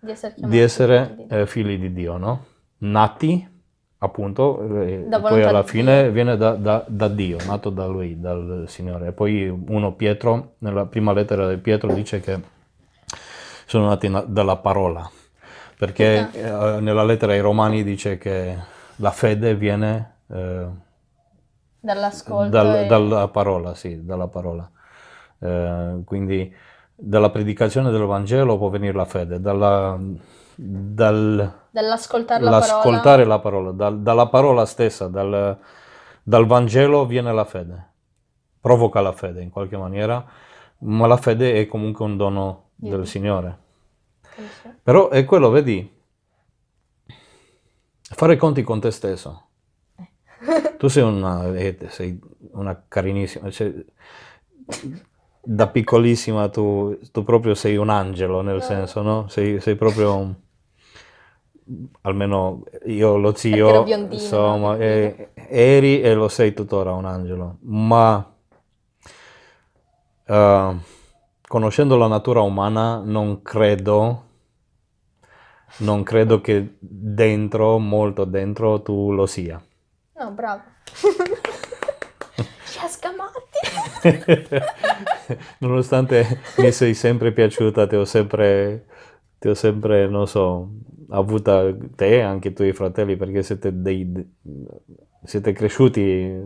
di 0.00 0.10
essere, 0.12 0.34
di 0.36 0.58
essere 0.58 1.04
figli 1.06 1.16
di 1.16 1.26
Dio. 1.26 1.36
eh, 1.38 1.46
figli 1.46 1.78
di 1.78 1.92
Dio, 1.92 2.16
no? 2.16 2.44
Nati, 2.78 3.48
appunto, 3.98 4.62
eh, 4.82 5.06
poi 5.20 5.42
alla 5.42 5.64
fine 5.64 6.02
Dio. 6.04 6.12
viene 6.12 6.36
da, 6.36 6.52
da- 6.54 6.84
da 6.86 7.08
Dio, 7.08 7.38
nato 7.46 7.70
da 7.70 7.86
Lui, 7.86 8.20
dal 8.20 8.64
Signore. 8.68 9.08
E 9.08 9.12
poi 9.12 9.48
uno 9.48 9.94
Pietro, 9.94 10.54
nella 10.58 10.86
prima 10.86 11.12
lettera 11.12 11.48
di 11.48 11.56
Pietro, 11.56 11.92
dice 11.92 12.20
che 12.20 12.40
sono 13.66 13.88
nati 13.88 14.08
na- 14.08 14.24
dalla 14.26 14.56
parola, 14.56 15.10
perché 15.78 16.28
eh, 16.32 16.80
nella 16.80 17.04
lettera 17.04 17.32
ai 17.32 17.40
Romani 17.40 17.84
dice 17.84 18.18
che 18.18 18.56
la 18.96 19.10
fede 19.12 19.54
viene 19.54 20.16
eh, 20.28 20.66
Dall'ascolto. 21.80 22.50
dal- 22.50 22.74
e- 22.74 22.86
dalla 22.86 23.28
parola, 23.28 23.74
sì, 23.74 24.04
dalla 24.04 24.26
parola. 24.26 24.68
Eh, 25.38 26.02
quindi 26.04 26.52
dalla 26.94 27.30
predicazione 27.30 27.90
del 27.92 28.04
Vangelo 28.04 28.58
può 28.58 28.70
venire 28.70 28.92
la 28.92 29.04
fede, 29.04 29.40
dalla, 29.40 29.96
dal, 30.56 31.52
dall'ascoltare 31.70 32.42
la 32.42 32.58
parola. 32.58 33.24
la 33.24 33.38
parola, 33.38 33.70
dal- 33.70 34.00
dalla 34.00 34.26
parola 34.26 34.66
stessa, 34.66 35.06
dal, 35.06 35.56
dal 36.24 36.46
Vangelo 36.46 37.06
viene 37.06 37.32
la 37.32 37.44
fede, 37.44 37.86
provoca 38.60 39.00
la 39.00 39.12
fede 39.12 39.42
in 39.42 39.50
qualche 39.50 39.76
maniera, 39.76 40.24
ma 40.78 41.06
la 41.06 41.16
fede 41.16 41.60
è 41.60 41.66
comunque 41.68 42.04
un 42.04 42.16
dono 42.16 42.70
del. 42.74 43.06
Signore. 43.06 43.66
Però 44.88 45.10
è 45.10 45.26
quello, 45.26 45.50
vedi, 45.50 45.86
fare 48.00 48.36
conti 48.36 48.62
con 48.62 48.80
te 48.80 48.90
stesso. 48.90 49.48
Tu 50.78 50.88
sei 50.88 51.02
una, 51.02 51.54
eh, 51.54 51.76
sei 51.90 52.18
una 52.52 52.84
carinissima, 52.88 53.50
cioè, 53.50 53.70
da 55.42 55.68
piccolissima 55.68 56.48
tu, 56.48 56.98
tu 57.12 57.22
proprio 57.22 57.54
sei 57.54 57.76
un 57.76 57.90
angelo, 57.90 58.40
nel 58.40 58.62
senso, 58.62 59.02
no? 59.02 59.28
Sei, 59.28 59.60
sei 59.60 59.76
proprio, 59.76 60.16
un- 60.16 60.34
almeno 62.02 62.62
io 62.86 63.16
lo 63.16 63.34
zio, 63.34 63.84
insomma, 64.10 64.76
eh, 64.78 65.30
eri 65.34 66.00
e 66.00 66.14
lo 66.14 66.28
sei 66.28 66.54
tuttora 66.54 66.92
un 66.94 67.04
angelo, 67.04 67.58
ma 67.62 68.34
eh, 70.26 70.76
conoscendo 71.46 71.96
la 71.96 72.06
natura 72.06 72.40
umana 72.40 73.00
non 73.04 73.42
credo, 73.42 74.27
non 75.78 76.02
credo 76.02 76.40
che 76.40 76.76
dentro, 76.78 77.78
molto 77.78 78.24
dentro, 78.24 78.82
tu 78.82 79.12
lo 79.12 79.26
sia. 79.26 79.62
No, 80.18 80.30
bravo. 80.32 80.62
Ci 82.64 82.78
ha 82.78 82.88
scamati. 82.88 83.38
Nonostante 85.58 86.40
mi 86.58 86.72
sei 86.72 86.94
sempre 86.94 87.32
piaciuta, 87.32 87.86
ti 87.86 87.96
ho 87.96 88.04
sempre, 88.04 88.86
ti 89.38 89.48
ho 89.48 89.54
sempre, 89.54 90.08
non 90.08 90.26
so, 90.26 90.70
avuta 91.10 91.74
te 91.94 92.18
e 92.18 92.20
anche 92.20 92.48
i 92.48 92.52
tuoi 92.52 92.72
fratelli 92.72 93.16
perché 93.16 93.42
siete, 93.42 93.80
dei, 93.80 94.36
siete 95.24 95.52
cresciuti 95.52 96.40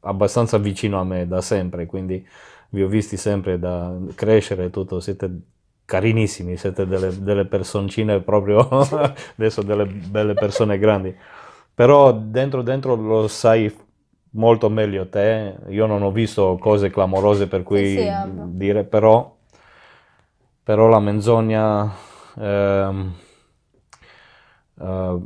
abbastanza 0.00 0.58
vicino 0.58 1.00
a 1.00 1.04
me 1.04 1.26
da 1.26 1.40
sempre, 1.40 1.86
quindi 1.86 2.26
vi 2.70 2.82
ho 2.82 2.88
visti 2.88 3.16
sempre 3.16 3.58
da 3.58 3.96
crescere 4.14 4.64
e 4.64 4.70
tutto, 4.70 5.00
siete 5.00 5.30
carinissimi, 5.86 6.58
siete 6.58 6.86
delle, 6.86 7.22
delle 7.22 7.46
personcine 7.46 8.20
proprio, 8.20 8.68
adesso 9.38 9.62
delle 9.62 9.86
belle 9.86 10.34
persone 10.34 10.78
grandi. 10.78 11.14
Però 11.74 12.12
dentro 12.12 12.62
dentro 12.62 12.96
lo 12.96 13.28
sai 13.28 13.74
molto 14.32 14.68
meglio 14.70 15.08
te, 15.08 15.56
io 15.68 15.86
non 15.86 16.02
ho 16.02 16.10
visto 16.12 16.58
cose 16.60 16.90
clamorose 16.90 17.48
per 17.48 17.62
cui 17.62 17.86
sì, 17.86 18.00
ovvio. 18.00 18.50
dire, 18.52 18.84
però, 18.84 19.34
però 20.62 20.88
la 20.88 21.00
menzogna, 21.00 21.94
ehm, 22.36 23.14
eh, 24.80 25.18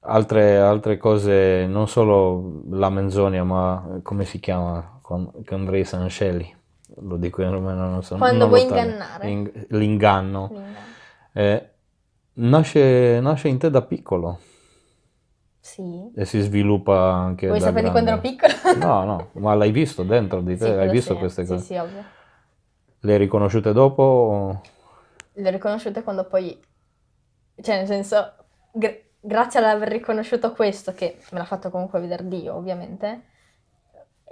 altre, 0.00 0.56
altre 0.58 0.96
cose, 0.96 1.66
non 1.66 1.86
solo 1.88 2.62
la 2.70 2.88
menzogna, 2.90 3.44
ma 3.44 4.00
come 4.02 4.24
si 4.24 4.40
chiama 4.40 4.98
con, 5.02 5.30
con 5.44 5.68
Ray 5.70 5.84
Sancelli? 5.84 6.54
Lo 7.00 7.16
dico 7.16 7.42
in 7.42 7.50
romano, 7.50 7.88
non 7.90 8.02
so. 8.02 8.16
Quando 8.16 8.38
non 8.40 8.48
vuoi 8.48 8.62
ingannare. 8.62 9.28
In- 9.28 9.66
l'inganno. 9.70 10.52
L'inganno. 10.52 10.94
Eh, 11.32 11.70
nasce, 12.34 13.20
nasce 13.20 13.48
in 13.48 13.58
te 13.58 13.70
da 13.70 13.82
piccolo 13.82 14.38
Sì. 15.60 16.12
e 16.14 16.24
si 16.24 16.40
sviluppa 16.40 17.12
anche 17.12 17.46
Vuoi 17.48 17.58
da 17.58 17.66
sapere 17.66 17.90
quando 17.90 18.10
ero 18.10 18.20
grande. 18.20 18.30
piccola? 18.36 18.54
No, 18.78 19.04
no, 19.04 19.30
ma 19.34 19.54
l'hai 19.54 19.70
visto 19.70 20.02
dentro 20.02 20.40
di 20.40 20.56
te? 20.56 20.64
Sì, 20.64 20.70
Hai 20.78 20.88
visto 20.88 21.12
sì, 21.14 21.18
queste 21.18 21.42
sì, 21.42 21.48
cose? 21.48 21.64
Sì, 21.64 21.76
ovvio. 21.76 22.04
Le 23.00 23.12
hai 23.12 23.18
riconosciute 23.18 23.72
dopo? 23.72 24.02
o- 24.02 24.60
Le 25.34 25.48
ho 25.48 25.52
riconosciute 25.52 26.02
quando 26.02 26.24
poi, 26.26 26.58
cioè 27.62 27.76
nel 27.76 27.86
senso, 27.86 28.34
gra- 28.72 28.96
grazie 29.20 29.60
all'aver 29.60 29.88
riconosciuto 29.88 30.52
questo, 30.52 30.92
che 30.92 31.18
me 31.30 31.38
l'ha 31.38 31.44
fatto 31.44 31.70
comunque 31.70 32.00
vedere 32.00 32.26
Dio, 32.28 32.54
ovviamente, 32.54 33.22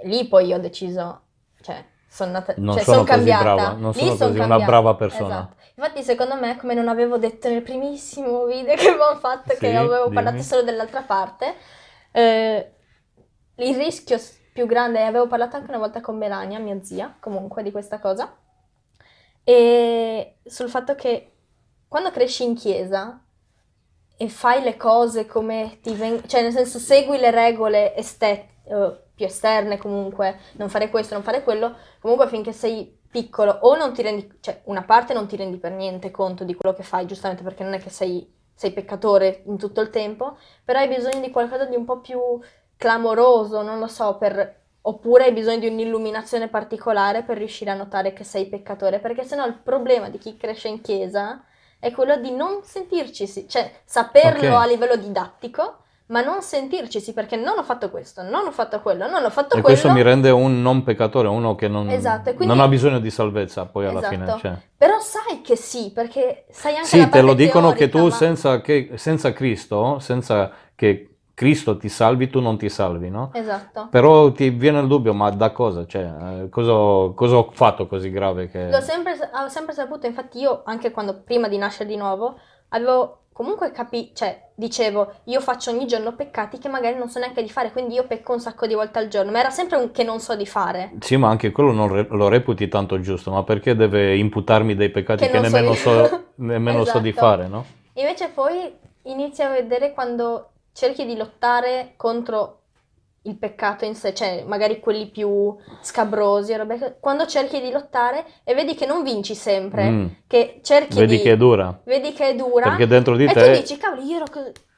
lì 0.03 0.27
poi 0.27 0.53
ho 0.53 0.59
deciso, 0.59 1.21
cioè, 1.61 1.83
sono 2.15 2.31
nata, 2.31 2.53
Non 2.57 2.75
cioè, 2.75 2.83
sono 2.83 2.97
son 2.99 3.05
così 3.07 3.33
cambiata. 3.33 3.43
brava, 3.43 3.71
non 3.73 3.93
Lì 3.93 3.99
sono 4.03 4.15
son 4.15 4.27
così 4.27 4.39
una 4.39 4.47
cambiata. 4.47 4.71
brava 4.71 4.95
persona. 4.95 5.25
Esatto. 5.25 5.55
Infatti, 5.75 6.03
secondo 6.03 6.35
me, 6.35 6.55
come 6.57 6.73
non 6.73 6.87
avevo 6.87 7.17
detto 7.17 7.49
nel 7.49 7.61
primissimo 7.61 8.45
video 8.47 8.75
che 8.75 8.87
abbiamo 8.89 9.19
fatto, 9.19 9.53
Sì, 9.53 9.59
che 9.59 9.75
avevo 9.75 10.09
dimmi. 10.09 10.13
parlato 10.13 10.41
solo 10.41 10.63
dell'altra 10.63 11.01
parte, 11.01 11.55
eh, 12.11 12.71
il 13.57 13.75
rischio 13.75 14.17
più 14.53 14.65
grande, 14.65 14.99
e 14.99 15.03
avevo 15.03 15.27
parlato 15.27 15.57
anche 15.57 15.69
una 15.69 15.79
volta 15.79 15.99
con 16.01 16.17
Melania, 16.17 16.59
mia 16.59 16.81
zia, 16.83 17.15
comunque, 17.19 17.63
di 17.63 17.71
questa 17.71 17.99
cosa, 17.99 18.33
e 19.43 20.37
sul 20.45 20.69
fatto 20.69 20.95
che 20.95 21.31
quando 21.87 22.11
cresci 22.11 22.43
in 22.43 22.55
chiesa 22.55 23.19
e 24.17 24.29
fai 24.29 24.63
le 24.63 24.77
cose 24.77 25.25
come 25.25 25.79
ti 25.81 25.93
vengono, 25.93 26.25
cioè 26.27 26.41
nel 26.41 26.51
senso 26.53 26.79
segui 26.79 27.17
le 27.17 27.31
regole 27.31 27.95
este- 27.95 28.47
eh, 28.65 29.03
più 29.15 29.25
esterne 29.25 29.77
comunque, 29.77 30.39
non 30.53 30.69
fare 30.69 30.89
questo, 30.89 31.13
non 31.13 31.23
fare 31.23 31.43
quello, 31.43 31.75
comunque 31.99 32.27
finché 32.27 32.51
sei 32.51 32.99
piccolo 33.09 33.51
o 33.61 33.75
non 33.75 33.93
ti 33.93 34.01
rendi, 34.01 34.29
cioè 34.41 34.61
una 34.65 34.83
parte 34.83 35.13
non 35.13 35.27
ti 35.27 35.35
rendi 35.37 35.57
per 35.57 35.71
niente 35.71 36.11
conto 36.11 36.43
di 36.43 36.53
quello 36.55 36.75
che 36.75 36.83
fai, 36.83 37.05
giustamente 37.05 37.43
perché 37.43 37.63
non 37.63 37.73
è 37.73 37.79
che 37.79 37.89
sei, 37.89 38.29
sei 38.53 38.71
peccatore 38.71 39.43
in 39.45 39.57
tutto 39.57 39.81
il 39.81 39.89
tempo, 39.89 40.37
però 40.63 40.79
hai 40.79 40.87
bisogno 40.89 41.21
di 41.21 41.31
qualcosa 41.31 41.65
di 41.65 41.75
un 41.75 41.85
po' 41.85 41.99
più 42.01 42.19
clamoroso, 42.77 43.61
non 43.61 43.79
lo 43.79 43.87
so, 43.87 44.17
per... 44.17 44.63
Oppure 44.87 45.23
hai 45.25 45.33
bisogno 45.33 45.57
di 45.59 45.67
un'illuminazione 45.67 46.47
particolare 46.47 47.23
per 47.23 47.37
riuscire 47.37 47.71
a 47.71 47.73
notare 47.73 48.13
che 48.13 48.23
sei 48.23 48.45
peccatore, 48.47 48.99
perché 48.99 49.23
sennò 49.23 49.43
il 49.47 49.55
problema 49.55 50.09
di 50.09 50.19
chi 50.19 50.37
cresce 50.37 50.67
in 50.67 50.81
chiesa 50.81 51.43
è 51.79 51.91
quello 51.91 52.17
di 52.17 52.29
non 52.29 52.61
sentirci, 52.63 53.47
cioè 53.49 53.81
saperlo 53.83 54.53
Ok. 54.53 54.53
a 54.55 54.65
livello 54.67 54.95
didattico, 54.95 55.84
ma 56.07 56.21
non 56.21 56.41
sentirci 56.41 57.13
perché 57.13 57.35
non 57.35 57.57
ho 57.57 57.63
fatto 57.63 57.89
questo, 57.89 58.21
non 58.21 58.45
ho 58.45 58.51
fatto 58.51 58.79
quello, 58.81 59.09
non 59.09 59.23
ho 59.23 59.29
fatto 59.29 59.57
E 59.57 59.61
quello. 59.61 59.63
questo 59.63 59.91
mi 59.91 60.01
rende 60.03 60.29
un 60.29 60.61
non 60.61 60.83
peccatore, 60.83 61.27
uno 61.27 61.55
che 61.55 61.67
non, 61.67 61.89
Esatto, 61.89 62.29
e 62.29 62.33
quindi- 62.35 62.53
non 62.53 62.63
ha 62.63 62.67
bisogno 62.67 62.99
di 62.99 63.09
salvezza 63.09 63.65
poi 63.65 63.87
alla 63.87 63.99
Esatto. 63.99 64.13
fine. 64.15 64.37
cioè. 64.39 64.53
Però 64.77 64.99
sai 64.99 65.41
che 65.41 65.55
sì, 65.55 65.91
perché 65.93 66.45
sai 66.51 66.75
anche 66.75 66.87
Sì, 66.87 66.99
la 66.99 67.07
te 67.07 67.21
lo 67.21 67.33
dicono 67.33 67.71
che 67.71 67.89
teorica, 67.89 67.97
tu 67.97 68.03
ma- 68.05 68.11
senza, 68.11 68.61
che- 68.61 68.91
senza 68.95 69.33
Cristo, 69.33 69.97
senza 69.99 70.51
che 70.75 71.09
Cristo 71.33 71.75
ti 71.75 71.89
salvi, 71.89 72.29
tu 72.29 72.39
non 72.39 72.57
ti 72.57 72.69
salvi, 72.69 73.09
no? 73.09 73.31
Esatto. 73.33 73.87
Però 73.89 74.31
ti 74.31 74.51
viene 74.51 74.79
il 74.79 74.87
dubbio, 74.87 75.13
ma 75.13 75.29
da 75.31 75.51
cosa? 75.51 75.85
Cioè, 75.85 76.03
eh, 76.43 76.49
cosa, 76.49 77.13
cosa 77.13 77.35
ho 77.37 77.49
fatto 77.51 77.87
così 77.87 78.09
grave 78.09 78.47
che... 78.49 78.69
L'ho 78.69 78.79
sempre, 78.79 79.13
ho 79.33 79.49
sempre 79.49 79.73
saputo, 79.73 80.05
infatti 80.05 80.39
io 80.39 80.61
anche 80.65 80.91
quando 80.91 81.19
prima 81.23 81.47
di 81.49 81.57
nascere 81.57 81.89
di 81.89 81.97
nuovo 81.97 82.39
avevo 82.69 83.23
comunque 83.35 83.71
capito, 83.71 84.11
cioè 84.13 84.47
dicevo 84.55 85.15
io 85.25 85.41
faccio 85.41 85.69
ogni 85.69 85.85
giorno 85.87 86.15
peccati 86.15 86.57
che 86.57 86.69
magari 86.69 86.97
non 86.97 87.09
so 87.09 87.19
neanche 87.19 87.43
di 87.43 87.49
fare, 87.49 87.73
quindi 87.73 87.95
io 87.95 88.07
pecco 88.07 88.31
un 88.31 88.39
sacco 88.39 88.65
di 88.65 88.73
volte 88.75 88.99
al 88.99 89.09
giorno, 89.09 89.29
ma 89.29 89.39
era 89.39 89.49
sempre 89.49 89.75
un 89.75 89.91
che 89.91 90.05
non 90.05 90.21
so 90.21 90.37
di 90.37 90.45
fare. 90.45 90.93
Sì, 91.01 91.17
ma 91.17 91.27
anche 91.27 91.51
quello 91.51 91.73
non 91.73 91.89
re- 91.91 92.07
lo 92.09 92.29
reputi 92.29 92.69
tanto 92.69 93.01
giusto, 93.01 93.31
ma 93.31 93.43
perché 93.43 93.75
deve 93.75 94.15
imputarmi 94.15 94.73
dei 94.73 94.89
peccati 94.89 95.25
Che 95.25 95.31
che, 95.31 95.37
non 95.37 95.49
so 95.49 95.55
nemmeno, 95.57 95.71
di- 95.73 95.77
so, 95.77 96.23
nemmeno 96.35 96.85
so 96.85 96.99
di 96.99 97.09
Esatto. 97.09 97.25
fare, 97.25 97.47
no? 97.49 97.65
Invece 97.95 98.29
poi 98.29 98.73
inizi 99.03 99.41
a 99.41 99.49
vedere 99.49 99.91
quando 99.93 100.51
cerchi 100.71 101.05
di 101.05 101.17
lottare 101.17 101.95
contro 101.97 102.61
il 103.25 103.37
peccato 103.37 103.85
in 103.85 103.95
sé, 103.95 104.13
cioè 104.13 104.43
magari 104.47 104.79
quelli 104.79 105.07
più 105.07 105.55
scabrosi, 105.81 106.55
robe 106.55 106.97
quando 106.99 107.25
cerchi 107.25 107.61
di 107.61 107.71
lottare 107.71 108.25
e 108.43 108.53
vedi 108.53 108.75
che 108.75 108.85
non 108.85 109.03
vinci 109.03 109.35
sempre, 109.35 109.89
Mm. 109.89 110.05
che 110.27 110.59
cerchi 110.63 110.97
Vedi 110.97 111.17
di... 111.17 111.21
che 111.23 111.31
è 111.31 111.37
dura, 111.37 111.79
vedi 111.85 112.13
che 112.13 112.29
è 112.29 112.35
dura 112.35 112.69
perché 112.69 112.87
dentro 112.87 113.15
di 113.15 113.25
e 113.25 113.33
te... 113.33 113.51
tu 113.53 113.59
dici, 113.59 113.77
cavolo, 113.77 114.01
io 114.01 114.15
ero, 114.17 114.25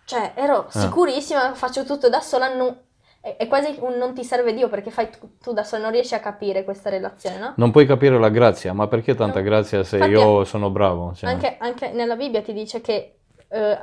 cioè, 0.05 0.31
ero 0.35 0.65
Ah. 0.67 0.79
sicurissima, 0.79 1.53
faccio 1.53 1.83
tutto 1.83 2.09
da 2.09 2.19
sola, 2.21 2.53
non- 2.53 2.75
è, 3.19 3.35
è 3.37 3.47
quasi 3.47 3.75
un 3.79 3.95
non 3.97 4.13
ti 4.13 4.23
serve 4.23 4.53
Dio 4.53 4.69
perché 4.69 4.91
fai 4.91 5.09
tu, 5.09 5.37
tu 5.41 5.51
da 5.53 5.63
solo 5.63 5.83
non 5.83 5.91
riesci 5.91 6.13
a 6.15 6.19
capire 6.19 6.63
questa 6.63 6.89
relazione, 6.89 7.37
no? 7.37 7.53
Non 7.57 7.71
puoi 7.71 7.85
capire 7.85 8.17
la 8.19 8.29
grazia, 8.29 8.73
ma 8.73 8.87
perché 8.87 9.15
tanta 9.15 9.39
No. 9.39 9.45
grazia 9.45 9.83
se 9.83 9.95
Infatti, 9.95 10.13
io 10.13 10.43
sono 10.45 10.69
bravo? 10.69 11.13
Cioè, 11.15 11.29
Anche, 11.29 11.55
anche 11.59 11.89
nella 11.91 12.15
Bibbia 12.15 12.41
ti 12.41 12.53
dice 12.53 12.79
che 12.81 13.15
eh, 13.49 13.77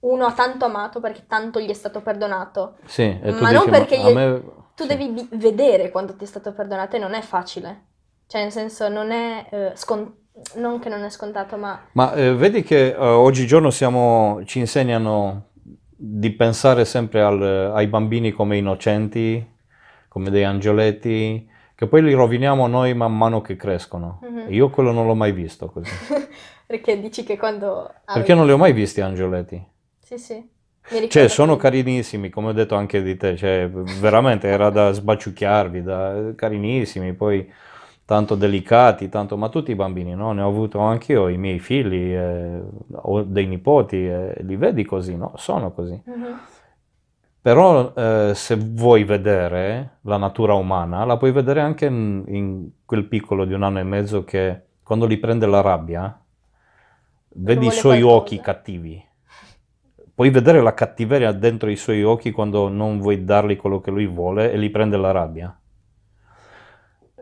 uno 0.00 0.26
ha 0.26 0.32
tanto 0.32 0.64
amato 0.66 1.00
perché 1.00 1.24
tanto 1.26 1.60
gli 1.60 1.68
è 1.70 1.74
stato 1.74 2.00
perdonato. 2.00 2.76
sì, 2.84 3.02
e 3.02 3.34
tu 3.34 3.42
ma 3.42 3.50
dici, 3.50 3.52
non 3.54 3.70
perché 3.70 3.96
a 3.96 4.08
io- 4.08 4.14
me- 4.14 4.42
Tu 4.74 4.82
sì. 4.82 4.88
devi 4.88 5.08
vi- 5.08 5.28
vedere 5.32 5.90
quando 5.90 6.14
ti 6.16 6.24
è 6.24 6.26
stato 6.26 6.52
perdonato 6.52 6.96
e 6.96 6.98
non 6.98 7.14
è 7.14 7.22
facile. 7.22 7.84
Cioè, 8.26 8.42
nel 8.42 8.52
senso, 8.52 8.88
non 8.88 9.10
è 9.10 9.46
eh, 9.50 9.72
scon- 9.74 10.12
non 10.56 10.78
che 10.80 10.88
non 10.90 11.02
è 11.02 11.08
scontato, 11.10 11.56
ma 11.56 11.80
Ma 11.92 12.12
eh, 12.12 12.34
vedi 12.34 12.62
che 12.62 12.88
eh, 12.88 12.96
oggigiorno 12.96 13.70
siamo, 13.70 14.42
ci 14.44 14.58
insegnano 14.58 15.48
di 15.98 16.30
pensare 16.32 16.84
sempre 16.84 17.22
al- 17.22 17.72
ai 17.74 17.86
bambini 17.86 18.32
come 18.32 18.58
innocenti, 18.58 19.54
come 20.08 20.28
dei 20.30 20.44
angioletti, 20.44 21.48
che 21.74 21.86
poi 21.86 22.02
li 22.02 22.12
roviniamo 22.12 22.66
noi 22.66 22.92
man 22.94 23.16
mano 23.16 23.40
che 23.40 23.56
crescono. 23.56 24.18
Mhm. 24.22 24.52
Io 24.52 24.68
quello 24.68 24.92
non 24.92 25.06
l'ho 25.06 25.14
mai 25.14 25.32
visto 25.32 25.70
così. 25.70 25.90
perché 26.66 27.00
dici 27.00 27.24
che 27.24 27.38
quando... 27.38 27.92
Perché 28.04 28.34
non 28.34 28.44
li 28.44 28.52
ho 28.52 28.58
mai 28.58 28.72
visti 28.74 29.00
angioletti? 29.00 29.74
Sì, 30.06 30.18
sì. 30.18 30.48
Cioè, 31.08 31.26
sono 31.26 31.56
carinissimi, 31.56 32.30
come 32.30 32.50
ho 32.50 32.52
detto 32.52 32.76
anche 32.76 33.02
di 33.02 33.16
te, 33.16 33.36
cioè, 33.36 33.68
veramente 33.68 34.46
era 34.46 34.70
da 34.70 34.92
sbaciucchiarvi, 34.92 35.82
da, 35.82 36.32
carinissimi, 36.36 37.12
poi 37.12 37.52
tanto 38.04 38.36
delicati, 38.36 39.08
tanto, 39.08 39.36
ma 39.36 39.48
tutti 39.48 39.72
i 39.72 39.74
bambini, 39.74 40.14
no? 40.14 40.30
Ne 40.30 40.42
ho 40.42 40.48
avuto 40.48 40.78
anch'io, 40.78 41.26
i 41.26 41.36
miei 41.38 41.58
figli, 41.58 42.14
eh, 42.14 42.62
ho 42.92 43.22
dei 43.22 43.46
nipoti, 43.46 43.96
eh, 44.06 44.36
li 44.42 44.54
vedi 44.54 44.84
così, 44.84 45.16
no? 45.16 45.32
Sono 45.34 45.72
così. 45.72 46.00
Mhm. 46.04 46.38
Però 47.40 47.92
eh, 47.92 48.32
se 48.36 48.54
vuoi 48.54 49.02
vedere 49.02 49.98
la 50.02 50.18
natura 50.18 50.54
umana, 50.54 51.04
la 51.04 51.16
puoi 51.16 51.32
vedere 51.32 51.60
anche 51.60 51.86
in, 51.86 52.22
in 52.28 52.68
quel 52.84 53.06
piccolo 53.06 53.44
di 53.44 53.54
un 53.54 53.64
anno 53.64 53.80
e 53.80 53.84
mezzo 53.84 54.22
che 54.22 54.60
quando 54.84 55.04
li 55.04 55.16
prende 55.16 55.46
la 55.46 55.62
rabbia, 55.62 56.16
vedi 57.28 57.66
i 57.66 57.70
suoi 57.72 58.02
qualcosa. 58.02 58.22
occhi 58.22 58.40
cattivi. 58.40 59.05
Puoi 60.16 60.30
vedere 60.30 60.60
la 60.62 60.74
cattiveria 60.74 61.30
dentro 61.30 61.70
i 61.70 61.76
suoi 61.76 62.02
occhi 62.02 62.32
quando 62.32 62.68
non 62.68 62.98
vuoi 62.98 63.24
dargli 63.24 63.54
quello 63.56 63.80
che 63.80 63.92
lui 63.92 64.08
vuole 64.08 64.50
e 64.50 64.58
li 64.58 64.68
prende 64.68 64.96
la 64.96 65.12
rabbia. 65.12 65.56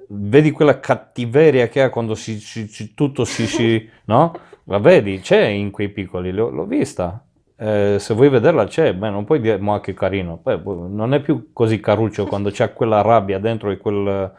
Vedi 0.06 0.50
quella 0.50 0.80
cattiveria 0.80 1.68
che 1.68 1.80
ha 1.82 1.88
quando 1.90 2.14
si, 2.14 2.38
si- 2.38 2.68
si- 2.68 2.94
tutto 2.94 3.24
si, 3.24 3.46
si- 3.46 3.88
no? 4.06 4.32
La 4.64 4.78
vedi? 4.78 5.20
C'è 5.20 5.44
in 5.46 5.70
quei 5.70 5.88
piccoli, 5.88 6.30
l'ho, 6.32 6.64
vista. 6.66 7.24
Eh, 7.56 7.96
se 7.98 8.14
vuoi 8.14 8.28
vederla 8.28 8.66
c'è, 8.66 8.92
beh, 8.94 9.10
non 9.10 9.24
puoi 9.24 9.40
dire, 9.40 9.58
ma 9.58 9.80
che 9.80 9.94
carino. 9.94 10.38
Beh, 10.42 10.60
non 10.64 11.14
è 11.14 11.20
più 11.20 11.50
così 11.52 11.80
caruccio 11.80 12.26
quando 12.28 12.50
c'è 12.50 12.72
quella 12.72 13.00
rabbia 13.02 13.38
dentro 13.38 13.70
e 13.70 13.78
quel, 13.78 14.32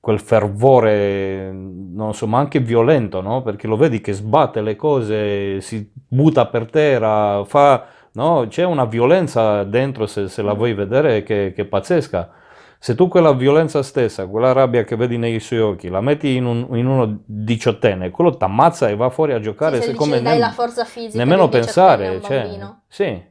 quel 0.00 0.18
fervore, 0.20 1.50
non 1.52 2.14
so, 2.14 2.26
ma 2.26 2.38
anche 2.38 2.60
violento, 2.60 3.20
no? 3.20 3.42
Perché 3.42 3.66
lo 3.66 3.76
vedi 3.76 4.00
che 4.00 4.12
sbatte 4.12 4.62
le 4.62 4.74
cose, 4.76 5.60
si 5.60 5.90
butta 5.94 6.46
per 6.46 6.70
terra, 6.70 7.44
fa, 7.44 7.86
no? 8.12 8.46
C'è 8.48 8.64
una 8.64 8.86
violenza 8.86 9.62
dentro, 9.64 10.06
se, 10.06 10.28
se 10.28 10.42
la 10.42 10.54
vuoi 10.54 10.72
vedere, 10.74 11.22
che, 11.22 11.52
che 11.54 11.62
è 11.62 11.64
pazzesca. 11.66 12.30
Se 12.78 12.94
tu 12.94 13.08
quella 13.08 13.32
violenza 13.34 13.82
stessa, 13.82 14.26
quella 14.26 14.52
rabbia 14.52 14.84
che 14.84 14.96
vedi 14.96 15.18
nei 15.18 15.38
suoi 15.38 15.58
occhi, 15.60 15.88
la 15.88 16.00
metti 16.00 16.34
in, 16.34 16.46
un- 16.46 16.66
in 16.78 16.86
uno 16.86 17.20
diciottenne, 17.26 18.10
quello 18.10 18.34
ti 18.34 18.42
ammazza 18.44 18.88
e 18.88 18.96
va 18.96 19.10
fuori 19.10 19.34
a 19.34 19.40
giocare, 19.40 19.76
Sì, 19.80 19.82
se 19.82 19.92
dici, 19.92 20.10
dai 20.10 20.22
nem- 20.22 20.38
la 20.38 20.50
forza 20.50 20.84
fisica 20.86 21.18
nemmeno 21.18 21.48
pensare, 21.50 22.22
cioè, 22.22 22.58
sì, 22.88 23.22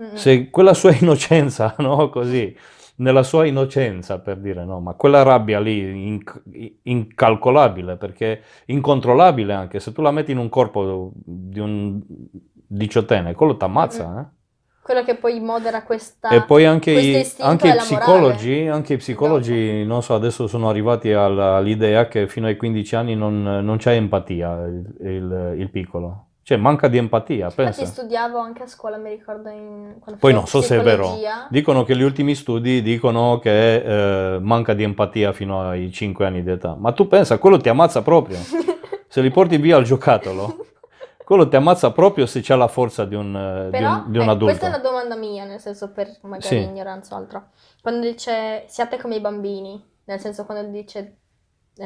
Mm-mm. 0.00 0.16
se 0.16 0.50
quella 0.50 0.74
sua 0.74 0.94
innocenza, 0.98 1.74
no, 1.78 2.08
così, 2.10 2.54
nella 3.00 3.22
sua 3.22 3.46
innocenza 3.46 4.18
per 4.20 4.38
dire 4.38 4.64
no, 4.64 4.80
ma 4.80 4.94
quella 4.94 5.22
rabbia 5.22 5.58
lì 5.60 6.06
inc- 6.06 6.42
incalcolabile, 6.82 7.96
perché 7.96 8.42
incontrollabile 8.66 9.52
anche, 9.52 9.80
se 9.80 9.92
tu 9.92 10.02
la 10.02 10.10
metti 10.10 10.32
in 10.32 10.38
un 10.38 10.48
corpo 10.48 11.12
di 11.14 11.58
un 11.58 12.00
diciottenne, 12.66 13.34
quello 13.34 13.56
ti 13.56 13.64
ammazza, 13.64 14.20
eh? 14.20 14.38
Quello 14.82 15.04
che 15.04 15.14
poi 15.14 15.38
modera 15.40 15.82
questa... 15.82 16.30
E 16.30 16.42
poi 16.42 16.64
anche 16.64 16.90
i, 16.90 17.32
anche 17.38 17.68
i 17.68 17.76
psicologi, 17.76 18.66
anche 18.66 18.94
i 18.94 18.96
psicologi, 18.96 19.78
Dopo. 19.78 19.88
non 19.88 20.02
so, 20.02 20.14
adesso 20.14 20.46
sono 20.46 20.68
arrivati 20.68 21.12
alla- 21.12 21.56
all'idea 21.56 22.08
che 22.08 22.26
fino 22.26 22.46
ai 22.46 22.56
15 22.56 22.96
anni 22.96 23.14
non, 23.14 23.42
non 23.42 23.76
c'è 23.76 23.92
empatia 23.92 24.64
il, 24.66 24.96
il- 25.00 25.54
il 25.58 25.70
piccolo. 25.70 26.29
Cioè 26.42 26.56
manca 26.56 26.88
di 26.88 26.96
empatia, 26.96 27.44
Infatti 27.46 27.62
pensa. 27.62 27.84
studiavo 27.84 28.38
anche 28.38 28.62
a 28.62 28.66
scuola, 28.66 28.96
mi 28.96 29.10
ricordo 29.10 29.50
in... 29.50 29.94
Poi 30.18 30.32
non 30.32 30.46
so 30.46 30.60
se 30.62 30.78
è 30.78 30.82
vero. 30.82 31.16
Dicono 31.48 31.84
che 31.84 31.94
gli 31.96 32.02
ultimi 32.02 32.34
studi 32.34 32.82
dicono 32.82 33.38
che 33.38 34.34
eh, 34.34 34.38
manca 34.40 34.72
di 34.74 34.82
empatia 34.82 35.32
fino 35.32 35.68
ai 35.68 35.92
5 35.92 36.26
anni 36.26 36.42
di 36.42 36.50
età. 36.50 36.74
Ma 36.76 36.92
tu 36.92 37.06
pensa, 37.06 37.38
quello 37.38 37.58
ti 37.58 37.68
ammazza 37.68 38.02
proprio. 38.02 38.38
Se 39.06 39.20
li 39.20 39.30
porti 39.30 39.58
via 39.58 39.76
al 39.76 39.84
giocattolo, 39.84 40.66
quello 41.24 41.46
ti 41.48 41.56
ammazza 41.56 41.90
proprio 41.92 42.26
se 42.26 42.40
c'ha 42.42 42.56
la 42.56 42.68
forza 42.68 43.04
di 43.04 43.14
un, 43.16 43.36
eh, 43.36 43.64
di 43.64 43.70
Però, 43.70 43.90
un- 43.90 44.04
di 44.10 44.18
un 44.18 44.28
eh, 44.28 44.30
adulto. 44.30 44.44
questa 44.46 44.66
è 44.66 44.68
una 44.68 44.78
domanda 44.78 45.16
mia, 45.16 45.44
nel 45.44 45.60
senso 45.60 45.90
per 45.92 46.16
magari 46.22 46.46
Sì. 46.46 46.56
ignoranza 46.62 47.14
o 47.14 47.18
altro. 47.18 47.48
Quando 47.82 48.06
dice 48.06 48.64
siate 48.66 48.98
come 48.98 49.16
i 49.16 49.20
bambini, 49.20 49.80
nel 50.04 50.20
senso 50.20 50.44
quando 50.46 50.68
dice 50.70 51.16
eh, 51.76 51.84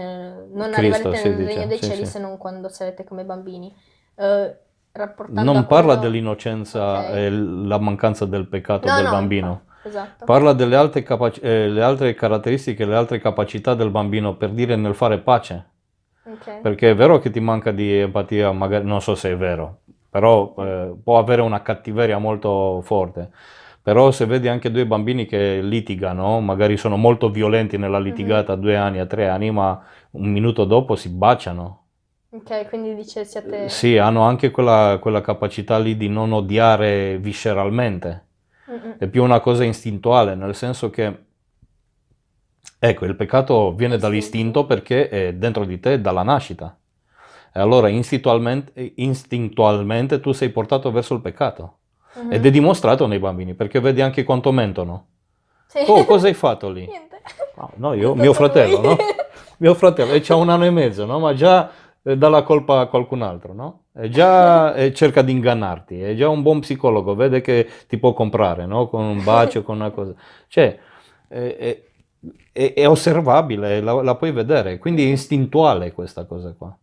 non 0.52 0.70
Cristo, 0.70 1.08
arriverete 1.08 1.28
nel 1.28 1.36
dice, 1.36 1.54
regno 1.54 1.66
dei 1.66 1.78
sì, 1.78 1.84
cieli 1.88 2.04
sì. 2.04 2.12
se 2.12 2.18
non 2.18 2.36
quando 2.38 2.68
sarete 2.68 3.04
come 3.04 3.24
bambini. 3.24 3.74
Eh, 4.16 4.56
rapportando 4.92 5.52
Non 5.52 5.66
parla 5.66 5.94
quello- 5.96 6.00
dell'innocenza 6.00 6.98
Ok. 7.00 7.14
e 7.16 7.30
la 7.30 7.78
mancanza 7.78 8.24
del 8.26 8.46
peccato 8.46 8.88
No, 8.88 8.94
del 8.94 9.04
no, 9.04 9.10
bambino. 9.10 9.62
Esatto. 9.82 10.24
Parla 10.24 10.52
delle 10.54 10.76
altre, 10.76 11.02
capaci- 11.02 11.40
eh, 11.40 11.68
le 11.68 11.82
altre 11.82 12.14
caratteristiche, 12.14 12.84
le 12.86 12.94
altre 12.96 13.18
capacità 13.20 13.74
del 13.74 13.90
bambino 13.90 14.36
per 14.36 14.50
dire 14.50 14.76
nel 14.76 14.94
fare 14.94 15.18
pace. 15.18 15.66
Ok. 16.26 16.60
Perché 16.62 16.90
è 16.90 16.94
vero 16.94 17.18
che 17.18 17.30
ti 17.30 17.40
manca 17.40 17.70
di 17.70 17.98
empatia, 17.98 18.50
magari 18.52 18.86
non 18.86 19.02
so 19.02 19.14
se 19.14 19.32
è 19.32 19.36
vero, 19.36 19.80
però 20.08 20.54
eh, 20.58 20.94
può 21.02 21.18
avere 21.18 21.42
una 21.42 21.60
cattiveria 21.60 22.16
molto 22.16 22.80
forte. 22.82 23.30
Però 23.82 24.10
se 24.10 24.24
vedi 24.24 24.48
anche 24.48 24.70
due 24.70 24.86
bambini 24.86 25.26
che 25.26 25.60
litigano, 25.60 26.40
magari 26.40 26.78
sono 26.78 26.96
molto 26.96 27.28
violenti 27.28 27.76
nella 27.76 27.98
litigata 27.98 28.54
a 28.54 28.56
due 28.56 28.76
anni, 28.76 28.98
a 29.00 29.04
tre 29.04 29.28
anni, 29.28 29.50
ma 29.50 29.78
un 30.12 30.32
minuto 30.32 30.64
dopo 30.64 30.96
si 30.96 31.10
baciano. 31.10 31.83
Ok, 32.34 32.68
quindi 32.68 32.96
dice 32.96 33.24
siate... 33.24 33.68
Sì, 33.68 33.96
hanno 33.96 34.22
anche 34.22 34.50
quella, 34.50 34.98
quella 35.00 35.20
capacità 35.20 35.78
lì 35.78 35.96
di 35.96 36.08
non 36.08 36.32
odiare 36.32 37.16
visceralmente. 37.18 38.26
Mm-mm. 38.68 38.96
È 38.98 39.06
più 39.06 39.22
una 39.22 39.38
cosa 39.38 39.62
istintuale, 39.64 40.34
nel 40.34 40.54
senso 40.56 40.90
che, 40.90 41.26
ecco, 42.76 43.04
il 43.04 43.14
peccato 43.14 43.72
viene 43.74 43.94
Istinto. 43.94 43.98
dall'istinto 43.98 44.66
perché 44.66 45.08
è 45.08 45.32
dentro 45.34 45.64
di 45.64 45.78
te 45.78 46.00
dalla 46.00 46.24
nascita. 46.24 46.76
E 47.52 47.60
allora 47.60 47.88
istintualmente, 47.88 48.92
istintualmente 48.96 50.18
tu 50.18 50.32
sei 50.32 50.48
portato 50.48 50.90
verso 50.90 51.14
il 51.14 51.20
peccato. 51.20 51.78
Mhm. 52.16 52.32
Ed 52.32 52.46
è 52.46 52.50
dimostrato 52.50 53.06
nei 53.06 53.20
bambini, 53.20 53.54
perché 53.54 53.78
vedi 53.78 54.00
anche 54.00 54.24
quanto 54.24 54.50
mentono. 54.50 55.06
Sì. 55.68 55.84
Oh, 55.86 56.04
cosa 56.04 56.26
hai 56.26 56.34
fatto 56.34 56.68
lì? 56.68 56.84
Niente. 56.90 57.22
No, 57.56 57.70
no, 57.76 57.92
io, 57.94 58.16
mio 58.16 58.32
fratello, 58.32 58.80
no? 58.80 58.96
Mio 59.58 59.74
fratello, 59.74 60.12
e 60.12 60.20
c'ha 60.20 60.34
un 60.34 60.48
anno 60.48 60.64
e 60.64 60.70
mezzo, 60.70 61.06
no? 61.06 61.20
Ma 61.20 61.32
già 61.32 61.70
eh, 61.70 61.74
dà 62.16 62.28
la 62.28 62.42
colpa 62.42 62.80
a 62.80 62.86
qualcun 62.86 63.22
altro, 63.22 63.52
no? 63.54 63.84
E 63.94 64.08
già 64.10 64.74
eh, 64.76 64.92
cerca 64.92 65.22
di 65.22 65.32
ingannarti, 65.32 66.00
è 66.00 66.14
già 66.14 66.28
un 66.28 66.42
buon 66.42 66.60
psicologo, 66.60 67.14
vede 67.14 67.40
che 67.40 67.68
ti 67.88 67.98
può 67.98 68.12
comprare, 68.12 68.66
no? 68.66 68.88
Con 68.88 69.04
un 69.04 69.22
bacio, 69.22 69.62
con 69.62 69.76
una 69.76 69.90
cosa. 69.90 70.14
Cioè, 70.48 70.78
è, 71.28 71.56
è- 71.58 71.82
è- 72.52 72.74
è 72.74 72.88
osservabile, 72.88 73.80
la, 73.80 74.02
la 74.02 74.14
puoi 74.16 74.32
vedere, 74.32 74.78
quindi 74.78 75.04
è 75.04 75.12
istintuale 75.12 75.92
questa 75.92 76.24
cosa 76.26 76.54
qua. 76.56 76.76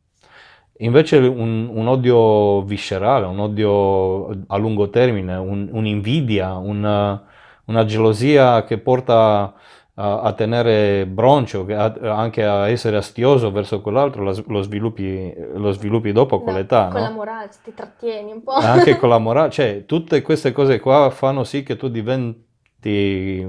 Invece 0.80 1.18
un, 1.18 1.70
un 1.72 1.88
odio 1.88 2.64
viscerale, 2.64 3.26
un 3.28 3.40
odio 3.40 4.28
a 4.48 4.58
lungo 4.58 4.90
termine, 4.90 5.36
un- 5.36 5.70
un'invidia, 5.72 6.56
una, 6.56 7.24
una 7.66 7.86
gelosia 7.86 8.64
che 8.64 8.80
porta 8.80 9.54
a, 9.96 10.22
a 10.22 10.34
tenere 10.34 11.06
broncio, 11.08 11.66
a- 11.70 11.94
anche 12.18 12.44
a 12.46 12.70
essere 12.70 12.98
astioso 12.98 13.52
verso 13.52 13.82
quell'altro, 13.82 14.24
lo, 14.24 14.44
lo 14.48 14.62
sviluppi, 14.62 15.34
lo 15.56 15.72
sviluppi 15.72 16.12
dopo 16.12 16.42
con 16.42 16.54
No, 16.54 16.60
l'età, 16.60 16.90
Con 16.90 17.00
no? 17.00 17.00
la 17.02 17.10
morale, 17.12 17.50
ti 17.64 17.74
trattieni 17.74 18.32
un 18.32 18.44
po'. 18.44 18.54
Anche 18.54 18.96
con 18.98 19.10
la 19.10 19.18
morale, 19.20 19.50
cioè 19.50 19.86
tutte 19.86 20.22
queste 20.22 20.52
cose 20.52 20.80
qua 20.80 21.10
fanno 21.10 21.44
sì 21.44 21.64
che 21.64 21.78
tu 21.78 21.88
diventi, 21.90 23.42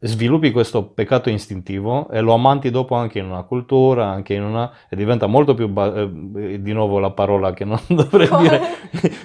sviluppi 0.00 0.52
questo 0.52 0.84
peccato 0.90 1.28
istintivo 1.28 2.08
e 2.10 2.20
lo 2.20 2.32
ammanti 2.32 2.70
dopo 2.70 2.94
anche 2.94 3.18
in 3.18 3.26
una 3.26 3.42
cultura, 3.42 4.06
anche 4.06 4.34
in 4.34 4.42
una, 4.44 4.70
e 4.88 4.94
diventa 4.96 5.26
molto 5.26 5.54
più, 5.54 5.68
ba- 5.68 5.92
eh, 6.02 6.60
di 6.62 6.72
nuovo 6.72 6.98
la 7.00 7.10
parola 7.10 7.52
che 7.52 7.64
non 7.64 7.80
dovrei 7.88 8.28
Come? 8.28 8.42
dire, 8.42 8.60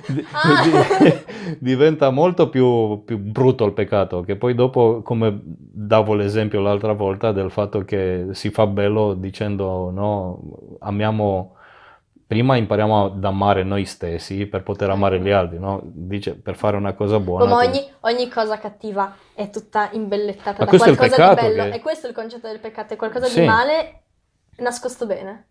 Di- 0.08 0.26
Ah. 0.32 0.64
di- 1.00 1.56
diventa 1.60 2.10
molto 2.10 2.50
più, 2.50 3.04
più 3.06 3.18
brutto 3.20 3.66
il 3.66 3.74
peccato, 3.74 4.22
che 4.22 4.36
poi 4.36 4.56
dopo, 4.56 5.02
come 5.04 5.42
davo 5.46 6.14
l'esempio 6.16 6.60
l'altra 6.62 6.94
volta 6.94 7.32
del 7.32 7.52
fatto 7.52 7.84
che 7.86 8.28
si 8.32 8.50
fa 8.50 8.66
bello 8.68 9.14
dicendo 9.14 9.92
no, 9.92 10.40
amiamo 10.80 11.56
prima 12.34 12.56
impariamo 12.56 13.06
ad 13.06 13.24
amare 13.24 13.64
noi 13.64 13.86
stessi 13.86 14.48
per 14.48 14.64
poter 14.64 14.90
amare 14.90 15.20
gli 15.20 15.30
altri, 15.30 15.60
no? 15.60 15.82
Dice 15.84 16.34
per 16.34 16.56
fare 16.56 16.76
una 16.76 16.94
cosa 16.94 17.20
buona. 17.20 17.46
Come 17.48 17.68
ogni, 17.68 17.86
ogni 18.02 18.28
cosa 18.28 18.58
cattiva 18.58 19.16
è 19.36 19.52
tutta 19.52 19.90
imbellettata 19.92 20.56
Ma 20.58 20.64
da 20.64 20.66
questo 20.66 20.88
è 20.88 20.92
il 20.92 20.98
qualcosa 20.98 21.30
di 21.36 21.42
bello. 21.42 21.64
che- 21.70 21.76
E 21.76 21.80
questo 21.80 22.08
è 22.08 22.10
il 22.10 22.16
concetto 22.16 22.48
del 22.48 22.60
peccato, 22.60 22.94
è 22.94 22.98
qualcosa 22.98 23.28
Sì. 23.28 23.42
di 23.42 23.46
male 23.46 24.02
nascosto 24.58 25.06
bene. 25.06 25.48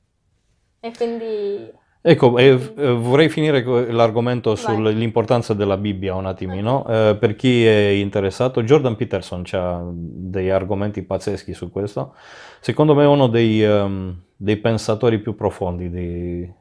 E 0.80 0.90
quindi... 0.96 1.70
Ecco, 2.04 2.36
eh, 2.36 2.56
vorrei 2.56 3.28
finire 3.28 3.62
l'argomento 3.92 4.56
sull'importanza 4.56 5.54
della 5.54 5.76
Bibbia 5.76 6.16
un 6.16 6.26
attimino. 6.26 6.84
Eh, 6.88 7.16
per 7.16 7.36
chi 7.36 7.64
è 7.64 7.90
interessato, 7.90 8.64
Jordan 8.64 8.96
Peterson 8.96 9.44
ha 9.52 9.82
dei 9.94 10.50
argomenti 10.50 11.02
pazzeschi 11.02 11.54
su 11.54 11.70
questo. 11.70 12.16
Secondo 12.58 12.96
me 12.96 13.04
è 13.04 13.06
uno 13.06 13.28
dei, 13.28 13.62
ehm, 13.62 14.20
dei 14.36 14.56
pensatori 14.56 15.20
più 15.20 15.36
profondi 15.36 15.88
di, 15.90 16.52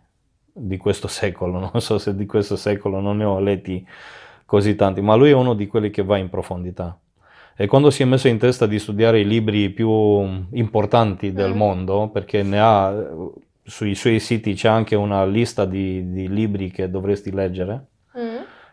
di 0.54 0.78
questo 0.78 1.08
secolo. 1.08 1.60
Non 1.72 1.82
so 1.82 1.98
se 1.98 2.16
di 2.16 2.26
questo 2.26 2.56
secolo 2.56 3.00
non 3.00 3.18
ne 3.18 3.24
ho 3.24 3.40
letti 3.40 3.86
così 4.46 4.76
tanti, 4.76 5.02
ma 5.02 5.16
lui 5.16 5.30
è 5.30 5.34
uno 5.34 5.54
di 5.54 5.68
quelli 5.68 5.90
che 5.90 6.04
va 6.04 6.18
in 6.18 6.30
profondità. 6.30 6.98
E 7.56 7.68
quando 7.68 7.90
si 7.92 8.02
è 8.02 8.06
messo 8.06 8.28
in 8.28 8.38
testa 8.38 8.66
di 8.66 8.80
studiare 8.80 9.20
i 9.20 9.28
libri 9.28 9.70
più 9.70 9.90
importanti 10.52 11.32
del 11.32 11.54
Mm. 11.54 11.58
mondo, 11.58 12.10
perché 12.10 12.44
ne 12.44 12.60
ha 12.60 12.94
sui 13.64 13.96
suoi 13.96 14.20
siti 14.20 14.54
c'è 14.54 14.68
anche 14.68 14.96
una 14.96 15.26
lista 15.26 15.66
di, 15.66 16.12
di 16.12 16.28
libri 16.28 16.72
che 16.72 16.90
dovresti 16.90 17.32
leggere. 17.32 17.86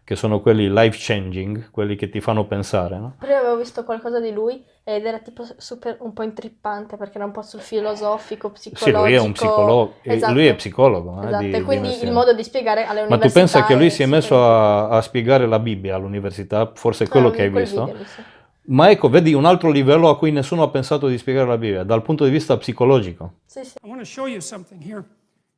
Che 0.09 0.17
sono 0.17 0.41
quelli 0.41 0.71
life 0.73 0.97
changing, 0.99 1.71
quelli 1.71 1.95
che 1.95 2.09
ti 2.09 2.23
fanno 2.23 2.47
pensare, 2.47 2.97
no? 2.97 3.17
Prima 3.19 3.41
avevo 3.41 3.59
visto 3.59 3.85
qualcosa 3.85 4.21
di 4.21 4.33
lui 4.33 4.65
ed 4.83 5.05
era 5.05 5.19
tipo 5.19 5.45
super 5.59 5.99
un 6.01 6.15
po' 6.15 6.23
intrippante 6.23 6.97
perché 6.97 7.17
era 7.19 7.27
un 7.27 7.31
po' 7.31 7.43
sul 7.43 7.61
filosofico, 7.61 8.51
Sì, 8.55 8.71
psicologico. 8.71 9.03
lui 9.03 9.13
è 9.13 9.21
un 9.21 9.33
psicologo, 9.33 9.95
Esatto. 10.01 10.33
lui 10.33 10.47
è 10.47 10.55
psicologo. 10.55 11.21
eh, 11.23 11.27
Esatto, 11.27 11.45
di- 11.45 11.51
e 11.53 11.59
di 11.59 11.63
quindi 11.63 12.03
il 12.03 12.11
modo 12.13 12.33
di 12.33 12.43
spiegare 12.43 12.87
alle 12.87 13.01
Ma 13.01 13.17
università 13.17 13.29
tu 13.29 13.33
pensa 13.35 13.65
che 13.67 13.75
lui 13.75 13.91
si 13.91 14.03
è 14.03 14.07
messo 14.07 14.43
a, 14.43 14.89
a 14.89 15.03
spiegare 15.03 15.47
la 15.47 15.59
Bibbia 15.59 15.97
all'università, 15.97 16.73
forse 16.75 17.05
è 17.05 17.09
quello 17.09 17.29
Ah, 17.29 17.33
che 17.33 17.43
hai 17.43 17.51
visto? 17.51 17.85
video 17.85 18.03
sì. 18.07 18.23
Ma 18.71 18.89
ecco, 18.91 19.11
vedi 19.11 19.35
un 19.35 19.45
altro 19.45 19.71
livello 19.71 20.09
a 20.09 20.17
cui 20.17 20.31
nessuno 20.33 20.63
ha 20.63 20.71
pensato 20.71 21.07
di 21.09 21.19
spiegare 21.19 21.47
la 21.47 21.59
Bibbia, 21.59 21.83
dal 21.85 22.01
punto 22.01 22.25
di 22.25 22.31
vista 22.31 22.57
psicologico. 22.57 23.41
Sì, 23.45 23.63
sì. 23.63 23.77
I 23.83 23.87
want 23.87 23.99
to 24.01 24.07
show 24.07 24.25
you 24.27 24.41
something 24.41 24.83
here, 24.83 25.05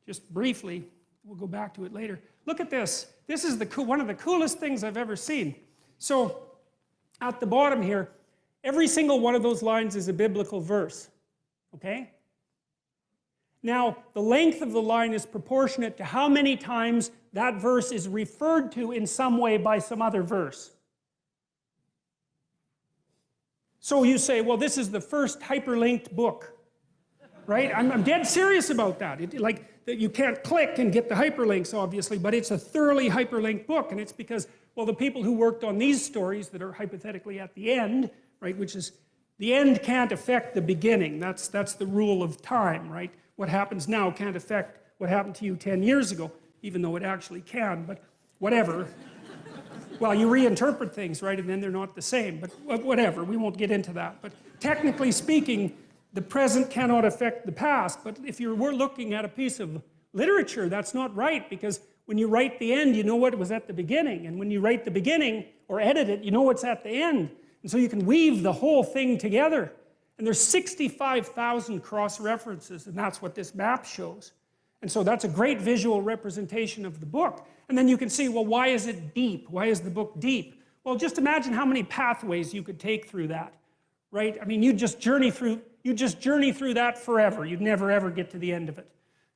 just 0.05 0.23
briefly. 0.27 0.91
We'll 1.21 1.37
go 1.39 1.47
back 1.47 1.71
to 1.75 1.85
it 1.85 1.93
later. 1.93 2.19
Look 2.45 2.59
at 2.59 2.69
this. 2.69 3.07
This 3.27 3.43
is 3.43 3.57
the 3.57 3.65
one 3.81 4.01
of 4.01 4.07
the 4.07 4.13
coolest 4.13 4.59
things 4.59 4.83
I've 4.83 4.97
ever 4.97 5.15
seen. 5.15 5.55
So, 5.99 6.43
at 7.21 7.39
the 7.39 7.45
bottom 7.45 7.81
here, 7.81 8.09
every 8.63 8.87
single 8.87 9.19
one 9.19 9.35
of 9.35 9.43
those 9.43 9.61
lines 9.61 9.95
is 9.95 10.07
a 10.07 10.13
biblical 10.13 10.59
verse. 10.59 11.09
Okay? 11.75 12.11
Now, 13.63 13.97
the 14.13 14.21
length 14.21 14.61
of 14.61 14.71
the 14.71 14.81
line 14.81 15.13
is 15.13 15.25
proportionate 15.25 15.97
to 15.97 16.03
how 16.03 16.27
many 16.27 16.57
times 16.57 17.11
that 17.33 17.61
verse 17.61 17.91
is 17.91 18.07
referred 18.07 18.71
to 18.73 18.91
in 18.91 19.05
some 19.05 19.37
way 19.37 19.57
by 19.57 19.77
some 19.77 20.01
other 20.01 20.23
verse. 20.23 20.71
So 23.79 24.03
you 24.03 24.17
say, 24.17 24.41
well, 24.41 24.57
this 24.57 24.77
is 24.77 24.89
the 24.89 25.01
first 25.01 25.39
hyperlinked 25.41 26.11
book 26.15 26.57
right? 27.51 27.71
I'm, 27.75 27.91
I'm 27.91 28.03
dead 28.03 28.25
serious 28.25 28.69
about 28.69 28.99
that. 28.99 29.21
It, 29.21 29.39
like, 29.39 29.65
that 29.85 29.97
you 29.97 30.09
can't 30.09 30.43
click 30.43 30.77
and 30.77 30.91
get 30.91 31.09
the 31.09 31.15
hyperlinks, 31.15 31.73
obviously, 31.73 32.17
but 32.17 32.33
it's 32.33 32.51
a 32.51 32.57
thoroughly 32.57 33.09
hyperlinked 33.09 33.65
book, 33.65 33.91
and 33.91 33.99
it's 33.99 34.11
because, 34.11 34.47
well, 34.75 34.85
the 34.85 34.93
people 34.93 35.23
who 35.23 35.33
worked 35.33 35.63
on 35.63 35.77
these 35.77 36.03
stories 36.03 36.49
that 36.49 36.61
are 36.61 36.71
hypothetically 36.71 37.39
at 37.39 37.53
the 37.55 37.71
end, 37.71 38.09
right, 38.39 38.57
which 38.57 38.75
is 38.75 38.91
the 39.39 39.53
end 39.53 39.81
can't 39.81 40.11
affect 40.11 40.53
the 40.53 40.61
beginning. 40.61 41.19
That's, 41.19 41.47
that's 41.47 41.73
the 41.73 41.85
rule 41.85 42.21
of 42.21 42.41
time, 42.41 42.89
right? 42.89 43.11
What 43.37 43.49
happens 43.49 43.87
now 43.87 44.11
can't 44.11 44.35
affect 44.35 44.77
what 44.99 45.09
happened 45.09 45.33
to 45.35 45.45
you 45.45 45.55
10 45.55 45.81
years 45.81 46.11
ago, 46.11 46.31
even 46.61 46.83
though 46.83 46.95
it 46.95 47.03
actually 47.03 47.41
can, 47.41 47.85
but 47.85 48.03
whatever. 48.37 48.87
Well, 49.99 50.13
you 50.15 50.27
reinterpret 50.27 50.93
things, 50.93 51.21
right, 51.21 51.39
and 51.39 51.49
then 51.49 51.59
they're 51.59 51.71
not 51.71 51.95
the 51.95 52.01
same. 52.01 52.39
But 52.39 52.83
whatever, 52.83 53.23
we 53.23 53.37
won't 53.37 53.57
get 53.57 53.71
into 53.71 53.93
that. 53.93 54.17
But 54.21 54.31
technically 54.59 55.11
speaking, 55.11 55.75
the 56.13 56.21
present 56.21 56.69
cannot 56.69 57.05
affect 57.05 57.45
the 57.45 57.51
past. 57.51 57.99
But 58.03 58.19
if 58.25 58.39
you 58.39 58.55
were 58.55 58.73
looking 58.73 59.13
at 59.13 59.25
a 59.25 59.29
piece 59.29 59.59
of 59.59 59.81
literature, 60.13 60.69
that's 60.69 60.93
not 60.93 61.15
right 61.15 61.49
because 61.49 61.79
when 62.05 62.17
you 62.17 62.27
write 62.27 62.59
the 62.59 62.73
end, 62.73 62.95
you 62.95 63.03
know 63.03 63.15
what 63.15 63.37
was 63.37 63.51
at 63.51 63.67
the 63.67 63.73
beginning. 63.73 64.25
And 64.25 64.37
when 64.37 64.51
you 64.51 64.59
write 64.59 64.83
the 64.83 64.91
beginning 64.91 65.45
or 65.67 65.79
edit 65.79 66.09
it, 66.09 66.23
you 66.23 66.31
know 66.31 66.41
what's 66.41 66.63
at 66.63 66.83
the 66.83 66.89
end. 66.89 67.31
And 67.61 67.71
so 67.71 67.77
you 67.77 67.87
can 67.87 68.05
weave 68.05 68.43
the 68.43 68.51
whole 68.51 68.83
thing 68.83 69.17
together. 69.17 69.71
And 70.17 70.27
there's 70.27 70.41
65,000 70.41 71.79
cross 71.79 72.19
references, 72.19 72.87
and 72.87 72.95
that's 72.95 73.21
what 73.21 73.33
this 73.33 73.55
map 73.55 73.85
shows. 73.85 74.33
And 74.81 74.91
so 74.91 75.03
that's 75.03 75.23
a 75.23 75.27
great 75.27 75.61
visual 75.61 76.01
representation 76.01 76.85
of 76.85 76.99
the 76.99 77.05
book. 77.05 77.47
And 77.69 77.77
then 77.77 77.87
you 77.87 77.97
can 77.97 78.09
see, 78.09 78.27
well, 78.29 78.45
why 78.45 78.67
is 78.67 78.87
it 78.87 79.13
deep? 79.13 79.49
Why 79.49 79.67
is 79.67 79.81
the 79.81 79.89
book 79.89 80.19
deep? 80.19 80.61
Well, 80.83 80.95
just 80.95 81.17
imagine 81.17 81.53
how 81.53 81.65
many 81.65 81.83
pathways 81.83 82.53
you 82.53 82.63
could 82.63 82.79
take 82.79 83.07
through 83.07 83.27
that, 83.27 83.53
right? 84.11 84.37
I 84.41 84.45
mean, 84.45 84.63
you'd 84.63 84.77
just 84.77 84.99
journey 84.99 85.31
through, 85.31 85.61
you 85.83 85.93
just 85.93 86.19
journey 86.19 86.51
through 86.51 86.75
that 86.75 86.97
forever. 86.97 87.45
You'd 87.45 87.61
never 87.61 87.91
ever 87.91 88.09
get 88.09 88.29
to 88.31 88.37
the 88.37 88.51
end 88.51 88.69
of 88.69 88.77
it. 88.77 88.87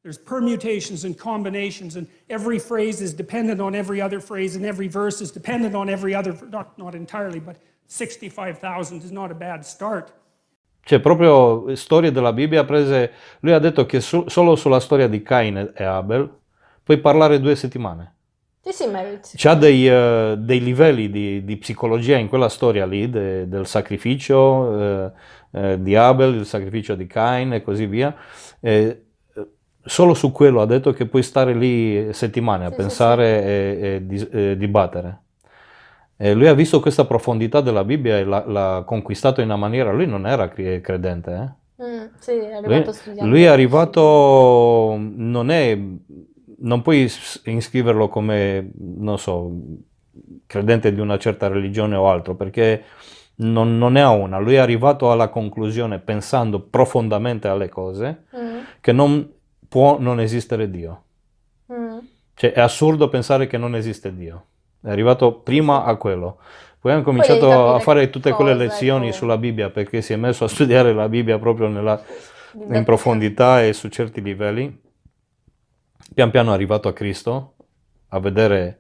There's 0.04 0.20
permutations 0.20 1.04
and 1.04 1.18
combinations, 1.18 1.96
and 1.96 2.08
every 2.30 2.60
phrase 2.60 3.02
is 3.02 3.12
dependent 3.12 3.60
on 3.60 3.74
every 3.74 4.00
other 4.00 4.20
phrase, 4.20 4.56
and 4.56 4.64
every 4.64 4.88
verse 4.88 5.20
is 5.20 5.32
dependent 5.32 5.74
on 5.74 5.90
every 5.90 6.14
other, 6.14 6.38
not, 6.52 6.78
not 6.78 6.94
entirely, 6.94 7.40
but 7.40 7.58
65,000 7.88 9.04
is 9.04 9.12
not 9.12 9.32
a 9.32 9.34
bad 9.34 9.66
start. 9.66 10.14
Cioè, 10.84 11.00
proprio 11.00 11.74
storie 11.76 12.12
della 12.12 12.32
Bibbia 12.32 12.64
prese. 12.64 13.14
Lui 13.40 13.54
ha 13.54 13.60
detto 13.60 13.88
che 13.88 14.00
su- 14.00 14.26
solo 14.28 14.56
sulla 14.56 14.80
storia 14.80 15.08
di 15.08 15.24
Cain 15.24 15.72
e 15.76 15.84
Abel 15.84 16.32
puoi 16.84 17.00
parlare 17.00 17.40
due 17.40 17.56
settimane. 17.56 18.15
Sì, 18.66 18.72
sì, 18.74 18.88
ma 18.88 19.02
sì. 19.22 19.38
C'ha 19.38 19.54
dei, 19.56 19.88
eh, 19.88 20.36
dei 20.40 20.62
livelli 20.62 21.10
di, 21.10 21.44
di 21.44 21.58
psicologia 21.58 22.18
in 22.18 22.28
quella 22.30 22.48
storia 22.50 22.86
lì, 22.86 23.10
de- 23.10 23.48
del 23.50 23.68
sacrificio 23.68 24.80
eh, 25.08 25.12
eh, 25.52 25.82
di 25.82 25.96
Abel, 25.96 26.36
il 26.36 26.46
sacrificio 26.46 26.96
di 26.96 27.06
Cain 27.06 27.54
e 27.54 27.62
così 27.62 27.86
via. 27.86 28.16
Eh, 28.62 29.02
solo 29.84 30.14
su 30.14 30.32
quello 30.32 30.62
ha 30.62 30.66
detto 30.66 30.94
che 30.94 31.06
puoi 31.06 31.22
stare 31.22 31.54
lì 31.54 32.14
settimane 32.14 32.66
a 32.66 32.70
Sì, 32.70 32.76
sì, 32.80 32.82
pensare 32.82 33.44
e, 33.44 34.06
e 34.32 34.52
e 34.52 34.58
dibattere. 34.58 35.20
E 36.18 36.34
lui 36.34 36.48
ha 36.48 36.54
visto 36.54 36.80
questa 36.80 37.06
profondità 37.06 37.60
della 37.62 37.84
Bibbia 37.84 38.18
e 38.18 38.24
l'ha, 38.24 38.46
l'ha 38.48 38.84
conquistato 38.86 39.42
in 39.42 39.48
una 39.48 39.58
maniera. 39.58 39.92
Lui 39.92 40.08
non 40.08 40.26
era 40.26 40.48
cre- 40.48 40.80
credente, 40.82 41.32
eh? 41.32 41.64
Mm, 41.82 42.08
sì, 42.20 42.32
è 42.32 42.52
Lui, 42.64 42.84
arrivato 42.84 42.92
studiando. 42.92 43.32
lui 43.32 43.44
è 43.44 43.48
arrivato, 43.48 44.96
non 45.00 45.50
è, 45.52 45.78
non 46.60 46.82
puoi 46.82 47.10
iscriverlo 47.44 48.08
come, 48.10 48.72
non 48.78 49.18
so, 49.18 49.52
credente 50.48 50.94
di 50.94 51.00
una 51.00 51.18
certa 51.18 51.48
religione 51.48 51.96
o 51.96 52.10
altro, 52.10 52.36
perché 52.36 52.84
non, 53.38 53.78
non 53.78 53.94
ne 53.94 54.02
ha 54.02 54.10
una. 54.12 54.38
Lui 54.40 54.56
è 54.56 54.58
arrivato 54.58 55.12
alla 55.12 55.30
conclusione, 55.30 56.00
pensando 56.00 56.60
profondamente 56.62 57.48
alle 57.48 57.70
cose, 57.70 58.24
Mm, 58.36 58.60
che 58.82 58.92
non 58.92 59.30
può 59.68 59.98
non 60.00 60.20
esistere 60.20 60.70
Dio. 60.70 61.04
mm. 61.72 61.98
Cioè 62.34 62.52
è 62.54 62.60
assurdo 62.60 63.10
pensare 63.10 63.48
che 63.48 63.58
non 63.58 63.76
esiste 63.76 64.14
Dio. 64.16 64.46
È 64.82 64.90
arrivato 64.90 65.40
prima 65.40 65.84
a 65.84 65.96
quello. 65.96 66.38
Poi 66.80 66.92
hanno 66.94 67.02
devi 67.02 67.04
cominciato 67.04 67.74
a 67.74 67.80
fare 67.80 68.10
tutte 68.10 68.32
quelle 68.32 68.54
lezioni 68.54 69.08
ecco. 69.08 69.16
sulla 69.16 69.38
Bibbia 69.38 69.70
perché 69.70 70.02
si 70.02 70.14
è 70.14 70.16
messo 70.18 70.44
a 70.44 70.48
studiare 70.50 70.94
la 70.94 71.10
Bibbia 71.10 71.40
proprio 71.40 71.68
nella, 71.68 72.02
in 72.54 72.84
profondità 72.84 73.64
e 73.64 73.74
su 73.74 73.88
certi 73.90 74.22
livelli. 74.22 74.84
Pian 76.14 76.32
piano 76.32 76.52
è 76.52 76.54
arrivato 76.54 76.88
a 76.88 76.94
Cristo, 76.94 77.56
a 78.10 78.20
vedere 78.20 78.80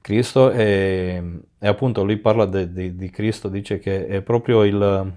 Cristo 0.00 0.50
e, 0.50 1.40
e 1.58 1.66
appunto 1.66 2.02
lui 2.02 2.16
parla 2.16 2.46
de- 2.46 2.72
di- 2.72 2.96
di 2.96 3.10
Cristo, 3.10 3.48
dice 3.48 3.78
che 3.78 4.06
è 4.06 4.20
proprio 4.22 4.64
il, 4.64 5.12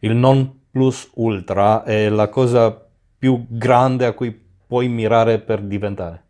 il 0.00 0.14
non 0.14 0.60
plus 0.70 1.10
ultra, 1.14 1.82
è 1.82 2.08
la 2.08 2.28
cosa 2.28 2.86
più 3.18 3.44
grande 3.48 4.06
a 4.06 4.12
cui 4.12 4.48
puoi 4.66 4.88
mirare 4.88 5.40
per 5.40 5.62
diventare. 5.62 6.24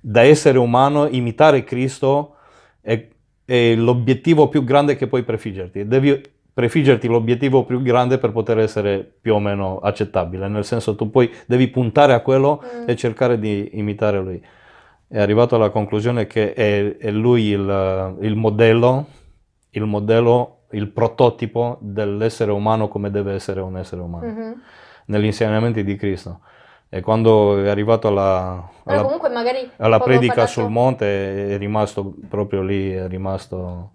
Da 0.00 0.22
essere 0.22 0.58
umano, 0.58 1.06
imitare 1.06 1.62
Cristo 1.62 2.36
è, 2.80 3.06
è 3.44 3.74
l'obiettivo 3.76 4.48
più 4.48 4.64
grande 4.64 4.96
che 4.96 5.06
puoi 5.06 5.22
prefiggerti. 5.22 5.86
Devi 5.86 6.20
prefiggerti 6.52 7.06
l'obiettivo 7.08 7.64
più 7.64 7.80
grande 7.82 8.18
per 8.18 8.32
poter 8.32 8.58
essere 8.58 9.08
più 9.20 9.34
o 9.34 9.38
meno 9.40 9.78
accettabile, 9.78 10.48
nel 10.48 10.64
senso 10.64 10.94
tu 10.96 11.10
poi 11.10 11.32
devi 11.46 11.68
puntare 11.68 12.12
a 12.12 12.20
quello 12.20 12.62
Mm. 12.62 12.84
e 12.88 12.96
cercare 12.96 13.38
di 13.38 13.70
imitare 13.74 14.18
lui. 14.20 14.42
È 15.08 15.18
arrivato 15.20 15.56
alla 15.56 15.70
conclusione 15.70 16.26
che 16.26 16.52
è, 16.52 16.96
è 16.96 17.10
lui 17.10 17.46
il, 17.46 18.16
il 18.20 18.36
modello, 18.36 19.06
il 19.70 19.84
modello, 19.84 20.58
il 20.72 20.88
prototipo 20.88 21.78
dell'essere 21.80 22.52
umano 22.52 22.88
come 22.88 23.10
deve 23.10 23.32
essere 23.34 23.60
un 23.60 23.76
essere 23.76 24.00
umano, 24.02 24.26
Mhm. 24.26 24.60
negli 25.06 25.24
insegnamenti 25.24 25.82
di 25.82 25.96
Cristo. 25.96 26.40
E 26.88 27.00
quando 27.02 27.62
è 27.62 27.68
arrivato 27.68 28.08
alla, 28.08 28.68
alla- 28.84 29.02
alla 29.76 30.00
predica 30.00 30.34
parlato- 30.34 30.50
sul 30.60 30.70
monte 30.70 31.48
è 31.54 31.56
rimasto 31.58 32.14
proprio 32.28 32.62
lì, 32.62 32.90
è 32.92 33.06
rimasto 33.08 33.90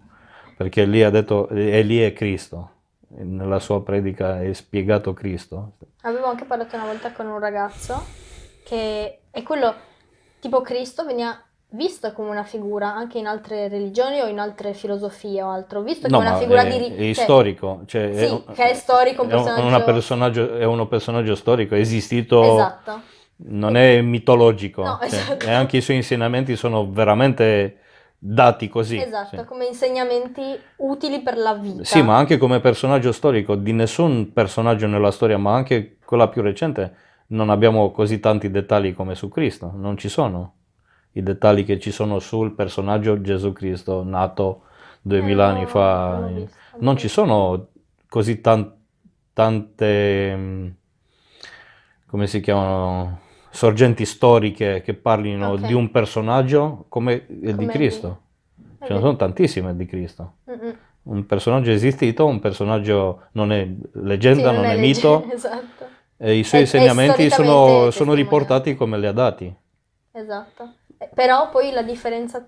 perché 0.56 0.84
lì 0.84 1.02
ha 1.02 1.10
detto 1.10 1.48
e 1.48 1.82
lì 1.82 2.00
è 2.00 2.12
Cristo. 2.12 2.70
Nella 3.08 3.60
sua 3.60 3.82
predica 3.82 4.42
è 4.42 4.52
spiegato 4.52 5.12
Cristo. 5.12 5.72
Avevo 6.02 6.26
anche 6.26 6.44
parlato 6.44 6.76
una 6.76 6.86
volta 6.86 7.12
con 7.12 7.26
un 7.26 7.38
ragazzo 7.38 8.04
che 8.64 9.20
è 9.30 9.42
quello, 9.42 9.74
tipo 10.40 10.60
Cristo 10.60 11.04
veniva 11.04 11.38
visto 11.70 12.12
come 12.12 12.30
una 12.30 12.44
figura 12.44 12.94
anche 12.94 13.18
in 13.18 13.26
altre 13.26 13.68
religioni 13.68 14.20
o 14.20 14.26
in 14.26 14.38
altre 14.38 14.72
filosofie 14.72 15.42
o 15.42 15.50
altro, 15.50 15.82
visto 15.82 16.08
No, 16.08 16.18
come 16.18 16.28
una 16.30 16.38
figura 16.38 16.62
è, 16.62 16.68
di... 16.70 16.78
ri- 16.78 17.10
è 17.10 17.14
cioè, 17.14 17.24
storico, 17.24 17.82
cioè, 17.86 18.12
sì, 18.14 18.24
un- 18.32 18.44
che 18.54 18.70
è 18.70 18.74
storico, 18.74 19.22
un 19.22 19.28
è 19.28 19.30
personaggio... 19.32 19.66
una 19.66 19.80
personaggio- 19.82 20.56
è 20.56 20.64
uno 20.64 20.86
personaggio 20.86 21.34
storico, 21.34 21.74
è 21.74 21.78
esistito, 21.78 22.54
Esatto. 22.54 23.00
non 23.48 23.76
è 23.76 24.00
mitologico, 24.00 24.82
No, 24.82 24.98
cioè, 25.00 25.06
esatto. 25.06 25.46
e 25.46 25.52
anche 25.52 25.76
i 25.78 25.80
suoi 25.80 25.96
insegnamenti 25.96 26.56
sono 26.56 26.90
veramente 26.90 27.78
dati 28.18 28.68
così. 28.68 28.98
Esatto, 29.00 29.36
sì. 29.38 29.44
come 29.44 29.66
insegnamenti 29.66 30.58
utili 30.76 31.20
per 31.20 31.36
la 31.36 31.54
vita. 31.54 31.84
Sì, 31.84 32.02
ma 32.02 32.16
anche 32.16 32.38
come 32.38 32.60
personaggio 32.60 33.12
storico, 33.12 33.54
di 33.54 33.72
nessun 33.72 34.32
personaggio 34.32 34.86
nella 34.86 35.10
storia, 35.10 35.38
ma 35.38 35.54
anche 35.54 35.98
quella 36.04 36.28
più 36.28 36.42
recente, 36.42 36.96
non 37.28 37.50
abbiamo 37.50 37.90
così 37.90 38.20
tanti 38.20 38.50
dettagli 38.50 38.94
come 38.94 39.14
su 39.14 39.28
Cristo, 39.28 39.72
non 39.74 39.96
ci 39.96 40.08
sono 40.08 40.54
i 41.12 41.22
dettagli 41.22 41.64
che 41.64 41.78
ci 41.78 41.90
sono 41.90 42.18
sul 42.18 42.54
personaggio 42.54 43.20
Gesù 43.20 43.52
Cristo 43.52 44.04
nato 44.04 44.62
duemila 45.00 45.46
Eh, 45.46 45.50
anni 45.50 45.66
fa. 45.66 46.18
non 46.18 46.34
visto. 46.34 46.56
Non 46.78 46.96
ci 46.96 47.08
sono 47.08 47.68
così 48.08 48.40
tan- 48.40 48.70
tante, 49.32 50.36
mm, 50.36 50.68
come 52.06 52.26
si 52.26 52.40
chiamano, 52.40 53.20
sorgenti 53.56 54.04
storiche 54.04 54.82
che 54.82 54.94
parlino 54.94 55.52
Ok. 55.52 55.60
di 55.66 55.72
un 55.72 55.90
personaggio 55.90 56.84
come 56.88 57.26
il 57.28 57.56
di 57.56 57.64
Come 57.64 57.66
Cristo. 57.72 58.20
È 58.78 58.86
Ce 58.86 58.92
ne 58.92 59.00
sono 59.00 59.16
tantissime 59.16 59.74
di 59.74 59.86
Cristo. 59.86 60.34
Mm-mm. 60.50 60.76
Un 61.04 61.26
personaggio 61.26 61.70
esistito, 61.70 62.26
un 62.26 62.38
personaggio 62.40 63.28
non 63.32 63.52
è 63.52 63.66
leggenda, 63.94 64.50
Sì, 64.50 64.54
non, 64.56 64.64
è, 64.64 64.76
legge- 64.76 64.80
mito, 64.80 65.24
Esatto, 65.32 65.86
e 66.18 66.34
i 66.34 66.44
suoi 66.44 66.60
È- 66.60 66.62
è 66.64 66.66
insegnamenti 66.66 67.30
sono, 67.30 67.30
storicamente 67.30 67.66
sono 67.66 67.86
testimoniato. 67.88 68.14
riportati 68.14 68.74
come 68.76 68.98
li 68.98 69.06
ha 69.06 69.12
dati. 69.12 69.54
esatto. 70.12 70.72
Eh, 70.98 71.08
Però 71.14 71.50
poi 71.50 71.70
la 71.72 71.82
differenza 71.82 72.46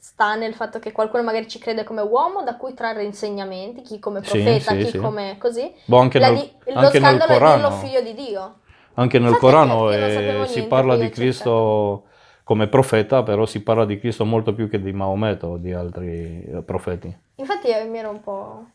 sta 0.00 0.34
nel 0.36 0.54
fatto 0.54 0.78
che 0.78 0.92
qualcuno 0.92 1.22
magari 1.22 1.48
ci 1.48 1.58
crede 1.58 1.82
come 1.84 2.00
uomo 2.02 2.42
da 2.42 2.56
cui 2.56 2.74
trarre 2.74 3.04
insegnamenti, 3.04 3.82
chi 3.82 3.98
come 3.98 4.20
profeta, 4.20 4.72
sì, 4.72 4.78
chi 4.78 4.90
sì. 4.90 4.98
come 4.98 5.36
così. 5.38 5.72
Boh, 5.84 5.98
anche 5.98 6.18
La 6.18 6.30
nel, 6.30 6.40
di- 6.40 6.72
lo 6.72 6.78
anche 6.80 6.98
nel 7.00 7.08
scandalo 7.16 7.30
è 7.32 7.34
dirlo 7.38 7.38
Corano, 7.38 7.70
figlio 7.78 8.00
di 8.02 8.14
Dio. 8.14 8.54
Anche 8.98 9.18
nel 9.18 9.28
Infatti, 9.28 9.44
Corano 9.44 9.90
io 9.90 10.42
eh, 10.42 10.46
si 10.46 10.62
parla 10.64 10.96
di 10.96 11.08
Cristo 11.08 12.06
come 12.44 12.66
profeta, 12.66 13.22
però 13.22 13.46
si 13.46 13.62
parla 13.62 13.84
di 13.84 13.98
Cristo 13.98 14.24
molto 14.24 14.54
più 14.54 14.68
che 14.68 14.80
di 14.80 14.92
Maometto 14.92 15.46
o 15.48 15.56
di 15.56 15.72
altri 15.72 16.42
eh, 16.44 16.62
profeti. 16.62 17.14
Infatti 17.36 17.68
eh, 17.68 17.84
mi 17.84 17.98
ero 17.98 18.10
un 18.10 18.20
po'... 18.20 18.66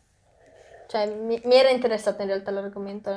Cioè, 0.87 1.07
mi, 1.07 1.41
mi 1.45 1.55
era 1.55 1.69
interessata 1.69 2.21
in 2.21 2.29
realtà 2.29 2.51
l'argomento 2.51 3.09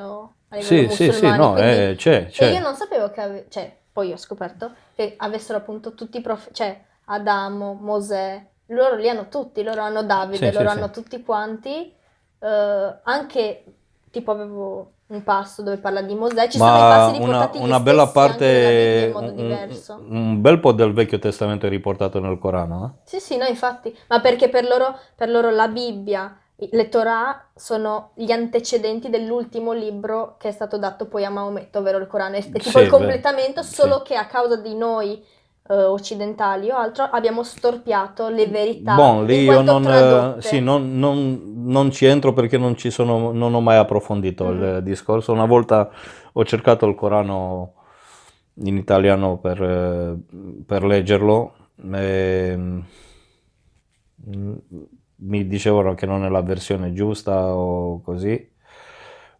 a 0.48 0.56
livello 0.56 0.88
Sì, 0.90 1.10
sì, 1.10 1.12
sì, 1.12 1.26
no, 1.26 1.52
quindi- 1.52 1.70
eh, 1.72 1.94
c'è, 1.96 2.26
E 2.26 2.30
c'è. 2.30 2.52
io 2.52 2.60
non 2.60 2.74
sapevo 2.74 3.10
che 3.10 3.20
ave- 3.20 3.46
cioè, 3.50 3.76
poi 3.92 4.12
ho 4.12 4.16
scoperto 4.16 4.72
che 4.94 5.14
avessero 5.18 5.58
appunto 5.58 5.94
tutti 5.94 6.18
i 6.18 6.20
profeti, 6.22 6.54
cioè 6.54 6.80
Adamo, 7.06 7.74
Mosè, 7.74 8.44
loro 8.66 8.96
li 8.96 9.08
hanno 9.08 9.28
tutti, 9.28 9.62
loro 9.62 9.82
hanno 9.82 10.02
Davide, 10.02 10.48
Sì, 10.48 10.52
loro 10.54 10.70
sì, 10.70 10.76
hanno 10.76 10.86
sì. 10.86 10.92
tutti 10.92 11.22
quanti, 11.22 11.92
eh, 12.40 12.98
anche 13.04 13.64
tipo 14.10 14.30
avevo 14.30 14.95
un 15.08 15.22
passo 15.22 15.62
dove 15.62 15.76
parla 15.76 16.02
di 16.02 16.14
Mosè, 16.14 16.48
ci 16.48 16.58
sono 16.58 16.70
i 16.70 16.80
Ma 16.80 16.88
passi 16.88 17.16
una, 17.20 17.26
riportati 17.26 17.58
gli 17.58 17.62
una 17.62 17.80
bella 17.80 18.06
Bibbia 18.06 18.12
parte, 18.12 19.10
modo 19.12 19.32
un, 19.32 19.68
un 20.08 20.40
bel 20.40 20.58
po' 20.58 20.72
del 20.72 20.92
Vecchio 20.92 21.18
Testamento 21.18 21.66
è 21.66 21.68
riportato 21.68 22.18
nel 22.18 22.38
Corano. 22.38 22.98
Sì, 23.04 23.20
sì, 23.20 23.36
no, 23.36 23.44
infatti, 23.46 23.96
ma 24.08 24.20
perché 24.20 24.48
per 24.48 24.64
loro, 24.64 24.98
per 25.14 25.28
loro 25.28 25.50
la 25.50 25.68
Bibbia, 25.68 26.36
le 26.56 26.88
Torah 26.88 27.50
sono 27.54 28.10
gli 28.14 28.32
antecedenti 28.32 29.10
dell'ultimo 29.10 29.72
libro 29.72 30.36
che 30.38 30.48
è 30.48 30.52
stato 30.52 30.78
dato 30.78 31.06
poi 31.06 31.24
a 31.24 31.30
Maometto, 31.30 31.78
ovvero 31.78 31.98
il 31.98 32.06
Corano. 32.06 32.36
È, 32.36 32.38
è 32.38 32.50
tipo 32.50 32.78
Sì, 32.78 32.84
il 32.84 32.88
completamento, 32.88 33.60
beh, 33.60 33.66
solo 33.66 33.98
sì. 33.98 34.02
che 34.04 34.16
a 34.16 34.26
causa 34.26 34.56
di 34.56 34.74
noi 34.74 35.22
eh, 35.68 35.84
occidentali 35.84 36.70
o 36.70 36.76
altro 36.76 37.04
abbiamo 37.04 37.42
storpiato 37.42 38.28
le 38.28 38.46
verità 38.46 38.94
Bon, 38.94 39.24
lì 39.24 39.42
io 39.42 39.62
non, 39.62 39.84
eh, 40.38 40.42
sì, 40.42 40.60
non, 40.60 40.98
non- 40.98 41.52
non 41.66 41.90
ci 41.90 42.04
entro 42.06 42.32
perché 42.32 42.58
non, 42.58 42.76
ci 42.76 42.90
sono, 42.90 43.32
non 43.32 43.54
ho 43.54 43.60
mai 43.60 43.76
approfondito 43.76 44.44
Mhm. 44.44 44.62
il 44.76 44.82
discorso. 44.82 45.32
Una 45.32 45.46
volta 45.46 45.90
ho 46.32 46.44
cercato 46.44 46.86
il 46.86 46.94
Corano 46.94 47.72
in 48.60 48.76
italiano 48.76 49.38
per, 49.38 49.62
eh, 49.62 50.16
per 50.64 50.84
leggerlo 50.84 51.54
e 51.92 52.56
mm, 52.56 54.54
mi 55.18 55.46
dicevano 55.46 55.94
che 55.94 56.06
non 56.06 56.24
è 56.24 56.28
la 56.28 56.42
versione 56.42 56.92
giusta 56.92 57.54
o 57.54 58.00
così. 58.02 58.54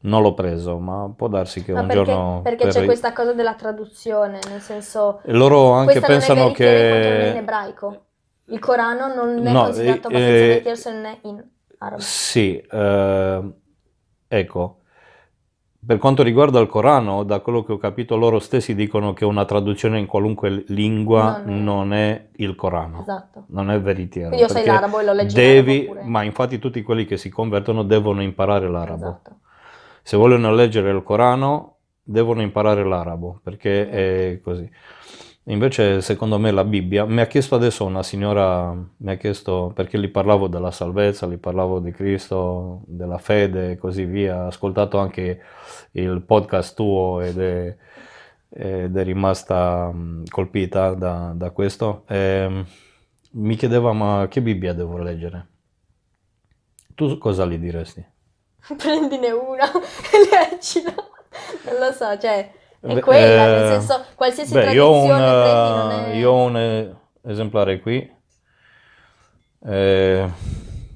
Non 0.07 0.23
l'ho 0.23 0.35
preso, 0.35 0.79
ma 0.79 1.11
può 1.15 1.29
darsi 1.29 1.63
che 1.65 1.73
Ma 1.73 1.81
un 1.81 1.87
perché, 1.89 2.05
giorno... 2.05 2.41
perché 2.43 2.65
per- 2.65 2.73
c'è 2.73 2.85
questa 2.85 3.13
cosa 3.13 3.33
della 3.33 3.55
traduzione, 3.55 4.39
nel 4.49 4.61
senso, 4.61 5.21
E 5.25 5.33
loro 5.33 5.73
anche 5.73 5.99
è 5.99 6.01
pensano 6.01 6.43
veritiera 6.45 6.71
in 6.73 7.27
è 7.27 7.33
che... 7.33 7.39
ebraico. 7.39 8.05
Il 8.49 8.59
Corano 8.61 9.13
non 9.13 9.45
è 9.45 9.51
No, 9.51 9.65
considerato 9.65 10.09
eh, 10.11 10.17
abbastanza 10.17 10.71
eh, 10.71 10.77
se 10.77 10.93
non 10.93 11.05
è 11.07 11.19
in 11.23 11.45
arabo. 11.79 12.01
Sì, 12.01 12.57
eh, 12.59 13.53
ecco, 14.29 14.81
per 15.85 15.99
quanto 15.99 16.23
riguarda 16.23 16.59
il 16.61 16.69
Corano, 16.69 17.23
da 17.25 17.41
quello 17.41 17.63
che 17.65 17.73
ho 17.73 17.77
capito, 17.79 18.17
loro 18.17 18.39
stessi 18.41 18.75
dicono 18.75 19.13
che 19.13 19.25
una 19.25 19.45
traduzione 19.45 19.99
in 19.99 20.07
qualunque 20.07 20.65
lingua 20.69 21.43
Non 21.45 21.49
è- 21.49 21.61
non 21.61 21.93
è 21.93 22.29
il 22.37 22.55
Corano, 22.55 23.01
Esatto. 23.01 23.45
non 23.49 23.71
è 23.71 23.81
veritiero. 23.81 24.29
Quindi 24.29 24.47
io 24.47 24.53
perché 24.53 24.71
l'arabo 24.71 24.99
e 25.01 25.05
lo 25.05 25.13
leggi 25.13 25.35
devi, 25.35 25.89
ma 26.03 26.23
infatti 26.23 26.59
tutti 26.59 26.83
quelli 26.83 27.05
che 27.05 27.17
si 27.17 27.29
convertono 27.29 27.83
devono 27.85 28.23
imparare 28.23 28.69
l'arabo. 28.69 29.05
Esatto. 29.05 29.31
Se 30.07 30.17
vogliono 30.17 30.55
leggere 30.55 30.93
il 30.93 31.03
Corano, 31.03 31.79
devono 32.01 32.41
imparare 32.41 32.85
l'arabo, 32.85 33.41
perché 33.43 33.91
è 33.91 34.41
così. 34.41 34.71
Invece, 35.47 36.01
secondo 36.01 36.39
me, 36.39 36.53
la 36.53 36.63
Bibbia, 36.63 37.05
mi 37.07 37.21
ha 37.21 37.27
chiesto 37.27 37.57
adesso 37.57 37.85
una 37.85 38.05
signora, 38.05 38.73
mi 38.73 39.11
ha 39.11 39.17
chiesto, 39.17 39.73
perché 39.75 39.99
gli 39.99 40.09
parlavo 40.09 40.47
della 40.47 40.71
salvezza, 40.71 41.27
gli 41.27 41.39
parlavo 41.39 41.81
di 41.81 41.91
Cristo, 41.91 42.83
della 42.87 43.19
fede 43.19 43.73
e 43.73 43.77
così 43.79 44.05
via, 44.05 44.43
ha 44.43 44.47
ascoltato 44.47 44.99
anche 44.99 45.41
il 45.91 46.23
podcast 46.23 46.77
tuo 46.77 47.21
ed 47.21 47.41
è, 47.41 47.77
ed 48.49 48.97
è 48.97 49.03
rimasta 49.03 49.93
colpita 50.31 50.95
da, 50.95 51.33
da 51.35 51.51
questo. 51.51 52.05
E, 52.07 52.65
mi 53.33 53.57
chiedeva, 53.57 53.93
ma 53.93 54.29
che 54.31 54.41
Bibbia 54.41 54.73
devo 54.73 54.99
leggere? 54.99 55.49
Tu 56.95 57.19
cosa 57.19 57.45
gli 57.45 57.59
diresti? 57.59 58.15
Prendine 58.77 59.31
una 59.31 59.71
e 59.71 60.29
leggila. 60.31 60.95
Non 61.65 61.79
lo 61.79 61.93
so, 61.93 62.19
cioè, 62.19 62.51
è 62.81 62.99
quella, 63.01 63.47
eh, 63.47 63.61
nel 63.61 63.81
senso, 63.81 64.05
qualsiasi 64.15 64.53
Beh, 64.53 64.73
io 64.73 64.87
ho 64.87 65.03
un, 65.03 65.09
prendi 65.09 66.11
eh, 66.11 66.13
è... 66.13 66.17
io 66.17 66.31
ho 66.31 66.45
un 66.45 66.57
eh, 66.57 66.97
esemplare 67.23 67.81
qui, 67.81 68.15
eh, 69.65 70.31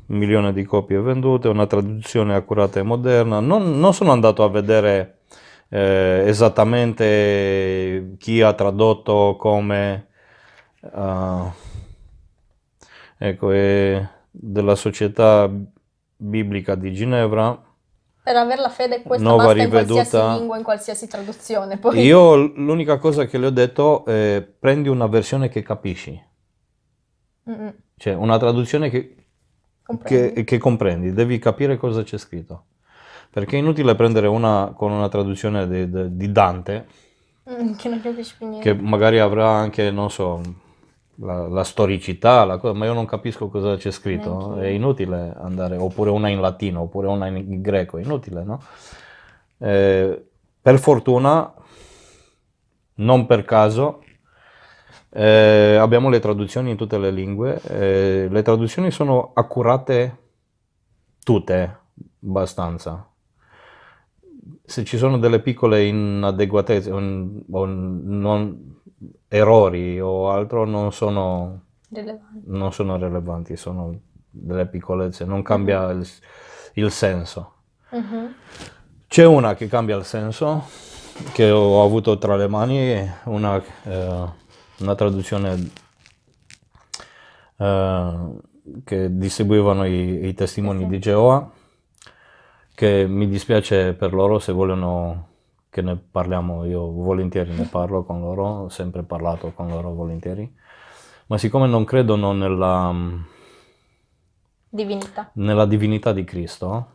un 0.07 0.16
milione 0.16 0.53
di 0.53 0.64
copie 0.64 0.99
vendute, 1.01 1.49
una 1.49 1.66
traduzione 1.66 2.35
accurata 2.35 2.81
e 2.81 2.83
moderna. 2.83 3.41
Non, 3.41 3.79
non 3.79 3.95
sono 3.95 4.12
andato 4.12 4.43
a 4.43 4.49
vedere 4.49 5.18
eh, 5.68 6.25
esattamente 6.27 8.14
chi 8.18 8.41
ha 8.41 8.53
tradotto 8.55 9.37
come, 9.39 10.09
ah, 10.93 11.53
ecco, 13.18 13.51
è 13.53 14.09
della 14.31 14.75
Società 14.75 15.51
Biblica 16.23 16.75
di 16.75 16.93
Ginevra. 16.93 17.59
Per 18.23 18.37
avere 18.37 18.61
la 18.61 18.68
fede 18.68 19.03
questa 19.03 19.27
Nuova 19.27 19.45
basta 19.47 19.62
in 19.62 19.68
qualsiasi 19.71 20.03
riveduta. 20.11 20.37
lingua, 20.37 20.57
in 20.59 20.62
qualsiasi 20.62 21.07
traduzione. 21.09 21.79
Poi 21.79 22.01
Io 22.01 22.37
l'unica 22.37 22.99
cosa 22.99 23.25
che 23.25 23.39
le 23.39 23.47
ho 23.47 23.51
detto 23.51 24.05
è 24.05 24.47
prendi 24.59 24.89
una 24.89 25.07
versione 25.07 25.49
che 25.49 25.62
capisci. 25.62 26.23
Mm-mm, 27.49 27.75
Cioè, 27.97 28.14
una 28.14 28.39
traduzione 28.39 28.91
che, 28.91 29.16
comprendi. 29.83 30.33
che- 30.35 30.45
che 30.45 30.59
comprendi, 30.59 31.12
devi 31.12 31.39
capire 31.39 31.77
cosa 31.79 32.03
c'è 32.03 32.18
scritto. 32.18 32.66
Perché 33.31 33.57
è 33.57 33.59
inutile 33.61 33.95
prendere 33.95 34.27
una 34.27 34.73
con 34.77 34.91
una 34.93 35.09
traduzione 35.09 35.66
di, 35.68 35.89
di- 35.89 36.16
di 36.16 36.33
Dante, 36.33 36.87
Mm, 37.51 37.75
che 37.75 37.89
non 37.89 38.01
capisci 38.03 38.35
più 38.37 38.49
niente. 38.49 38.75
che 38.75 38.81
magari 38.81 39.18
avrà 39.18 39.49
anche, 39.49 39.91
non 39.91 40.11
so, 40.11 40.41
la, 41.21 41.49
la 41.49 41.64
storicità, 41.64 42.45
la 42.45 42.59
cosa, 42.59 42.77
ma 42.77 42.87
io 42.87 42.93
non 42.93 43.07
capisco 43.07 43.49
cosa 43.49 43.77
c'è 43.77 43.91
scritto. 43.91 44.37
Neanch'io. 44.37 44.62
È 44.62 44.66
inutile 44.66 45.35
andare, 45.37 45.77
oppure 45.77 46.11
una 46.11 46.29
in 46.29 46.41
latino, 46.41 46.83
oppure 46.83 47.09
una 47.09 47.27
in 47.27 47.61
greco, 47.61 47.99
è 47.99 48.03
inutile, 48.03 48.43
no? 48.43 48.61
Eh, 49.59 50.25
per 50.62 50.79
fortuna, 50.79 51.53
non 52.95 53.27
per 53.27 53.45
caso, 53.45 54.03
eh, 55.11 55.77
abbiamo 55.77 56.09
le 56.09 56.21
traduzioni 56.21 56.71
in 56.71 56.77
tutte 56.77 56.99
le 56.99 57.11
lingue. 57.11 57.61
eh, 57.62 58.29
le 58.31 58.43
traduzioni 58.43 58.91
sono 58.91 59.33
accurate 59.35 60.16
tutte, 61.23 61.79
abbastanza. 62.23 63.09
Se 64.64 64.84
ci 64.84 64.97
sono 64.97 65.18
delle 65.18 65.41
piccole 65.41 65.84
inadeguatezze 65.84 66.91
o, 66.91 66.99
o 67.51 67.64
non- 67.66 68.78
errori 69.28 70.01
o 70.01 70.30
altro, 70.30 70.64
non 70.64 70.93
sono, 70.93 71.62
non 72.45 72.72
sono 72.72 72.97
rilevanti, 72.97 73.57
sono 73.57 73.99
delle 74.30 74.66
piccolezze, 74.66 75.24
non 75.24 75.43
cambia 75.43 75.91
il, 75.91 76.07
il 76.74 76.91
senso. 76.91 77.55
Mhm. 77.91 78.34
C'è 79.07 79.24
una 79.24 79.55
che 79.55 79.66
cambia 79.66 79.97
il 79.97 80.05
senso, 80.05 80.64
che 81.32 81.51
ho 81.51 81.82
avuto 81.82 82.18
tra 82.18 82.36
le 82.36 82.49
mani 82.49 83.11
una, 83.24 83.61
eh, 83.84 84.24
una 84.78 84.95
traduzione 84.95 85.70
eh, 87.57 88.28
che 88.84 89.16
distribuivano 89.16 89.84
i, 89.84 90.28
i 90.28 90.34
testimoni 90.34 90.86
di 90.86 90.99
Geova, 90.99 91.51
che 92.81 93.07
mi 93.07 93.28
dispiace 93.28 93.93
per 93.93 94.14
loro 94.14 94.39
se 94.39 94.53
vogliono 94.53 95.26
che 95.68 95.83
ne 95.83 95.97
parliamo, 95.99 96.64
io 96.64 96.91
volentieri 96.91 97.53
ne 97.53 97.66
parlo 97.70 98.05
con 98.05 98.20
loro, 98.22 98.47
ho 98.47 98.68
sempre 98.70 99.03
parlato 99.03 99.53
con 99.55 99.68
loro 99.68 99.93
volentieri, 99.93 100.51
ma 101.26 101.37
siccome 101.37 101.66
non 101.66 101.85
credono 101.85 102.33
nella, 102.33 102.91
Divinità. 104.70 105.31
nella 105.35 105.66
divinità 105.66 106.14
di 106.14 106.24
Cristo, 106.24 106.87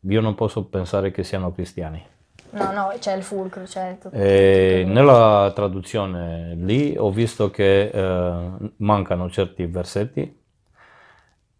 io 0.00 0.20
non 0.20 0.34
posso 0.34 0.66
pensare 0.66 1.10
che 1.10 1.24
siano 1.24 1.50
cristiani. 1.50 2.04
No, 2.50 2.70
no, 2.70 2.92
c'è 2.98 3.16
il 3.16 3.22
fulcro, 3.22 3.62
c'è 3.62 3.96
tutto. 3.98 4.14
E 4.14 4.82
tutto- 4.84 4.92
nella 4.92 5.50
traduzione 5.54 6.54
lì 6.56 6.94
ho 6.94 7.10
visto 7.10 7.50
che 7.50 7.88
eh, 7.88 8.50
mancano 8.76 9.30
certi 9.30 9.64
versetti, 9.64 10.41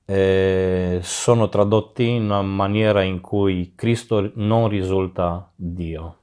e 0.05 0.98
sono 1.03 1.48
tradotti 1.48 2.09
in 2.09 2.24
una 2.24 2.42
maniera 2.42 3.03
in 3.03 3.20
cui 3.20 3.72
Cristo 3.74 4.30
non 4.34 4.68
risulta 4.68 5.50
Dio, 5.55 6.16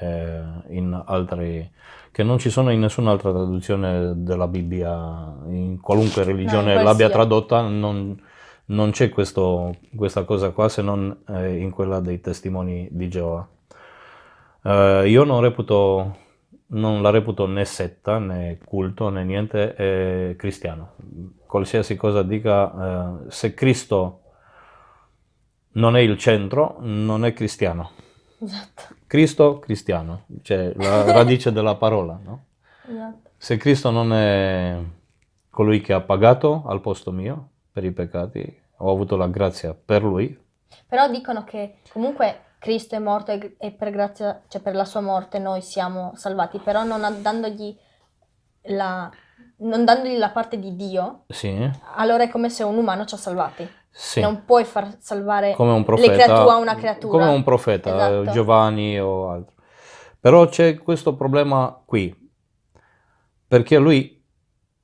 eh, 0.00 0.42
in 0.70 1.02
altri, 1.06 1.70
che 2.10 2.22
non 2.22 2.38
ci 2.38 2.50
sono 2.50 2.70
in 2.70 2.80
nessun'altra 2.80 3.30
traduzione 3.32 4.12
della 4.16 4.48
Bibbia, 4.48 5.36
in 5.46 5.78
qualunque 5.80 6.24
religione 6.24 6.72
qualsiasi. 6.72 6.84
l'abbia 6.84 7.10
tradotta, 7.10 7.60
non, 7.62 8.20
non 8.66 8.90
c'è 8.90 9.08
questo- 9.10 9.76
questa 9.94 10.24
cosa 10.24 10.50
qua 10.50 10.68
se 10.68 10.82
non 10.82 11.24
eh, 11.28 11.56
in 11.58 11.70
quella 11.70 12.00
dei 12.00 12.20
testimoni 12.20 12.88
di 12.90 13.08
Geova. 13.08 13.46
Eh, 14.62 15.04
io 15.08 15.24
non 15.24 15.40
reputo, 15.40 16.16
non 16.68 17.02
la 17.02 17.10
reputo 17.10 17.46
né 17.46 17.64
setta 17.64 18.18
né 18.18 18.58
culto 18.64 19.08
né 19.10 19.24
niente, 19.24 19.74
è 19.74 20.34
cristiano. 20.36 20.92
Qualsiasi 21.54 21.94
cosa 21.94 22.24
dica, 22.24 22.72
eh, 22.72 23.30
se 23.30 23.54
Cristo 23.54 24.22
non 25.74 25.96
è 25.96 26.00
il 26.00 26.18
centro, 26.18 26.78
non 26.80 27.24
è 27.24 27.32
cristiano. 27.32 27.92
Esatto, 28.40 28.96
Cristo, 29.06 29.60
cristiano, 29.60 30.24
cioè 30.42 30.72
la 30.74 31.04
radice 31.14 31.52
della 31.52 31.76
parola, 31.76 32.18
no? 32.20 32.46
esatto. 32.88 33.30
Se 33.36 33.56
Cristo 33.56 33.90
non 33.90 34.12
è 34.12 34.80
colui 35.48 35.80
che 35.80 35.92
ha 35.92 36.00
pagato 36.00 36.64
al 36.66 36.80
posto 36.80 37.12
mio 37.12 37.50
per 37.70 37.84
i 37.84 37.92
peccati, 37.92 38.60
ho 38.78 38.90
avuto 38.90 39.14
la 39.14 39.28
grazia 39.28 39.74
per 39.74 40.02
lui, 40.02 40.36
Però 40.88 41.08
dicono 41.08 41.44
che 41.44 41.76
comunque 41.92 42.56
Cristo 42.58 42.96
è 42.96 42.98
morto 42.98 43.30
e, 43.30 43.54
e 43.60 43.70
per 43.70 43.90
grazia, 43.90 44.42
cioè 44.48 44.60
per 44.60 44.74
la 44.74 44.84
sua 44.84 45.02
morte 45.02 45.38
noi 45.38 45.62
siamo 45.62 46.14
salvati, 46.16 46.58
però 46.58 46.82
non 46.82 47.22
dandogli 47.22 47.78
la, 48.62 49.08
non 49.64 49.84
dandogli 49.84 50.16
la 50.18 50.30
parte 50.30 50.58
di 50.58 50.74
Dio, 50.76 51.24
sì, 51.28 51.70
allora 51.96 52.24
è 52.24 52.30
come 52.30 52.48
se 52.50 52.62
un 52.62 52.76
umano 52.76 53.04
ci 53.04 53.14
ha 53.14 53.18
salvati. 53.18 53.68
sì. 53.90 54.20
Non 54.20 54.44
puoi 54.44 54.64
far 54.64 54.96
salvare 55.00 55.52
come 55.54 55.70
un 55.72 55.78
le 55.78 55.84
profeta, 55.84 56.12
creature 56.12 56.50
a 56.50 56.56
una 56.56 56.74
creatura. 56.74 57.18
come 57.24 57.30
un 57.34 57.42
profeta, 57.44 57.94
Esatto. 57.94 58.30
Giovanni 58.32 58.98
o 59.00 59.28
altro. 59.30 59.54
Però 60.20 60.46
c'è 60.48 60.78
questo 60.78 61.14
problema 61.16 61.80
qui, 61.84 62.14
perché 63.46 63.78
lui, 63.78 64.22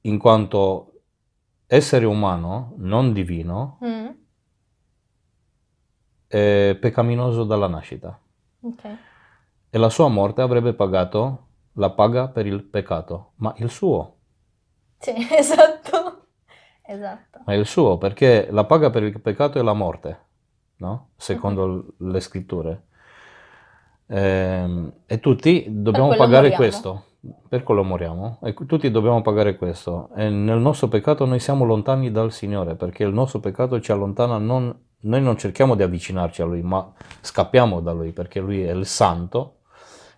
in 0.03 0.19
quanto 0.19 0.93
essere 1.67 2.05
umano, 2.07 2.75
non 2.79 3.13
divino, 3.13 3.79
Mm, 3.85 4.09
è 6.27 6.77
peccaminoso 6.81 7.45
dalla 7.45 7.67
nascita 7.67 8.19
ok. 8.61 8.85
e 9.71 9.79
la 9.79 9.89
sua 9.89 10.09
morte 10.09 10.43
avrebbe 10.43 10.75
pagato 10.75 11.47
la 11.75 11.91
paga 11.91 12.29
per 12.29 12.47
il 12.47 12.63
peccato, 12.65 13.33
ma 13.37 13.53
il 13.59 13.71
suo, 13.71 14.19
Sì, 15.01 15.13
esatto. 15.37 16.27
Esatto. 16.83 17.41
ma 17.45 17.55
il 17.55 17.67
suo, 17.67 17.99
perché 17.99 18.49
la 18.51 18.65
paga 18.65 18.91
per 18.91 19.03
il 19.05 19.21
peccato 19.21 19.59
è 19.59 19.63
la 19.63 19.73
morte, 19.73 20.27
no? 20.79 21.11
Secondo 21.17 21.67
l- 21.67 21.95
le 22.11 22.21
scritture. 22.21 22.85
Ehm, 24.09 24.93
e 25.07 25.21
tutti 25.21 25.67
dobbiamo 25.69 26.15
pagare 26.15 26.51
moriamo. 26.51 26.57
questo, 26.57 27.05
per 27.49 27.63
quello 27.63 27.85
moriamo, 27.85 28.39
e 28.43 28.55
tutti 28.55 28.91
dobbiamo 28.91 29.23
pagare 29.23 29.57
questo. 29.57 30.11
E 30.17 30.29
nel 30.31 30.59
nostro 30.59 30.89
peccato 30.89 31.25
noi 31.27 31.39
siamo 31.41 31.65
lontani 31.65 32.11
dal 32.11 32.33
Signore, 32.33 32.75
perché 32.77 33.05
il 33.05 33.13
nostro 33.13 33.41
peccato 33.41 33.81
ci 33.81 33.93
allontana, 33.93 34.39
non, 34.39 34.77
noi 35.01 35.23
non 35.23 35.37
cerchiamo 35.39 35.75
di 35.77 35.83
avvicinarci 35.83 36.43
a 36.43 36.45
Lui, 36.47 36.63
ma 36.63 36.93
scappiamo 37.21 37.81
da 37.81 37.93
Lui, 37.93 38.13
perché 38.13 38.41
Lui 38.41 38.63
è 38.63 38.73
il 38.73 38.87
santo, 38.87 39.61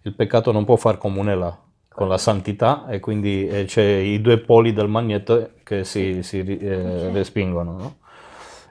il 0.03 0.15
peccato 0.15 0.53
non 0.53 0.65
può 0.65 0.77
far 0.77 0.97
comunela 0.99 1.62
con 1.95 2.09
la 2.09 2.19
santità 2.19 2.87
e 2.89 3.01
quindi 3.01 3.47
eh, 3.47 3.65
c'è 3.65 3.83
i 3.83 4.21
due 4.21 4.39
poli 4.39 4.73
del 4.73 4.89
magnete 4.89 5.55
che 5.63 5.85
si, 5.85 6.23
si 6.23 6.39
eh, 6.39 7.11
respingono, 7.13 7.73
no? 7.77 7.97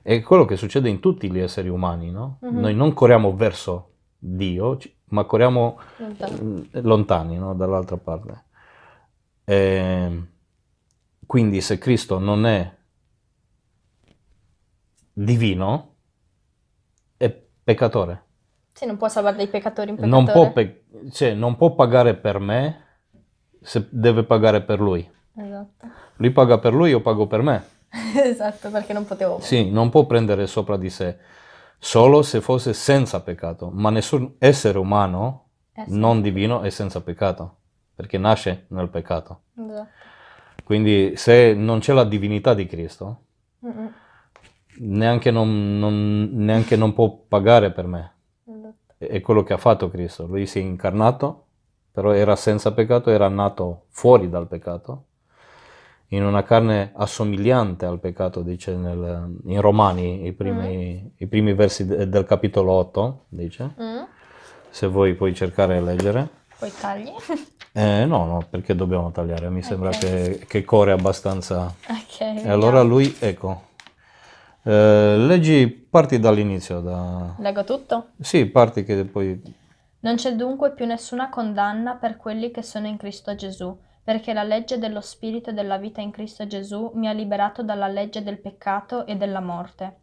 È 0.03 0.19
quello 0.21 0.45
che 0.45 0.55
succede 0.57 0.89
in 0.89 0.99
tutti 0.99 1.31
gli 1.31 1.39
esseri 1.39 1.69
umani, 1.69 2.09
no? 2.11 2.39
Mhm. 2.41 2.59
Noi 2.59 2.73
non 2.73 2.93
corriamo 2.93 3.35
verso 3.35 3.89
Dio, 4.17 4.77
ma 5.09 5.23
corriamo 5.25 5.79
Lontano. 5.99 6.37
mm, 6.43 6.61
lontani, 6.81 7.37
no? 7.37 7.53
Dall'altra 7.53 7.97
parte. 7.97 8.43
E 9.45 10.23
quindi 11.25 11.61
se 11.61 11.77
Cristo 11.77 12.19
non 12.19 12.45
è 12.45 12.75
divino, 15.13 15.95
è 17.17 17.29
peccatore. 17.63 18.23
Sì, 18.73 18.85
non 18.85 18.97
può 18.97 19.07
salvare 19.07 19.37
dei 19.37 19.47
peccatori 19.47 19.91
in 19.91 19.97
Non 19.97 20.25
peccatore. 20.25 20.33
può, 20.33 20.51
pe- 20.53 20.83
cioè, 21.11 21.33
non 21.33 21.55
può 21.57 21.75
pagare 21.75 22.15
per 22.15 22.39
me 22.39 22.85
se 23.61 23.87
deve 23.89 24.23
pagare 24.23 24.61
per 24.61 24.79
lui. 24.79 25.07
Esatto. 25.35 25.87
Lui 26.17 26.31
paga 26.31 26.59
per 26.59 26.73
lui, 26.73 26.89
io 26.89 27.01
pago 27.01 27.27
per 27.27 27.41
me. 27.41 27.63
Esatto, 28.23 28.69
perché 28.69 28.93
non 28.93 29.05
potevo. 29.05 29.39
Sì, 29.39 29.69
non 29.69 29.89
può 29.89 30.05
prendere 30.05 30.47
sopra 30.47 30.77
di 30.77 30.89
sé, 30.89 31.17
solo 31.77 32.21
se 32.21 32.41
fosse 32.41 32.73
senza 32.73 33.21
peccato, 33.21 33.69
ma 33.73 33.89
nessun 33.89 34.35
essere 34.39 34.77
umano 34.77 35.49
sì. 35.73 35.83
non 35.87 36.21
divino 36.21 36.61
è 36.61 36.69
senza 36.69 37.01
peccato, 37.01 37.57
perché 37.95 38.17
nasce 38.17 38.65
nel 38.69 38.89
peccato. 38.89 39.41
Esatto. 39.57 39.87
Quindi 40.63 41.13
se 41.15 41.53
non 41.53 41.79
c'è 41.79 41.93
la 41.93 42.05
divinità 42.05 42.53
di 42.53 42.65
Cristo, 42.65 43.23
Mm-mm. 43.65 43.93
neanche 44.79 45.31
non, 45.31 45.79
non- 45.79 46.29
neanche 46.31 46.75
non 46.77 46.93
può 46.93 47.13
pagare 47.27 47.71
per 47.71 47.87
me. 47.87 48.13
Esatto. 48.45 48.93
È 48.97 49.19
quello 49.19 49.43
che 49.43 49.53
ha 49.53 49.57
fatto 49.57 49.89
Cristo. 49.89 50.27
Lui 50.27 50.45
si 50.45 50.59
è 50.59 50.61
incarnato, 50.61 51.47
però 51.91 52.11
era 52.13 52.35
senza 52.35 52.71
peccato, 52.73 53.09
era 53.09 53.27
nato 53.27 53.85
fuori 53.89 54.29
dal 54.29 54.47
peccato, 54.47 55.05
in 56.09 56.23
una 56.25 56.43
carne 56.43 56.91
assomigliante 56.95 57.85
al 57.85 57.99
peccato, 57.99 58.41
dice 58.41 58.75
nel- 58.75 59.37
in 59.45 59.61
Romani, 59.61 60.25
i 60.25 60.33
primi, 60.33 61.13
i 61.17 61.27
primi 61.27 61.53
versi 61.53 61.85
de- 61.85 62.09
del 62.09 62.25
capitolo 62.25 62.71
8, 62.73 63.25
dice, 63.29 63.75
Mm. 63.79 64.01
se 64.69 64.87
vuoi 64.87 65.13
puoi 65.15 65.33
cercare 65.33 65.77
e 65.77 65.81
leggere. 65.81 66.27
Poi 66.59 66.71
tagli. 66.79 67.11
Eh, 67.73 68.03
no, 68.05 68.25
no, 68.25 68.45
perché 68.49 68.75
dobbiamo 68.75 69.11
tagliare? 69.11 69.49
Mi 69.49 69.61
sembra 69.63 69.91
Ok. 69.91 69.97
che, 69.99 70.45
che 70.45 70.65
corre 70.65 70.91
abbastanza. 70.91 71.73
ok. 71.87 72.19
E 72.43 72.49
allora 72.49 72.81
lui, 72.81 73.15
ecco, 73.17 73.61
eh, 74.63 75.15
leggi, 75.17 75.69
parti 75.69 76.19
dall'inizio, 76.19 76.81
da... 76.81 77.33
Leggo 77.37 77.63
tutto? 77.63 78.07
Sì, 78.19 78.45
parti 78.47 78.83
che 78.83 79.05
poi... 79.05 79.41
Non 80.03 80.15
c'è 80.15 80.35
dunque 80.35 80.73
più 80.73 80.87
nessuna 80.87 81.29
condanna 81.29 81.95
per 81.95 82.17
quelli 82.17 82.49
che 82.49 82.63
sono 82.63 82.87
in 82.87 82.97
Cristo 82.97 83.35
Gesù, 83.35 83.77
perché 84.03 84.33
la 84.33 84.41
legge 84.41 84.79
dello 84.79 84.99
Spirito 84.99 85.51
e 85.51 85.53
della 85.53 85.77
vita 85.77 86.01
in 86.01 86.09
Cristo 86.09 86.47
Gesù 86.47 86.91
mi 86.95 87.07
ha 87.07 87.11
liberato 87.11 87.61
dalla 87.61 87.87
legge 87.87 88.23
del 88.23 88.39
peccato 88.39 89.05
e 89.05 89.15
della 89.15 89.41
morte. 89.41 89.97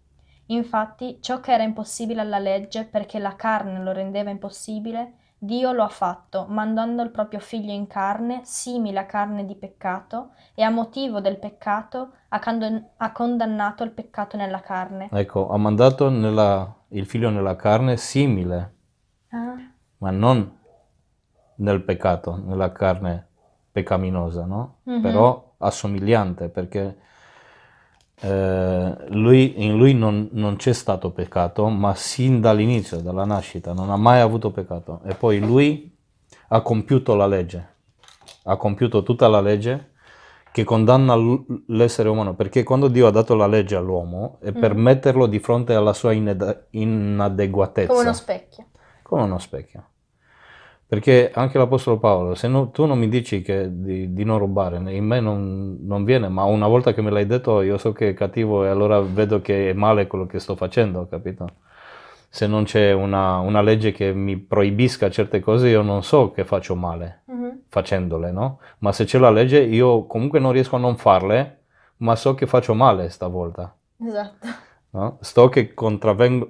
Infatti, 0.46 1.18
ciò 1.20 1.40
che 1.40 1.53
era 1.53 1.64
impossibile 1.64 2.20
alla 2.20 2.38
legge, 2.38 2.84
perché 2.84 3.18
la 3.18 3.34
carne 3.34 3.82
lo 3.82 3.90
rendeva 3.90 4.30
impossibile, 4.30 5.14
Dio 5.36 5.72
lo 5.72 5.82
ha 5.82 5.88
fatto, 5.88 6.46
mandando 6.49 7.03
il 7.03 7.11
proprio 7.11 7.40
figlio 7.40 7.72
in 7.72 7.88
carne, 7.88 8.42
simile 8.44 9.01
a 9.01 9.07
carne 9.07 9.44
di 9.44 9.57
peccato, 9.57 10.30
e 10.55 10.62
a 10.62 10.70
motivo 10.70 11.20
del 11.20 11.38
peccato 11.38 12.12
ha, 12.28 12.38
candon- 12.38 12.88
ha 12.99 13.11
condannato 13.11 13.82
il 13.82 13.90
peccato 13.90 14.36
nella 14.36 14.61
carne. 14.61 15.09
Ecco, 15.11 15.49
ha 15.49 15.57
mandato 15.57 16.09
nella- 16.09 16.72
il 16.90 17.05
figlio 17.05 17.30
nella 17.30 17.57
carne 17.57 17.96
simile, 17.96 18.76
Ah, 19.30 19.57
ma 19.99 20.11
non 20.11 20.57
nel 21.57 21.82
peccato, 21.82 22.36
nella 22.44 22.72
carne 22.72 23.26
peccaminosa, 23.72 24.44
no? 24.44 24.76
Mhm. 24.84 25.01
Però 25.01 25.55
assomigliante, 25.59 26.49
perché 26.49 26.96
eh, 28.20 28.96
lui- 29.11 29.64
in 29.64 29.76
lui 29.76 29.94
non, 29.94 30.28
non 30.32 30.57
c'è 30.57 30.72
stato 30.72 31.11
peccato, 31.12 31.68
ma 31.68 31.94
sin 31.94 32.40
dall'inizio, 32.40 33.01
dalla 33.01 33.24
nascita, 33.24 33.72
non 33.72 33.90
ha 33.90 33.96
mai 33.96 34.20
avuto 34.20 34.51
peccato. 34.51 35.01
E 35.05 35.14
poi 35.14 35.38
lui 35.38 35.96
ha 36.49 36.61
compiuto 36.62 37.14
la 37.14 37.26
legge, 37.26 37.68
ha 38.44 38.57
compiuto 38.57 39.03
tutta 39.03 39.28
la 39.28 39.40
legge 39.40 39.92
che 40.51 40.64
condanna 40.64 41.14
l'essere 41.66 42.09
umano, 42.09 42.34
perché 42.34 42.64
quando 42.64 42.88
Dio 42.88 43.07
ha 43.07 43.11
dato 43.11 43.34
la 43.36 43.46
legge 43.46 43.76
all'uomo 43.76 44.38
è 44.40 44.51
per 44.53 44.74
Mm. 44.74 44.80
metterlo 44.80 45.26
di 45.26 45.38
fronte 45.38 45.74
alla 45.74 45.92
sua 45.92 46.12
ined- 46.12 46.66
inadeguatezza 46.70 47.92
come 47.92 48.03
uno 48.03 48.12
specchio. 48.12 48.64
Come 49.09 49.22
uno 49.22 49.38
specchio. 49.38 49.84
Perché 50.86 51.30
anche 51.34 51.59
l'Apostolo 51.59 51.98
Paolo, 51.98 52.34
se 52.34 52.46
no- 52.48 52.70
tu 52.70 52.84
non 52.86 52.98
mi 52.98 53.09
dici 53.09 53.42
che 53.42 53.68
di, 53.70 54.12
di 54.12 54.24
non 54.24 54.38
rubare, 54.38 54.76
in 54.92 55.04
me 55.04 55.20
non, 55.20 55.78
non 55.82 56.04
viene, 56.04 56.28
ma 56.28 56.44
una 56.44 56.66
volta 56.66 56.92
che 56.94 57.02
me 57.02 57.11
l'hai 57.11 57.26
detto 57.26 57.61
io 57.62 57.76
so 57.78 57.92
che 57.92 58.11
è 58.11 58.14
cattivo 58.14 58.64
e 58.64 58.68
allora 58.68 59.00
vedo 59.00 59.40
che 59.42 59.70
è 59.70 59.72
male 59.74 60.06
quello 60.06 60.24
che 60.26 60.38
sto 60.38 60.56
facendo, 60.56 61.06
capito? 61.06 61.46
Se 62.30 62.46
non 62.46 62.64
c'è 62.64 62.92
una, 62.92 63.38
una 63.38 63.61
legge 63.62 63.92
che 63.92 64.12
mi 64.12 64.36
proibisca 64.38 65.11
certe 65.11 65.40
cose, 65.40 65.68
io 65.68 65.82
non 65.82 66.02
so 66.02 66.30
che 66.30 66.44
faccio 66.44 66.74
male 66.74 67.22
Mhm. 67.26 67.62
facendole, 67.68 68.30
no? 68.30 68.61
Ma 68.78 68.92
se 68.92 69.04
c'è 69.04 69.18
la 69.18 69.30
legge, 69.30 69.61
io 69.61 70.06
comunque 70.06 70.38
non 70.38 70.52
riesco 70.52 70.76
a 70.76 70.78
non 70.78 70.96
farle, 70.96 71.64
ma 71.98 72.14
so 72.16 72.34
che 72.34 72.46
faccio 72.46 72.72
male 72.74 73.09
stavolta, 73.11 73.74
Esatto. 74.06 74.46
no? 74.90 75.18
Sto 75.20 75.48
che 75.50 75.74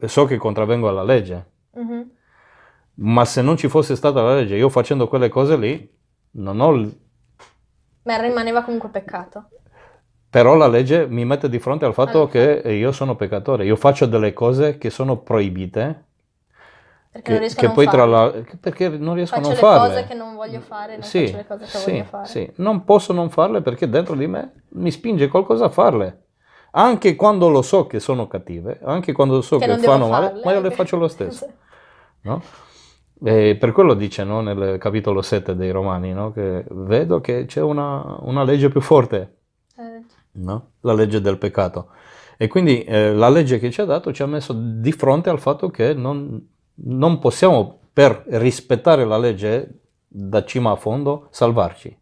so 0.06 0.24
che 0.26 0.36
contravvengo 0.36 0.88
alla 0.88 1.02
legge. 1.02 1.46
Mhm. 1.74 2.10
Ma 3.00 3.24
se 3.24 3.40
non 3.42 3.56
ci 3.56 3.68
fosse 3.68 3.96
stata 3.96 4.22
la 4.22 4.34
legge, 4.36 4.56
io 4.56 4.68
facendo 4.68 5.08
quelle 5.08 5.28
cose 5.28 5.56
lì, 5.56 5.90
non 6.32 6.60
ho... 6.60 6.72
il- 6.74 6.96
Ma 8.06 8.16
rimaneva 8.20 8.64
comunque 8.64 8.88
peccato. 8.88 9.52
Però 10.30 10.54
la 10.54 10.68
legge 10.68 11.06
mi 11.06 11.26
mette 11.26 11.50
di 11.50 11.58
fronte 11.58 11.84
al 11.84 11.92
fatto 11.92 12.26
Ah, 12.26 12.28
che 12.28 12.62
io 12.64 12.92
sono 12.92 13.14
peccatore. 13.14 13.64
Io 13.66 13.76
faccio 13.76 14.06
delle 14.06 14.32
cose 14.32 14.78
che 14.78 14.90
sono 14.90 15.18
proibite, 15.18 16.06
Perché 17.10 17.32
non 17.32 17.40
riesco 17.40 17.60
che 17.60 17.66
a 17.66 17.66
non 17.66 17.72
poi 17.72 17.88
tra 17.88 18.04
farle. 18.04 18.06
la... 18.06 18.32
perché 18.60 18.88
non 18.88 19.14
riesco 19.14 19.38
Faccio 19.38 19.52
a 19.52 19.54
le 19.54 19.62
non 19.62 19.68
farle. 19.68 19.94
cose 19.94 20.04
che 20.04 20.14
non 20.14 20.34
voglio 20.34 20.60
fare, 20.60 20.96
non 20.96 21.10
Sì, 21.10 21.14
faccio 21.14 21.36
le 21.36 21.46
cose 21.46 21.68
che 21.68 21.78
sì, 21.78 21.78
voglio 21.78 22.04
fare. 22.04 22.40
sì. 22.40 22.50
Non 22.56 22.84
posso 22.84 23.12
non 23.12 23.30
farle 23.30 23.62
perché 23.62 23.88
dentro 23.88 24.14
di 24.14 24.26
me 24.26 24.64
mi 24.70 24.90
spinge 24.90 25.28
qualcosa 25.28 25.66
a 25.66 25.70
farle. 25.70 26.24
Anche 26.72 27.16
quando 27.16 27.48
lo 27.48 27.62
so 27.62 27.86
che 27.86 28.00
sono 28.00 28.26
cattive, 28.26 28.80
anche 28.82 29.12
quando 29.12 29.40
so 29.42 29.60
Che 29.60 29.66
che, 29.66 29.76
fanno 29.78 30.08
male, 30.08 30.38
ma 30.42 30.52
io 30.52 30.60
le 30.60 30.70
faccio 30.70 30.96
lo 30.96 31.08
stesso. 31.08 31.46
No? 32.22 32.42
E 33.20 33.56
per 33.58 33.72
quello 33.72 33.94
dice 33.94 34.22
no, 34.24 34.40
nel 34.40 34.78
capitolo 34.78 35.22
7 35.22 35.56
dei 35.56 35.70
Romani 35.70 36.12
no, 36.12 36.30
che 36.32 36.64
vedo 36.70 37.20
che 37.20 37.46
c'è 37.46 37.60
una, 37.60 38.16
una 38.20 38.44
legge 38.44 38.68
più 38.68 38.80
forte, 38.80 39.38
Eh, 39.78 40.02
no? 40.32 40.72
la 40.80 40.92
legge 40.94 41.20
del 41.20 41.38
peccato. 41.38 41.90
E 42.36 42.46
quindi 42.46 42.84
eh, 42.84 43.12
la 43.12 43.28
legge 43.28 43.58
che 43.58 43.70
ci 43.70 43.80
ha 43.80 43.84
dato 43.84 44.12
ci 44.12 44.22
ha 44.22 44.26
messo 44.26 44.52
di 44.54 44.92
fronte 44.92 45.30
al 45.30 45.40
fatto 45.40 45.68
che 45.70 45.94
non, 45.94 46.40
non 46.74 47.18
possiamo, 47.18 47.80
per 47.92 48.22
rispettare 48.28 49.04
la 49.04 49.18
legge 49.18 49.80
da 50.06 50.44
cima 50.44 50.70
a 50.70 50.76
fondo, 50.76 51.26
salvarci. 51.30 51.96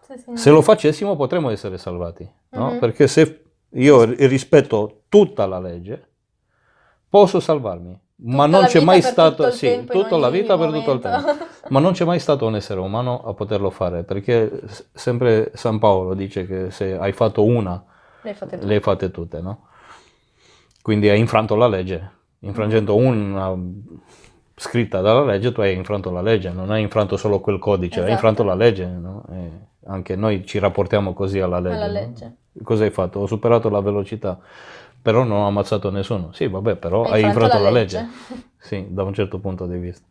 sì, 0.00 0.14
sì, 0.18 0.30
Se 0.34 0.50
lo 0.50 0.62
facessimo 0.62 1.16
potremmo 1.16 1.50
essere 1.50 1.78
salvati, 1.78 2.28
no? 2.50 2.70
Mhm. 2.70 2.78
perché 2.80 3.06
se 3.08 3.44
io 3.70 4.04
ri- 4.04 4.26
rispetto 4.26 5.04
tutta 5.08 5.46
la 5.46 5.58
legge, 5.60 6.08
posso 7.08 7.40
salvarmi. 7.40 7.98
Ma 8.24 8.46
non 8.46 8.64
c'è 8.66 8.80
mai 8.80 9.02
stato, 9.02 9.50
sì, 9.50 9.66
tempo, 9.66 9.92
tutta 9.92 10.16
la 10.16 10.30
vita 10.30 10.56
per 10.56 10.70
tutto 10.70 10.92
il 10.92 11.00
tempo. 11.00 11.28
Ma 11.70 11.80
non 11.80 11.92
c'è 11.92 12.04
mai 12.04 12.18
stato 12.20 12.46
un 12.46 12.54
essere 12.56 12.80
umano 12.80 13.22
a 13.24 13.34
poterlo 13.34 13.70
fare, 13.70 14.04
perché 14.04 14.60
sempre 14.92 15.50
San 15.54 15.78
Paolo 15.78 16.14
dice 16.14 16.46
che 16.46 16.70
se 16.70 16.96
hai 16.96 17.12
fatto 17.12 17.44
una, 17.44 17.82
Le 18.22 18.34
fate 18.34 18.56
tutte. 18.56 18.66
le 18.66 18.74
hai 18.74 18.80
fatte 18.80 19.10
tutte, 19.10 19.40
no? 19.40 19.66
Quindi 20.82 21.08
hai 21.08 21.18
infranto 21.18 21.54
la 21.56 21.66
legge. 21.68 22.10
Infrangendo 22.40 22.96
una 22.96 23.56
scritta 24.56 25.00
dalla 25.00 25.24
legge, 25.24 25.52
tu 25.52 25.60
hai 25.60 25.74
infranto 25.74 26.10
la 26.10 26.20
legge, 26.20 26.50
non 26.50 26.70
hai 26.70 26.82
infranto 26.82 27.16
solo 27.16 27.40
quel 27.40 27.58
codice, 27.58 28.00
hai 28.00 28.06
Esatto. 28.06 28.12
infranto 28.12 28.44
la 28.44 28.54
legge, 28.54 28.86
no? 28.86 29.24
Anche 29.86 30.14
noi 30.16 30.46
ci 30.46 30.58
rapportiamo 30.58 31.12
così 31.12 31.40
alla 31.40 31.58
legge. 31.58 31.74
Alla 31.76 31.86
no? 31.86 31.92
legge. 31.92 32.36
Cosa 32.62 32.84
hai 32.84 32.90
fatto? 32.90 33.20
Ho 33.20 33.26
superato 33.26 33.68
la 33.68 33.80
velocità, 33.80 34.38
però 35.02 35.24
non 35.24 35.38
ho 35.38 35.46
ammazzato 35.46 35.90
nessuno. 35.90 36.32
Sì, 36.32 36.46
vabbè, 36.48 36.76
però 36.76 37.02
Hai 37.06 37.12
hai 37.14 37.24
infranto 37.24 37.56
infranto 37.56 37.58
la 37.58 37.70
la 37.70 37.70
legge. 37.70 37.98
legge. 37.98 38.50
Sì, 38.58 38.86
da 38.90 39.02
un 39.02 39.12
certo 39.14 39.38
punto 39.40 39.66
di 39.66 39.78
vista. 39.78 40.06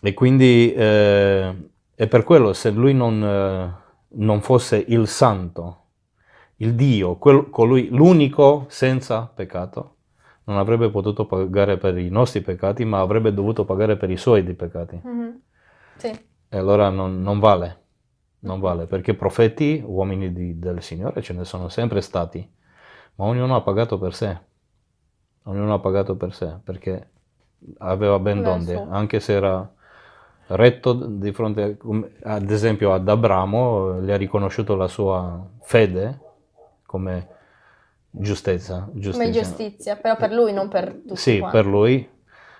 E 0.00 0.14
quindi 0.14 0.72
eh, 0.72 1.70
è 1.94 2.06
per 2.06 2.22
quello, 2.22 2.52
se 2.52 2.70
lui 2.70 2.94
non, 2.94 3.22
eh, 3.22 3.74
non 4.18 4.40
fosse 4.42 4.84
il 4.88 5.08
santo, 5.08 5.84
il 6.56 6.74
Dio, 6.74 7.16
quel- 7.16 7.48
colui, 7.50 7.88
l'unico 7.88 8.66
senza 8.68 9.26
peccato, 9.34 9.94
non 10.44 10.58
avrebbe 10.58 10.90
potuto 10.90 11.26
pagare 11.26 11.76
per 11.78 11.96
i 11.98 12.08
nostri 12.08 12.40
peccati, 12.42 12.84
ma 12.84 13.00
avrebbe 13.00 13.34
dovuto 13.34 13.64
pagare 13.64 13.96
per 13.96 14.10
i 14.10 14.16
suoi 14.16 14.44
di 14.44 14.54
peccati. 14.54 15.02
Mhm. 15.02 15.40
Sì. 15.98 16.12
E 16.48 16.56
allora 16.58 16.88
non, 16.90 17.20
non 17.22 17.38
vale, 17.38 17.84
non 18.40 18.60
vale, 18.60 18.86
perché 18.86 19.14
profeti, 19.14 19.82
uomini 19.84 20.32
di- 20.32 20.58
del 20.58 20.82
Signore, 20.82 21.22
ce 21.22 21.32
ne 21.32 21.44
sono 21.44 21.68
sempre 21.68 22.00
stati, 22.00 22.48
ma 23.16 23.24
ognuno 23.26 23.56
ha 23.56 23.62
pagato 23.62 23.98
per 23.98 24.14
sé, 24.14 24.38
ognuno 25.44 25.74
ha 25.74 25.78
pagato 25.78 26.16
per 26.16 26.34
sé, 26.34 26.58
perché 26.62 27.10
aveva 27.78 28.18
ben 28.18 28.42
donde, 28.42 28.74
anche 28.90 29.20
se 29.20 29.32
era 29.34 29.70
retto 30.48 30.92
di 30.92 31.32
fronte, 31.32 31.76
come- 31.76 32.12
ad 32.22 32.50
esempio 32.50 32.92
ad 32.92 33.08
Abramo, 33.08 34.00
gli 34.02 34.10
ha 34.10 34.16
riconosciuto 34.16 34.76
la 34.76 34.88
sua 34.88 35.44
fede 35.62 36.20
come 36.84 37.28
giustezza, 38.10 38.88
Come 38.90 39.00
giustizia. 39.00 39.32
giustizia, 39.32 39.96
però 39.96 40.16
per 40.16 40.32
lui, 40.32 40.52
non 40.52 40.68
per 40.68 41.02
tutti 41.06 41.14
Sì, 41.14 41.38
quanti. 41.38 41.56
per 41.56 41.66
lui. 41.66 42.08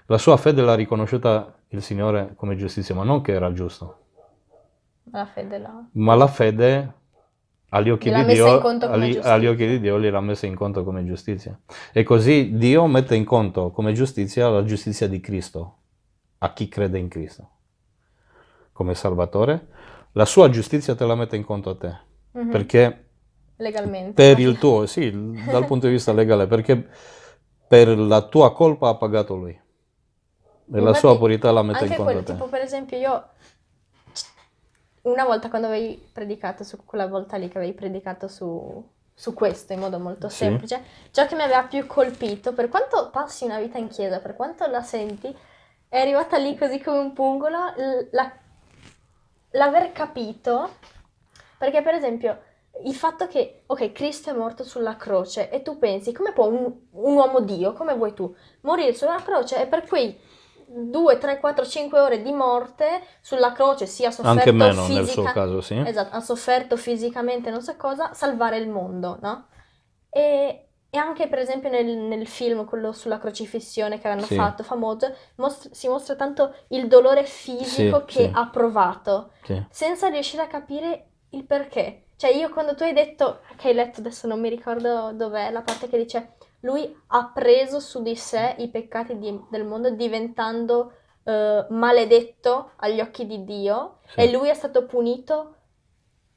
La 0.07 0.19
sua 0.19 0.37
fede 0.37 0.63
l'ha 0.63 0.75
riconosciuta 0.75 1.55
il 1.69 1.83
Signore 1.83 2.35
come 2.37 2.57
giustizia, 2.57 2.95
ma 2.95 3.05
non 3.05 3.21
che 3.23 3.33
era 3.33 3.53
giusto. 3.53 3.99
La 5.15 5.25
fede 5.27 5.59
là. 5.59 5.75
Ma 6.07 6.15
la 6.15 6.27
fede 6.29 6.95
agli 7.77 7.91
occhi, 7.91 8.11
di 8.13 8.25
Dio, 8.25 8.61
agli, 8.61 9.19
agli 9.23 9.47
occhi 9.47 9.67
di 9.67 9.81
Dio 9.81 9.99
gliel'ha 10.01 10.21
messa 10.21 10.47
in 10.47 10.55
conto 10.55 10.83
come 10.85 11.05
giustizia. 11.05 11.59
E 11.93 12.03
così 12.03 12.57
Dio 12.57 12.87
mette 12.87 13.15
in 13.15 13.25
conto 13.25 13.71
come 13.71 13.93
giustizia 13.93 14.49
la 14.49 14.65
giustizia 14.65 15.07
di 15.09 15.21
Cristo, 15.21 15.77
a 16.39 16.53
chi 16.53 16.69
crede 16.69 16.99
in 16.99 17.09
Cristo, 17.09 17.49
come 18.73 18.95
Salvatore. 18.95 19.69
La 20.13 20.25
sua 20.25 20.49
giustizia 20.49 20.95
te 20.95 21.05
la 21.05 21.15
mette 21.15 21.37
in 21.37 21.45
conto 21.45 21.71
a 21.71 21.77
te, 21.77 21.97
Mhm. 22.33 22.51
perché 22.51 23.05
Legalmente. 23.57 24.13
per 24.13 24.39
il 24.39 24.59
tuo, 24.59 24.87
sì, 24.87 25.11
dal 25.51 25.65
punto 25.67 25.87
di 25.87 25.93
vista 25.93 26.13
legale, 26.13 26.47
perché 26.47 26.89
per 27.69 27.99
la 27.99 28.23
tua 28.23 28.53
colpa 28.53 28.89
ha 28.89 28.95
pagato 28.97 29.35
lui. 29.35 29.51
E 29.53 29.61
la 30.69 30.79
Infatti, 30.79 30.99
sua 30.99 31.17
purità 31.19 31.53
la 31.53 31.63
mette 31.63 31.85
in 31.85 31.89
conto 31.95 32.03
quel 32.05 32.17
a 32.17 32.23
te. 32.23 32.33
tipo, 32.33 32.49
per 32.49 32.61
esempio, 32.63 32.97
io 32.99 33.25
una 35.07 35.25
volta 35.25 35.49
quando 35.49 35.69
avevi 35.69 36.09
predicato 36.13 36.65
su 36.65 36.85
quella 36.85 37.07
volta 37.07 37.37
lì 37.37 37.49
che 37.49 37.59
avevi 37.59 37.73
predicato 37.75 38.29
su, 38.29 38.85
su 39.15 39.35
questo 39.35 39.73
in 39.73 39.81
modo 39.81 39.99
molto 39.99 40.29
Sì. 40.29 40.37
semplice, 40.37 40.83
ciò 41.11 41.27
che 41.27 41.35
mi 41.35 41.43
aveva 41.43 41.65
più 41.65 41.87
colpito, 41.87 42.53
per 42.53 42.69
quanto 42.69 43.11
passi 43.11 43.45
una 43.45 43.59
vita 43.61 43.79
in 43.79 43.89
chiesa, 43.89 44.21
per 44.21 44.35
quanto 44.37 44.67
la 44.67 44.83
senti, 44.83 45.35
è 45.89 46.01
arrivata 46.01 46.37
lì 46.39 46.57
così 46.57 46.81
come 46.81 46.99
un 46.99 47.13
pungolo 47.13 47.59
la- 48.11 48.33
l'aver 49.53 49.93
capito, 49.93 50.71
perché 51.59 51.83
per 51.83 51.95
esempio 51.95 52.43
il 52.85 52.95
fatto 52.95 53.27
che, 53.27 53.63
ok, 53.67 53.93
Cristo 53.93 54.31
è 54.31 54.35
morto 54.35 54.63
sulla 54.65 54.97
croce 54.97 55.49
e 55.51 55.63
tu 55.63 55.79
pensi, 55.79 56.13
come 56.13 56.33
può 56.33 56.47
un, 56.47 56.65
un 56.91 57.15
uomo 57.15 57.41
Dio, 57.41 57.73
come 57.73 57.95
vuoi 57.95 58.13
tu, 58.13 58.35
morire 58.63 58.93
sulla 58.93 59.23
croce 59.23 59.63
e 59.63 59.67
per 59.67 59.87
quei 59.87 60.19
2, 60.69 61.19
3, 61.19 61.39
4, 61.39 61.65
5 61.65 61.99
ore 62.01 62.23
di 62.23 62.33
morte 62.33 63.03
sulla 63.21 63.53
croce 63.53 63.87
sia 63.87 64.11
sofferto 64.11 64.39
Anche 64.39 64.53
meno 64.53 64.83
fisica- 64.83 64.95
nel 65.01 65.09
suo 65.09 65.25
caso, 65.25 65.61
sì. 65.61 65.77
Esatto, 65.85 66.17
ha 66.17 66.21
sofferto 66.21 66.77
fisicamente 66.77 67.51
non 67.51 67.63
so 67.63 67.77
cosa, 67.77 68.13
salvare 68.15 68.59
il 68.59 68.69
mondo, 68.69 69.19
no? 69.23 69.47
E, 70.11 70.69
e 70.91 70.99
anche 70.99 71.29
per 71.29 71.39
esempio 71.39 71.69
nel, 71.69 71.87
nel 71.87 72.27
film, 72.27 72.65
quello 72.65 72.93
sulla 72.93 73.19
crocifissione 73.19 73.99
che 74.01 74.09
hanno 74.09 74.23
Sì. 74.23 74.35
fatto, 74.35 74.63
famoso, 74.63 75.15
mostra- 75.37 75.71
si 75.73 75.89
mostra 75.89 76.17
tanto 76.17 76.55
il 76.69 76.89
dolore 76.89 77.25
fisico 77.25 78.01
Sì, 78.01 78.05
che 78.07 78.25
sì. 78.25 78.31
ha 78.33 78.49
provato, 78.49 79.33
senza 79.71 80.09
riuscire 80.09 80.43
a 80.43 80.47
capire 80.47 81.11
il 81.31 81.45
perché. 81.45 82.03
Cioè 82.17 82.31
io 82.31 82.49
quando 82.49 82.75
tu 82.75 82.83
hai 82.83 82.95
detto, 82.95 83.41
che 83.57 83.69
hai 83.69 83.75
letto, 83.75 84.01
adesso 84.01 84.27
non 84.27 84.41
mi 84.41 84.49
ricordo 84.49 85.13
dov'è, 85.13 85.51
la 85.51 85.61
parte 85.61 85.87
che 85.89 85.99
dice, 85.99 86.36
lui 86.61 86.95
ha 87.09 87.31
preso 87.33 87.81
su 87.81 88.03
di 88.03 88.17
sé 88.17 88.55
i 88.59 88.69
peccati 88.71 89.19
di- 89.19 89.41
del 89.51 89.65
mondo 89.65 89.91
diventando 89.91 90.93
eh, 91.25 91.67
maledetto 91.71 92.73
agli 92.77 93.01
occhi 93.01 93.27
di 93.27 93.45
Dio 93.45 93.99
Sì. 94.07 94.21
e 94.21 94.31
lui 94.31 94.49
è 94.49 94.55
stato 94.55 94.87
punito 94.87 95.55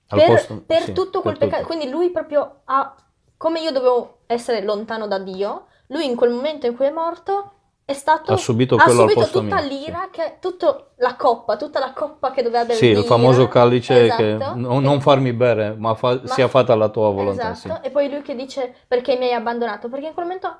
Al 0.09 0.23
per, 0.23 0.27
posto- 0.27 0.63
per 0.65 0.81
sì, 0.83 0.93
tutto 0.93 1.21
quel 1.21 1.37
per 1.37 1.47
peccato. 1.47 1.63
tutto. 1.63 1.67
Quindi 1.67 1.89
lui 1.89 2.11
proprio 2.11 2.61
ha, 2.65 2.95
come 3.37 3.59
io 3.61 3.71
dovevo 3.71 4.19
essere 4.27 4.61
lontano 4.63 5.07
da 5.07 5.19
Dio, 5.19 5.67
lui 5.87 6.05
in 6.05 6.15
quel 6.15 6.31
momento 6.31 6.65
in 6.67 6.75
cui 6.75 6.85
è 6.85 6.91
morto 6.91 7.53
è 7.89 7.93
stato, 7.93 8.33
Ha 8.33 8.37
subito 8.37 8.75
ha 8.75 8.83
quello 8.83 9.01
al 9.01 9.09
subito 9.09 9.29
tutta 9.41 9.55
mio, 9.61 9.67
l'ira, 9.67 10.09
che, 10.11 10.37
tutta 10.39 10.89
la 10.97 11.15
coppa, 11.15 11.57
tutta 11.57 11.79
la 11.79 11.91
coppa 11.91 12.29
che 12.29 12.43
doveva 12.43 12.63
bere 12.63 12.77
Sì, 12.77 12.85
il 12.89 13.03
famoso 13.03 13.47
calice 13.47 14.09
che 14.15 14.35
Esatto. 14.35 14.53
no- 14.55 14.79
non 14.79 15.01
farmi 15.01 15.33
bere, 15.33 15.73
ma, 15.75 15.95
fa- 15.95 16.19
Ma- 16.21 16.27
sia 16.27 16.47
fatta 16.47 16.75
la 16.75 16.89
tua 16.89 17.09
volontà. 17.09 17.49
Esatto, 17.51 17.79
sì. 17.81 17.87
e 17.87 17.89
poi 17.89 18.07
lui 18.11 18.21
che 18.21 18.35
dice 18.35 18.75
perché 18.87 19.17
mi 19.17 19.25
hai 19.25 19.33
abbandonato? 19.33 19.89
Perché 19.89 20.05
in 20.05 20.13
quel 20.13 20.25
momento 20.27 20.55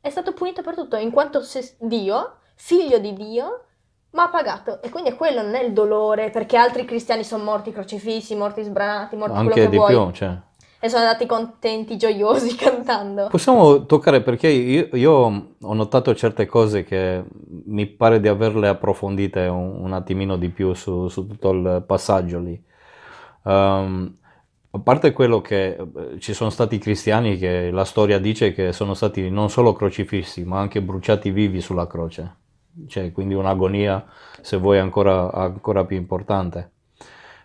è 0.00 0.08
stato 0.08 0.32
punito 0.32 0.62
per 0.62 0.74
tutto, 0.74 0.96
in 0.96 1.10
quanto 1.10 1.42
se- 1.42 1.76
Dio, 1.80 2.36
figlio 2.54 2.96
di 2.98 3.12
Dio, 3.12 3.64
ma 4.12 4.22
ha 4.22 4.28
pagato. 4.30 4.80
E 4.80 4.88
quindi 4.88 5.10
è 5.10 5.16
quello, 5.16 5.42
non 5.42 5.54
è 5.56 5.62
il 5.62 5.74
dolore, 5.74 6.30
perché 6.30 6.56
altri 6.56 6.86
cristiani 6.86 7.24
sono 7.24 7.44
morti 7.44 7.72
crocifissi, 7.72 8.34
morti 8.36 8.62
sbranati, 8.62 9.16
morti 9.16 9.34
quello 9.34 9.48
Anche 9.50 9.60
che 9.64 9.68
di 9.68 9.76
vuoi. 9.76 9.92
più, 9.94 10.10
cioè. 10.12 10.34
E 10.84 10.90
sono 10.90 11.04
andati 11.04 11.24
contenti, 11.24 11.96
gioiosi, 11.96 12.54
cantando. 12.60 13.28
Possiamo 13.28 13.86
toccare 13.86 14.20
perché 14.20 14.48
io, 14.48 14.88
io 14.92 15.12
ho 15.58 15.72
notato 15.72 16.14
certe 16.14 16.44
cose 16.44 16.84
che 16.84 17.24
mi 17.64 17.86
pare 17.86 18.20
di 18.20 18.28
averle 18.28 18.68
approfondite 18.68 19.46
un, 19.46 19.82
un 19.82 19.94
attimino 19.94 20.36
di 20.36 20.50
più 20.50 20.74
su, 20.74 21.08
su 21.08 21.26
tutto 21.26 21.52
il 21.52 21.84
passaggio 21.86 22.38
lì. 22.38 22.62
Um, 23.44 24.14
a 24.72 24.78
parte 24.78 25.12
quello 25.12 25.40
che 25.40 25.68
eh, 25.68 26.18
ci 26.18 26.34
sono 26.34 26.50
stati 26.50 26.76
cristiani 26.76 27.38
che 27.38 27.70
la 27.70 27.86
storia 27.86 28.18
dice 28.18 28.52
che 28.52 28.72
sono 28.72 28.92
stati 28.92 29.30
non 29.30 29.48
solo 29.48 29.72
crocifissi, 29.72 30.44
ma 30.44 30.58
anche 30.58 30.82
bruciati 30.82 31.30
vivi 31.30 31.62
sulla 31.62 31.86
croce. 31.86 32.36
Cioè, 32.88 33.10
quindi 33.10 33.32
un'agonia, 33.32 34.04
se 34.42 34.58
vuoi, 34.58 34.80
ancora, 34.80 35.32
ancora 35.32 35.86
più 35.86 35.96
importante. 35.96 36.72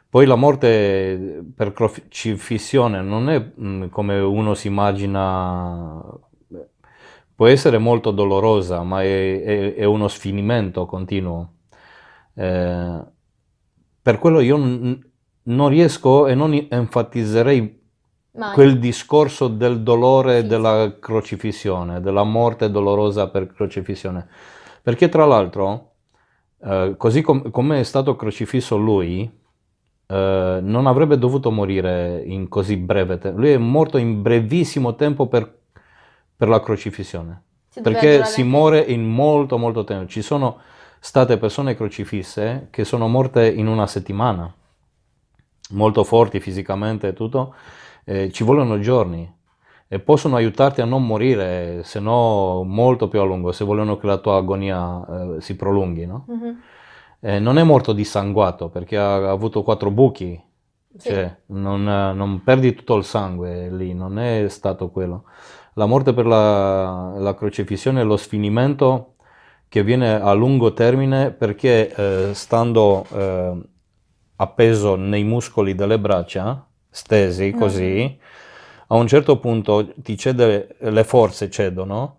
Poi 0.10 0.26
la 0.26 0.36
morte 0.36 1.46
per 1.56 1.72
crocifissione 1.72 3.02
non 3.02 3.30
è 3.30 3.52
mm, 3.60 3.90
come 3.90 4.20
uno 4.20 4.56
si 4.56 4.66
immagina, 4.66 6.04
può 7.36 7.46
essere 7.46 7.78
molto 7.78 8.10
dolorosa, 8.10 8.82
ma 8.82 9.04
è, 9.04 9.44
è, 9.44 9.76
è 9.76 9.84
uno 9.84 10.08
sfinimento 10.08 10.88
continuo. 10.88 11.54
Eh, 12.34 13.04
per 14.02 14.18
quello 14.18 14.40
io 14.40 14.58
non 14.58 15.70
riesco 15.70 16.26
e 16.26 16.34
non 16.34 16.68
enfatizzerei 16.70 17.80
Mai. 18.32 18.54
quel 18.54 18.80
discorso 18.80 19.48
del 19.48 19.84
dolore 19.84 20.42
sì. 20.42 20.48
della 20.48 20.98
crocifissione, 21.00 22.02
della 22.02 22.24
morte 22.24 22.72
dolorosa 22.72 23.30
per 23.30 23.46
crocifissione. 23.54 24.28
Perché 24.82 25.08
tra 25.08 25.26
l'altro, 25.26 25.92
eh, 26.64 26.96
così 26.98 27.22
com- 27.22 27.52
come 27.52 27.80
è 27.80 27.84
stato 27.84 28.16
crocifisso 28.16 28.76
lui, 28.76 29.38
eh, 30.12 30.60
non 30.62 30.88
avrebbe 30.88 31.20
dovuto 31.20 31.52
morire 31.52 32.24
in 32.26 32.48
così 32.48 32.78
breve 32.78 33.20
tempo. 33.20 33.40
Lui 33.40 33.52
è 33.52 33.58
morto 33.58 33.98
in 33.98 34.24
brevissimo 34.24 34.96
tempo 34.96 35.28
per, 35.28 35.60
per 36.36 36.48
la 36.48 36.60
crocifissione. 36.60 37.44
Si 37.70 37.82
perché 37.82 38.26
si 38.26 38.42
muore 38.42 38.80
in 38.80 39.08
molto 39.08 39.60
molto 39.60 39.84
tempo. 39.84 40.08
Ci 40.08 40.24
sono 40.24 40.58
state 41.00 41.38
persone 41.38 41.76
crocifisse 41.76 42.70
che 42.72 42.84
sono 42.84 43.08
morte 43.08 43.48
in 43.48 43.68
una 43.68 43.86
settimana 43.86 44.52
molto 45.72 46.04
forti 46.04 46.40
fisicamente 46.40 47.10
e 47.10 47.14
tutto, 47.14 47.54
eh, 48.04 48.32
ci 48.32 48.44
vogliono 48.44 48.80
giorni 48.80 49.32
e 49.88 50.00
possono 50.00 50.36
aiutarti 50.36 50.82
a 50.82 50.86
non 50.86 51.06
morire, 51.06 51.84
se 51.84 52.00
no 52.00 52.64
molto 52.64 53.08
più 53.08 53.20
a 53.20 53.24
lungo, 53.24 53.52
se 53.52 53.64
vogliono 53.64 53.98
che 53.98 54.08
la 54.08 54.18
tua 54.18 54.38
agonia 54.38 55.06
eh, 55.36 55.42
si 55.42 55.56
prolunghi, 55.56 56.06
no? 56.08 56.26
mm-hmm. 56.30 56.54
Eh, 57.22 57.40
non 57.40 57.58
è 57.58 57.64
morto 57.64 57.94
dissanguato 57.94 58.70
perché 58.70 58.98
ha, 58.98 59.30
avuto 59.30 59.64
quattro 59.64 59.92
buchi, 59.92 60.42
sì. 60.98 61.10
cioè 61.10 61.36
non, 61.48 61.84
non, 61.84 62.44
perdi 62.44 62.74
tutto 62.74 62.96
il 62.96 63.04
sangue 63.04 63.70
lì, 63.70 63.94
non 63.94 64.20
è 64.20 64.48
stato 64.50 64.90
quello. 64.90 65.26
La 65.74 65.86
morte 65.86 66.14
per 66.14 66.26
la, 66.26 67.14
la 67.18 67.36
crocifissione 67.36 68.02
è 68.02 68.04
lo 68.04 68.18
sfinimento 68.18 69.16
che 69.68 69.84
viene 69.84 70.20
a 70.20 70.34
lungo 70.34 70.74
termine 70.74 71.32
perché 71.32 71.94
eh, 71.94 72.34
stando 72.34 73.06
eh, 73.12 73.58
appeso 74.38 74.96
nei 74.96 75.24
muscoli 75.24 75.76
delle 75.76 76.00
braccia, 76.00 76.68
stesi 76.90 77.54
mm. 77.54 77.58
così, 77.58 78.20
a 78.88 78.96
un 78.96 79.08
certo 79.08 79.38
punto 79.40 79.94
ti 79.98 80.18
cede, 80.18 80.76
le 80.80 81.04
forze 81.04 81.50
cedono, 81.50 82.18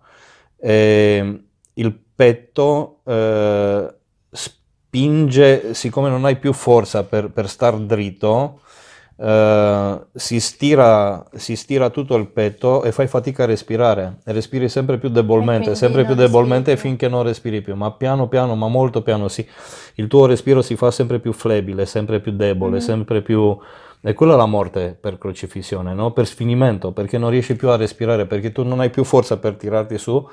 e 0.56 1.42
il 1.74 2.00
petto 2.14 3.00
eh, 3.04 3.94
spinge, 4.90 5.72
siccome 5.72 6.08
non 6.08 6.24
hai 6.24 6.34
più 6.36 6.52
forza 6.52 7.04
per, 7.04 7.30
per 7.30 7.48
star 7.48 7.78
dritto, 7.78 8.60
Uh, 9.20 10.02
si, 10.14 10.40
stira, 10.40 11.22
si, 11.34 11.54
stira, 11.54 11.90
tutto 11.90 12.16
il 12.16 12.28
petto 12.28 12.82
e 12.82 12.90
fai 12.90 13.06
fatica 13.06 13.42
a 13.42 13.46
respirare 13.46 14.20
e 14.24 14.32
respiri 14.32 14.66
sempre 14.70 14.96
più 14.96 15.10
debolmente, 15.10 15.74
sempre 15.74 16.06
più 16.06 16.14
debolmente 16.14 16.74
finché 16.78 17.06
non 17.06 17.22
respiri 17.22 17.60
più, 17.60 17.74
ma 17.74 17.90
piano 17.90 18.28
piano, 18.28 18.54
ma 18.54 18.68
molto 18.68 19.02
piano, 19.02 19.28
sì. 19.28 19.46
il 19.96 20.06
tuo 20.06 20.24
respiro 20.24 20.62
si 20.62 20.74
fa 20.74 20.90
sempre 20.90 21.18
più 21.18 21.34
flebile, 21.34 21.84
sempre 21.84 22.20
più 22.20 22.32
debole, 22.32 22.76
mm-hmm. 22.76 22.80
sempre 22.80 23.20
più... 23.20 23.54
E 24.00 24.14
quella 24.14 24.32
è 24.32 24.36
la 24.36 24.46
morte 24.46 24.96
per 24.98 25.18
crocifissione, 25.18 25.92
no? 25.92 26.12
per 26.12 26.26
sfinimento, 26.26 26.92
perché 26.92 27.18
non 27.18 27.28
riesci 27.28 27.56
più 27.56 27.68
a 27.68 27.76
respirare, 27.76 28.24
perché 28.24 28.52
tu 28.52 28.62
non 28.64 28.80
hai 28.80 28.88
più 28.88 29.04
forza 29.04 29.36
per 29.36 29.56
tirarti 29.56 29.98
su 29.98 30.26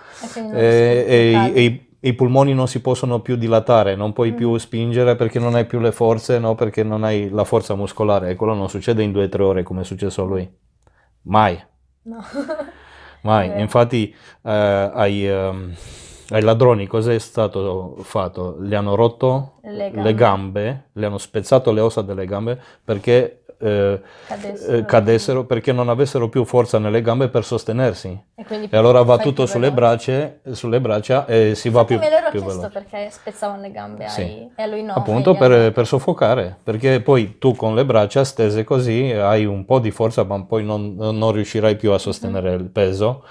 e, 0.53 1.03
e, 1.05 1.51
e, 1.53 1.66
e 1.66 1.87
i, 2.00 2.14
polmoni 2.14 2.54
non 2.54 2.68
si 2.68 2.82
possono 2.82 3.22
più 3.22 3.36
dilatare, 3.36 3.95
non 3.95 4.14
puoi 4.14 4.34
più 4.34 4.52
mm. 4.52 4.56
spingere 4.56 5.16
perché 5.16 5.39
non 5.39 5.56
hai 5.56 5.66
più 5.66 5.80
le 5.80 5.91
forze, 5.91 6.39
no? 6.39 6.56
perché 6.56 6.84
non 6.84 7.04
hai 7.04 7.30
la 7.30 7.43
forza 7.43 7.76
muscolare 7.76 8.30
e 8.30 8.36
quello 8.36 8.54
non 8.54 8.70
succede 8.70 9.04
in 9.04 9.12
due 9.12 9.26
o 9.26 9.30
tre 9.30 9.43
ore 9.43 9.64
come 9.64 9.82
è 9.82 9.84
successo 9.84 10.24
a 10.24 10.26
lui. 10.26 10.50
Mai. 11.24 11.62
No. 12.04 12.24
Mai. 13.22 13.60
Infatti 13.60 14.14
eh, 14.43 14.91
ai, 14.93 15.28
um, 15.28 15.74
ai, 16.30 16.41
ladroni 16.41 16.88
cosa 16.88 17.12
è 17.12 17.20
stato 17.20 17.98
fatto? 18.02 18.58
Gli 18.62 18.76
hanno 18.76 18.95
rotto 18.95 19.60
le 19.64 19.91
gambe. 19.91 20.04
le 20.04 20.14
gambe, 20.14 20.84
le 20.93 21.06
hanno 21.06 21.18
spezzato 21.18 21.72
le 21.72 21.82
ossa 21.82 22.02
delle 22.02 22.26
gambe 22.26 22.62
perché 22.84 23.37
eh, 23.60 24.01
cadessero. 24.28 24.78
Eh, 24.78 24.86
cadessero. 24.86 25.45
perché 25.45 25.72
non 25.72 25.89
avessero 25.89 26.30
più 26.30 26.43
forza 26.45 26.80
nelle 26.80 27.01
gambe 27.01 27.30
per 27.30 27.43
sostenersi. 27.43 28.20
E, 28.36 28.45
e 28.70 28.78
allora 28.78 29.01
va 29.01 29.18
tutto 29.18 29.45
sulle 29.45 29.72
braccia, 29.72 30.34
sulle 30.51 30.80
braccia, 30.80 31.26
e 31.26 31.55
si 31.55 31.70
va 31.70 31.86
più, 31.86 31.97
me 31.97 32.10
l'ero 32.10 32.30
più 32.30 32.41
chiesto 32.41 32.60
veloce. 32.60 32.74
perché 32.74 33.10
spezzavano 33.10 33.62
le 33.62 33.72
gambe 33.72 34.08
sì. 34.10 34.22
ai, 34.22 34.51
e 34.55 34.64
a 34.64 34.66
lui 34.66 34.84
no. 34.84 34.93
Appunto 34.93 35.36
per, 35.36 35.72
per, 35.72 35.88
soffocare, 35.88 36.55
perché 36.64 37.01
poi 37.01 37.38
tu 37.38 37.55
con 37.55 37.76
le 37.76 37.86
braccia 37.86 38.24
stese 38.24 38.64
così 38.64 39.12
hai 39.12 39.45
un 39.45 39.66
po' 39.66 39.80
di 39.80 39.91
forza 39.91 40.24
ma 40.24 40.43
poi 40.43 40.64
non, 40.64 40.95
non 40.95 41.32
riuscirai 41.32 41.76
più 41.76 41.91
a 41.91 41.97
sostenere 41.97 42.51
mm-hmm. 42.51 42.60
il 42.60 42.70
peso 42.70 43.24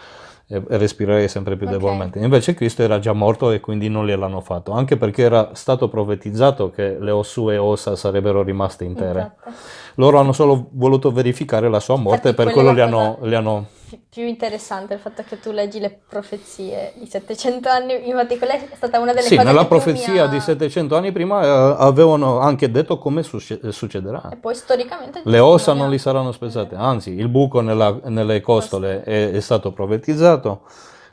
e 0.48 0.62
respirerei 0.68 1.28
sempre 1.28 1.56
più 1.56 1.66
okay. 1.66 1.78
debolmente. 1.78 2.18
Invece 2.20 2.54
Cristo 2.54 2.82
era 2.82 3.00
già 3.00 3.12
morto 3.12 3.50
e 3.50 3.58
quindi 3.58 3.88
non 3.88 4.06
gliel'hanno 4.06 4.40
fatto, 4.40 4.72
anche 4.72 4.96
perché 4.96 5.22
era 5.22 5.50
stato 5.54 5.88
profetizzato 5.88 6.70
che 6.70 6.98
le 7.00 7.20
sue 7.24 7.56
ossa 7.56 7.96
sarebbero 7.96 8.42
rimaste 8.42 8.84
intere. 8.84 9.20
Esatto. 9.20 9.50
Loro 9.96 10.18
hanno 10.18 10.32
solo 10.32 10.68
voluto 10.72 11.10
verificare 11.10 11.68
la 11.68 11.80
sua 11.80 11.96
morte 11.96 12.28
e 12.28 12.34
per 12.34 12.52
quello 12.52 12.72
li 12.72 12.80
hanno, 12.80 13.18
li 13.22 13.34
hanno 13.34 13.66
più 14.08 14.24
interessante 14.24 14.94
il 14.94 15.00
fatto 15.00 15.22
che 15.22 15.38
tu 15.38 15.52
leggi 15.52 15.78
le 15.78 16.00
profezie 16.08 16.92
di 16.96 17.06
700 17.06 17.68
anni, 17.68 18.08
infatti 18.08 18.36
quella 18.36 18.54
è 18.54 18.68
stata 18.74 18.98
una 18.98 19.12
delle 19.12 19.26
sì, 19.26 19.36
cose 19.36 19.46
nella 19.46 19.66
profezia 19.66 20.24
ha... 20.24 20.26
di 20.26 20.40
700 20.40 20.96
anni 20.96 21.12
prima 21.12 21.42
eh, 21.42 21.76
avevano 21.78 22.38
anche 22.40 22.70
detto 22.70 22.98
come 22.98 23.22
succederà. 23.22 24.30
E 24.30 24.36
poi 24.36 24.54
storicamente... 24.54 25.22
Le 25.24 25.38
ossa 25.38 25.72
non 25.72 25.90
li 25.90 25.98
saranno 25.98 26.32
spezzate, 26.32 26.74
anzi 26.74 27.10
il 27.12 27.28
buco 27.28 27.60
nella, 27.60 28.00
nelle 28.04 28.40
costole 28.40 29.02
è, 29.02 29.30
è, 29.30 29.40
stato 29.40 29.72
profetizzato, 29.72 30.62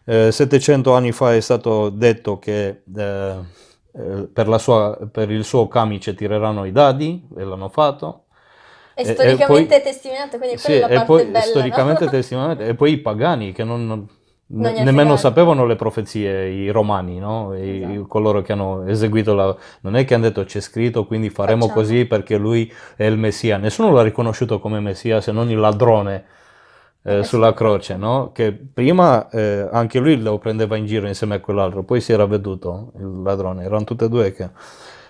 eh, 0.05 0.31
700 0.31 0.93
anni 0.93 1.11
fa 1.11 1.35
è 1.35 1.39
stato 1.39 1.89
detto 1.89 2.39
che 2.39 2.83
eh, 2.95 3.35
eh 3.91 4.27
per, 4.33 4.59
sua, 4.59 4.97
per 5.11 5.29
il 5.29 5.43
suo 5.43 5.67
camice 5.67 6.15
tireranno 6.15 6.65
i 6.65 6.71
dadi, 6.71 7.27
e 7.37 7.43
l'hanno 7.43 7.69
fatto. 7.69 8.22
È 8.93 9.03
storicamente 9.03 9.75
e 9.77 9.81
poi, 9.81 10.37
quindi 10.37 10.57
sì, 10.57 10.67
quella 10.67 10.87
è 10.87 10.93
la 10.93 11.03
parte 11.03 11.05
poi, 11.05 11.25
bella, 11.25 11.41
storicamente 11.41 12.03
no? 12.05 12.09
testimoniato, 12.11 12.63
e 12.63 12.75
poi 12.75 12.91
i 12.91 12.97
pagani 12.97 13.51
che 13.51 13.63
non, 13.63 13.87
non 13.87 14.07
nemmeno 14.47 15.15
sapevano 15.15 15.65
le 15.65 15.75
profezie, 15.75 16.49
i 16.49 16.69
romani, 16.69 17.17
no? 17.17 17.55
I, 17.55 17.81
esatto. 17.81 18.07
coloro 18.07 18.41
che 18.41 18.51
hanno 18.51 18.85
eseguito 18.85 19.33
la... 19.33 19.55
Non 19.81 19.95
è 19.95 20.05
che 20.05 20.13
hanno 20.13 20.25
detto 20.25 20.43
c'è 20.43 20.59
scritto, 20.59 21.05
quindi 21.05 21.29
faremo 21.29 21.67
Facciamo. 21.67 21.79
così 21.79 22.05
perché 22.05 22.37
lui 22.37 22.71
è 22.95 23.05
il 23.05 23.17
Messia. 23.17 23.57
Nessuno 23.57 23.91
l'ha 23.91 24.03
riconosciuto 24.03 24.59
come 24.59 24.79
Messia 24.79 25.21
se 25.21 25.31
non 25.31 25.49
il 25.49 25.57
ladrone 25.57 26.25
eh, 27.01 27.17
eh 27.19 27.23
sulla 27.23 27.53
croce, 27.53 27.95
no? 27.95 28.31
Che 28.31 28.51
prima 28.51 29.27
eh, 29.29 29.67
anche 29.71 29.99
lui 29.99 30.21
lo 30.21 30.37
prendeva 30.37 30.75
in 30.77 30.85
giro 30.85 31.07
insieme 31.07 31.35
a 31.35 31.39
quell'altro, 31.39 31.83
poi 31.83 31.99
si 31.99 32.11
era 32.11 32.25
veduto 32.25 32.91
il 32.97 33.21
ladrone, 33.23 33.63
erano 33.63 33.83
tutte 33.83 34.05
e 34.05 34.09
due 34.09 34.31
che... 34.33 34.49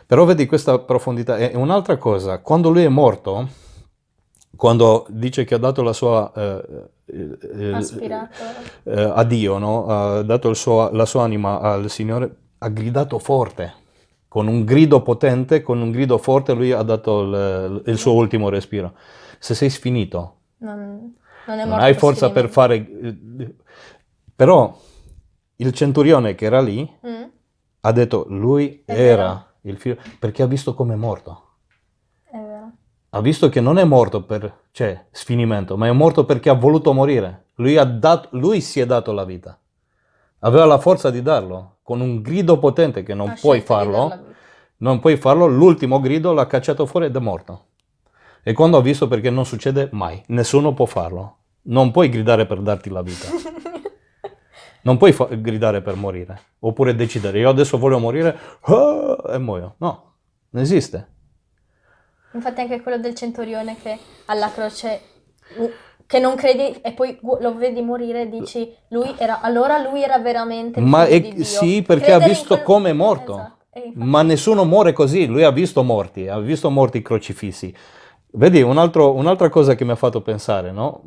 Però 0.05 0.25
vedi 0.25 0.45
questa 0.45 0.77
profondità. 0.79 1.37
E 1.37 1.55
un'altra 1.55 1.97
cosa, 1.97 2.37
quando 2.39 2.69
lui 2.69 2.83
è 2.83 2.89
morto 2.89 3.61
quando 4.55 5.05
dice 5.09 5.45
che 5.45 5.55
ha 5.55 5.59
dato 5.59 5.81
la 5.81 5.93
sua 5.93 6.31
eh, 6.35 6.89
eh, 7.05 7.37
eh, 8.83 9.11
a 9.13 9.23
Dio, 9.23 9.57
no? 9.57 9.87
ha 9.87 10.21
dato 10.21 10.53
suo, 10.53 10.89
la 10.91 11.05
sua 11.05 11.23
anima 11.23 11.59
al 11.59 11.89
Signore, 11.89 12.35
ha 12.59 12.69
gridato 12.69 13.19
forte, 13.19 13.73
con 14.27 14.47
un 14.47 14.63
grido 14.63 15.01
potente, 15.01 15.61
con 15.61 15.81
un 15.81 15.91
grido 15.91 16.17
forte 16.17 16.53
lui 16.53 16.71
ha 16.71 16.81
dato 16.83 17.21
il, 17.21 17.83
il 17.87 17.97
suo 17.97 18.13
ultimo 18.13 18.49
respiro. 18.49 18.93
Se 19.39 19.53
sei 19.55 19.69
sfinito, 19.69 20.37
non, 20.59 21.13
non, 21.45 21.57
non 21.57 21.73
hai 21.73 21.93
forza 21.93 22.31
per 22.31 22.49
fare... 22.49 22.87
Però 24.35 24.75
il 25.57 25.73
centurione 25.73 26.35
che 26.35 26.45
era 26.45 26.61
lì 26.61 26.89
mm. 27.05 27.23
ha 27.81 27.91
detto 27.91 28.25
lui 28.29 28.81
era 28.85 29.51
vero. 29.61 29.73
il 29.73 29.77
figlio, 29.77 29.97
perché 30.19 30.41
ha 30.41 30.47
visto 30.47 30.73
come 30.73 30.95
è 30.95 30.97
morto 30.97 31.42
ha 33.15 33.21
visto 33.21 33.47
che 33.49 33.61
non 33.61 33.77
è 33.77 33.83
morto 33.83 34.23
per 34.23 34.61
cioè, 34.71 35.05
sfinimento, 35.11 35.77
ma 35.77 35.87
è 35.87 35.91
morto 35.91 36.25
perché 36.25 36.49
ha 36.49 36.53
voluto 36.53 36.93
morire. 36.93 37.45
Lui, 37.55 37.77
ha 37.77 37.83
dato, 37.83 38.29
lui 38.31 38.59
si 38.59 38.79
è 38.79 38.87
dato 38.87 39.11
la 39.11 39.23
vita. 39.23 39.57
Aveva 40.39 40.65
la 40.65 40.79
forza 40.79 41.11
di 41.11 41.21
darlo, 41.21 41.77
con 41.83 42.01
un 42.01 42.23
grido 42.23 42.57
potente 42.57 43.03
che 43.03 43.13
non 43.13 43.29
ha 43.29 43.37
puoi 43.39 43.61
farlo. 43.61 44.31
Non 44.77 44.99
puoi 44.99 45.17
farlo, 45.17 45.45
l'ultimo 45.45 45.99
grido 45.99 46.33
l'ha 46.33 46.47
cacciato 46.47 46.87
fuori 46.87 47.05
ed 47.05 47.15
è 47.15 47.19
morto. 47.19 47.65
E 48.41 48.53
quando 48.53 48.77
ha 48.77 48.81
visto 48.81 49.07
perché 49.07 49.29
non 49.29 49.45
succede 49.45 49.89
mai, 49.91 50.21
nessuno 50.27 50.73
può 50.73 50.87
farlo. 50.87 51.37
Non 51.65 51.91
puoi 51.91 52.09
gridare 52.09 52.47
per 52.47 52.61
darti 52.61 52.89
la 52.89 53.01
vita. 53.01 53.27
Non 54.85 54.97
puoi 54.97 55.13
fa- 55.13 55.27
gridare 55.27 55.81
per 55.81 55.95
morire. 55.95 56.41
Oppure 56.59 56.93
decidere, 56.93 57.39
io 57.39 57.47
adesso 57.47 57.77
voglio 57.77 57.99
morire 57.99 58.37
ah, 58.63 59.15
e 59.29 59.37
muoio. 59.37 59.75
No, 59.77 60.15
non 60.49 60.61
esiste. 60.61 61.12
Infatti 62.33 62.61
anche 62.61 62.81
quello 62.81 62.97
del 62.97 63.13
centurione 63.15 63.75
che 63.81 63.97
alla 64.25 64.51
croce, 64.51 64.99
uh, 65.57 65.69
che 66.05 66.19
non 66.19 66.35
credi 66.35 66.79
e 66.81 66.91
poi 66.93 67.17
lo 67.21 67.55
vedi 67.55 67.81
morire 67.81 68.21
e 68.23 68.29
dici, 68.29 68.71
lui 68.89 69.13
era, 69.17 69.41
allora 69.41 69.77
lui 69.77 70.01
era 70.03 70.17
veramente 70.19 70.79
Ma 70.81 71.05
è- 71.05 71.43
sì, 71.43 71.81
perché 71.81 72.05
Credere 72.05 72.23
ha 72.23 72.27
visto 72.27 72.47
quel- 72.55 72.63
come 72.63 72.89
è 72.89 72.93
morto. 72.93 73.33
Esatto. 73.33 73.61
Ma 73.93 74.21
nessuno 74.21 74.65
muore 74.65 74.93
così, 74.93 75.25
lui 75.25 75.43
ha 75.43 75.49
visto 75.51 75.81
morti, 75.83 76.27
ha 76.27 76.37
visto 76.39 76.69
morti 76.69 77.01
crocifissi. 77.01 77.73
Vedi, 78.33 78.61
un 78.61 78.77
altro- 78.77 79.13
un'altra 79.13 79.49
cosa 79.49 79.73
che 79.75 79.83
mi 79.85 79.91
ha 79.91 79.95
fatto 79.95 80.21
pensare, 80.21 80.71
no? 80.71 81.01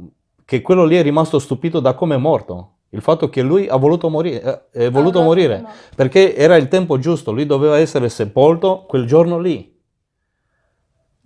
Che 0.45 0.63
quello 0.63 0.85
lì 0.85 0.97
è 0.97 1.03
rimasto 1.03 1.39
stupito 1.39 1.79
da 1.81 1.95
come 1.95 2.15
è 2.15 2.19
morto. 2.19 2.71
Il 2.91 3.03
fatto 3.03 3.29
che 3.29 3.43
lui 3.43 3.69
ha 3.69 3.77
voluto 3.77 4.09
morire, 4.09 4.69
eh, 4.73 4.85
è 4.87 4.91
voluto 4.91 5.19
Ah, 5.19 5.23
no, 5.23 5.27
morire, 5.27 5.61
no. 5.61 5.69
perché 5.95 6.35
era 6.37 6.57
il 6.57 6.69
tempo 6.69 6.99
giusto, 6.99 7.33
lui 7.33 7.45
doveva 7.47 7.79
essere 7.79 8.09
sepolto 8.09 8.85
quel 8.87 9.07
giorno 9.07 9.39
lì. 9.39 9.75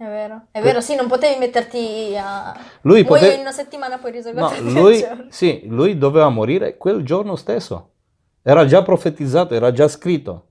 È 0.00 0.06
vero, 0.06 0.46
è 0.50 0.62
vero, 0.62 0.80
sì, 0.80 0.94
non 0.94 1.08
potevi 1.08 1.38
metterti 1.38 2.16
a... 2.18 2.58
Lui 2.80 3.02
Muoio 3.02 3.20
pote- 3.20 3.34
in 3.34 3.40
una 3.40 3.52
settimana, 3.52 3.98
poi 3.98 4.12
risolvo 4.12 4.40
No, 4.40 4.54
lui, 4.60 5.04
sì, 5.28 5.64
lui 5.66 5.98
doveva 5.98 6.30
morire 6.30 6.78
quel 6.78 7.02
giorno 7.04 7.36
stesso. 7.36 7.90
Era 8.42 8.64
già 8.64 8.82
profetizzato, 8.82 9.52
era 9.52 9.72
già 9.72 9.88
scritto. 9.88 10.46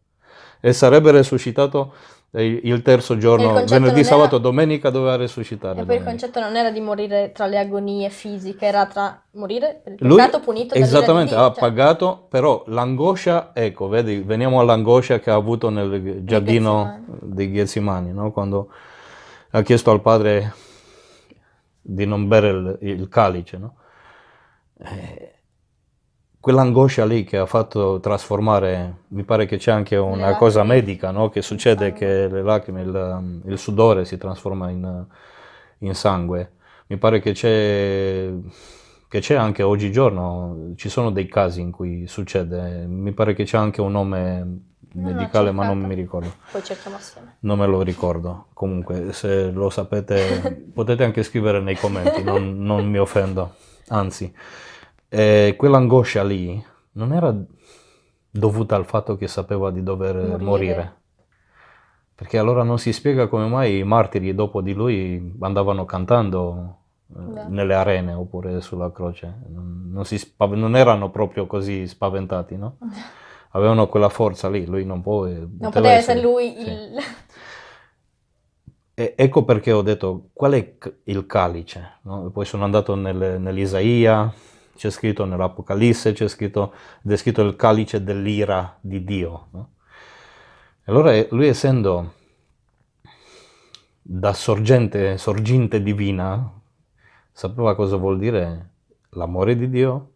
E 0.61 0.71
sarebbe 0.71 1.09
resuscitato 1.09 1.93
il 2.33 2.59
il 2.61 2.83
terzo 2.83 3.13
il 3.13 3.19
giorno, 3.19 3.53
concetto 3.53 3.73
venerdì, 3.73 4.03
sabato, 4.03 4.35
era- 4.35 4.43
domenica 4.43 4.91
doveva 4.91 5.15
resuscitare. 5.15 5.81
E 5.81 5.83
poi 5.83 5.95
il 5.95 6.03
concetto 6.03 6.39
non 6.39 6.55
era 6.55 6.69
di 6.69 6.79
morire 6.79 7.31
tra 7.31 7.47
le 7.47 7.57
agonie 7.57 8.11
fisiche, 8.11 8.67
era 8.67 8.85
tra 8.85 9.19
morire 9.31 9.81
per 9.83 9.93
il 9.93 9.97
Lui, 10.05 10.17
peccato 10.17 10.41
punito 10.41 10.75
esattamente, 10.75 11.33
ha 11.33 11.51
cioè, 11.51 11.59
pagato, 11.59 12.27
però 12.29 12.63
l'angoscia, 12.67 13.49
ecco, 13.55 13.87
vedi, 13.87 14.19
veniamo 14.19 14.59
all'angoscia 14.59 15.17
che 15.17 15.31
ha 15.31 15.35
avuto 15.35 15.69
nel 15.69 16.23
giardino 16.23 17.03
di 17.19 17.51
Getsimani, 17.51 18.11
no? 18.13 18.31
Quando 18.31 18.69
ha 19.51 19.61
chiesto 19.61 19.91
al 19.91 20.01
padre 20.01 20.53
di 21.81 22.05
non 22.05 22.27
bere 22.27 22.49
il, 22.49 22.77
il 22.81 23.07
calice, 23.07 23.57
no? 23.57 23.75
Eh, 24.77 25.33
quell'angoscia 26.39 27.05
lì 27.05 27.23
che 27.23 27.37
ha 27.37 27.45
fatto 27.45 27.99
trasformare, 27.99 29.03
mi 29.09 29.23
pare 29.23 29.45
che 29.45 29.57
c'è 29.57 29.71
anche 29.71 29.95
una 29.95 30.35
cosa 30.35 30.63
medica, 30.63 31.11
no? 31.11 31.29
Che 31.29 31.41
succede 31.41 31.93
che 31.93 32.27
le 32.27 32.41
lacrime, 32.43 32.81
il, 32.81 33.41
il 33.45 33.57
sudore 33.57 34.05
si 34.05 34.17
trasforma 34.17 34.69
in, 34.69 35.05
in 35.79 35.95
sangue. 35.95 36.53
Mi 36.87 36.97
pare 36.97 37.19
che 37.19 37.33
c'è, 37.33 38.31
che 39.07 39.19
c'è 39.19 39.35
anche 39.35 39.63
oggigiorno, 39.63 40.73
ci 40.75 40.89
sono 40.89 41.11
dei 41.11 41.27
casi 41.27 41.61
in 41.61 41.71
cui 41.71 42.07
succede, 42.07 42.85
mi 42.87 43.11
pare 43.13 43.33
che 43.33 43.43
c'è 43.43 43.57
anche 43.57 43.81
un 43.81 43.91
nome 43.91 44.68
medicale, 44.93 45.51
ma 45.51 45.65
non 45.65 45.79
mi 45.79 45.95
ricordo. 45.95 46.33
Poi 46.51 46.63
cerchiamo 46.63 46.97
assieme. 46.97 47.37
Non 47.41 47.59
me 47.59 47.67
lo 47.67 47.81
ricordo. 47.81 48.47
Comunque, 48.53 49.13
se 49.13 49.51
lo 49.51 49.69
sapete, 49.69 50.67
potete 50.73 51.03
anche 51.03 51.23
scrivere 51.23 51.59
nei 51.59 51.75
commenti, 51.75 52.23
non, 52.23 52.59
non 52.59 52.87
mi 52.89 52.97
offendo. 52.97 53.55
Anzi, 53.89 54.33
eh, 55.07 55.55
quell'angoscia 55.57 56.23
lì 56.23 56.63
non 56.93 57.13
era 57.13 57.35
dovuta 58.31 58.75
al 58.75 58.85
fatto 58.85 59.15
che 59.15 59.27
sapeva 59.27 59.71
di 59.71 59.83
dover 59.83 60.15
Morire. 60.15 60.43
morire. 60.43 60.97
Perché 62.15 62.37
allora 62.37 62.63
non 62.63 62.77
si 62.79 62.91
spiega 62.91 63.27
come 63.27 63.47
mai 63.47 63.77
i 63.77 63.83
martiri 63.83 64.35
dopo 64.35 64.61
di 64.61 64.73
lui 64.73 65.35
andavano 65.39 65.85
cantando 65.85 66.75
eh, 67.15 67.45
nelle 67.47 67.73
arene 67.73 68.13
oppure 68.13 68.59
sulla 68.61 68.91
croce. 68.91 69.41
Non, 69.47 69.89
non 69.91 70.05
si 70.05 70.33
non 70.37 70.75
erano 70.75 71.09
proprio 71.09 71.47
così 71.47 71.87
spaventati, 71.87 72.57
no? 72.57 72.77
Avevano 73.51 73.87
quella 73.87 74.09
forza 74.09 74.49
lì, 74.49 74.65
lui 74.65 74.85
non 74.85 75.01
può. 75.01 75.25
Non 75.25 75.57
poteva 75.59 75.91
essere 75.91 76.21
lui 76.21 76.53
sì. 76.55 76.69
il... 76.69 77.03
E 78.93 79.13
ecco 79.17 79.45
perché 79.45 79.71
ho 79.71 79.81
detto 79.81 80.29
qual 80.33 80.53
è 80.53 80.75
il 81.05 81.25
calice. 81.25 81.99
no? 82.01 82.29
Poi 82.31 82.45
sono 82.45 82.65
andato 82.65 82.95
nel- 82.95 83.39
nell'Isaia, 83.39 84.31
c'è 84.75 84.89
scritto 84.89 85.25
nell'Apocalisse, 85.25 86.11
c'è 86.11 86.27
scritto, 86.27 86.73
descritto 87.01 87.41
il 87.41 87.55
calice 87.55 88.03
dell'ira 88.03 88.77
di 88.81 89.03
Dio. 89.03 89.47
no? 89.51 89.69
Allora 90.85 91.13
eh, 91.13 91.27
lui 91.31 91.47
essendo 91.47 92.13
da 94.01 94.33
sorgente, 94.33 95.17
sorgente 95.17 95.81
divina, 95.81 96.51
sapeva 97.31 97.75
cosa 97.75 97.95
vuol 97.95 98.17
dire 98.17 98.69
l'amore 99.11 99.55
di 99.55 99.69
Dio 99.69 100.11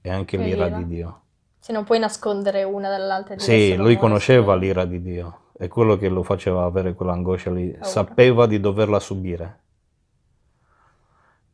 e 0.00 0.10
anche 0.10 0.36
l'ira. 0.36 0.68
di 0.70 0.86
Dio. 0.86 1.23
Se 1.64 1.72
non 1.72 1.84
puoi 1.84 1.98
nascondere 1.98 2.62
una 2.62 2.90
dall'altra. 2.90 3.38
Sì, 3.38 3.74
lui 3.74 3.96
conosceva 3.96 4.54
l'ira 4.54 4.84
di 4.84 5.00
Dio, 5.00 5.52
è 5.56 5.66
quello 5.66 5.96
che 5.96 6.10
lo 6.10 6.22
faceva 6.22 6.64
avere 6.64 6.92
quell'angoscia 6.92 7.50
lì, 7.50 7.70
Paura. 7.70 7.86
sapeva 7.86 8.46
di 8.46 8.60
doverla 8.60 9.00
subire, 9.00 9.60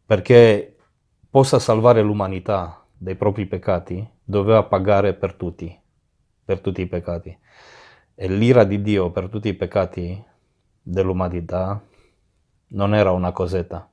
perché 0.04 0.76
possa 1.30 1.60
salvare 1.60 2.02
l'umanità 2.02 2.84
dai 2.92 3.14
propri 3.14 3.46
peccati, 3.46 4.04
doveva 4.24 4.64
pagare 4.64 5.14
per 5.14 5.34
tutti, 5.34 5.80
per 6.44 6.58
tutti 6.58 6.80
i 6.80 6.88
peccati. 6.88 7.38
E 8.12 8.26
l'ira 8.26 8.64
di 8.64 8.82
Dio 8.82 9.12
per 9.12 9.28
tutti 9.28 9.46
i 9.46 9.54
peccati 9.54 10.20
dell'umanità 10.82 11.80
non 12.70 12.96
era 12.96 13.12
una 13.12 13.30
cosetta. 13.30 13.88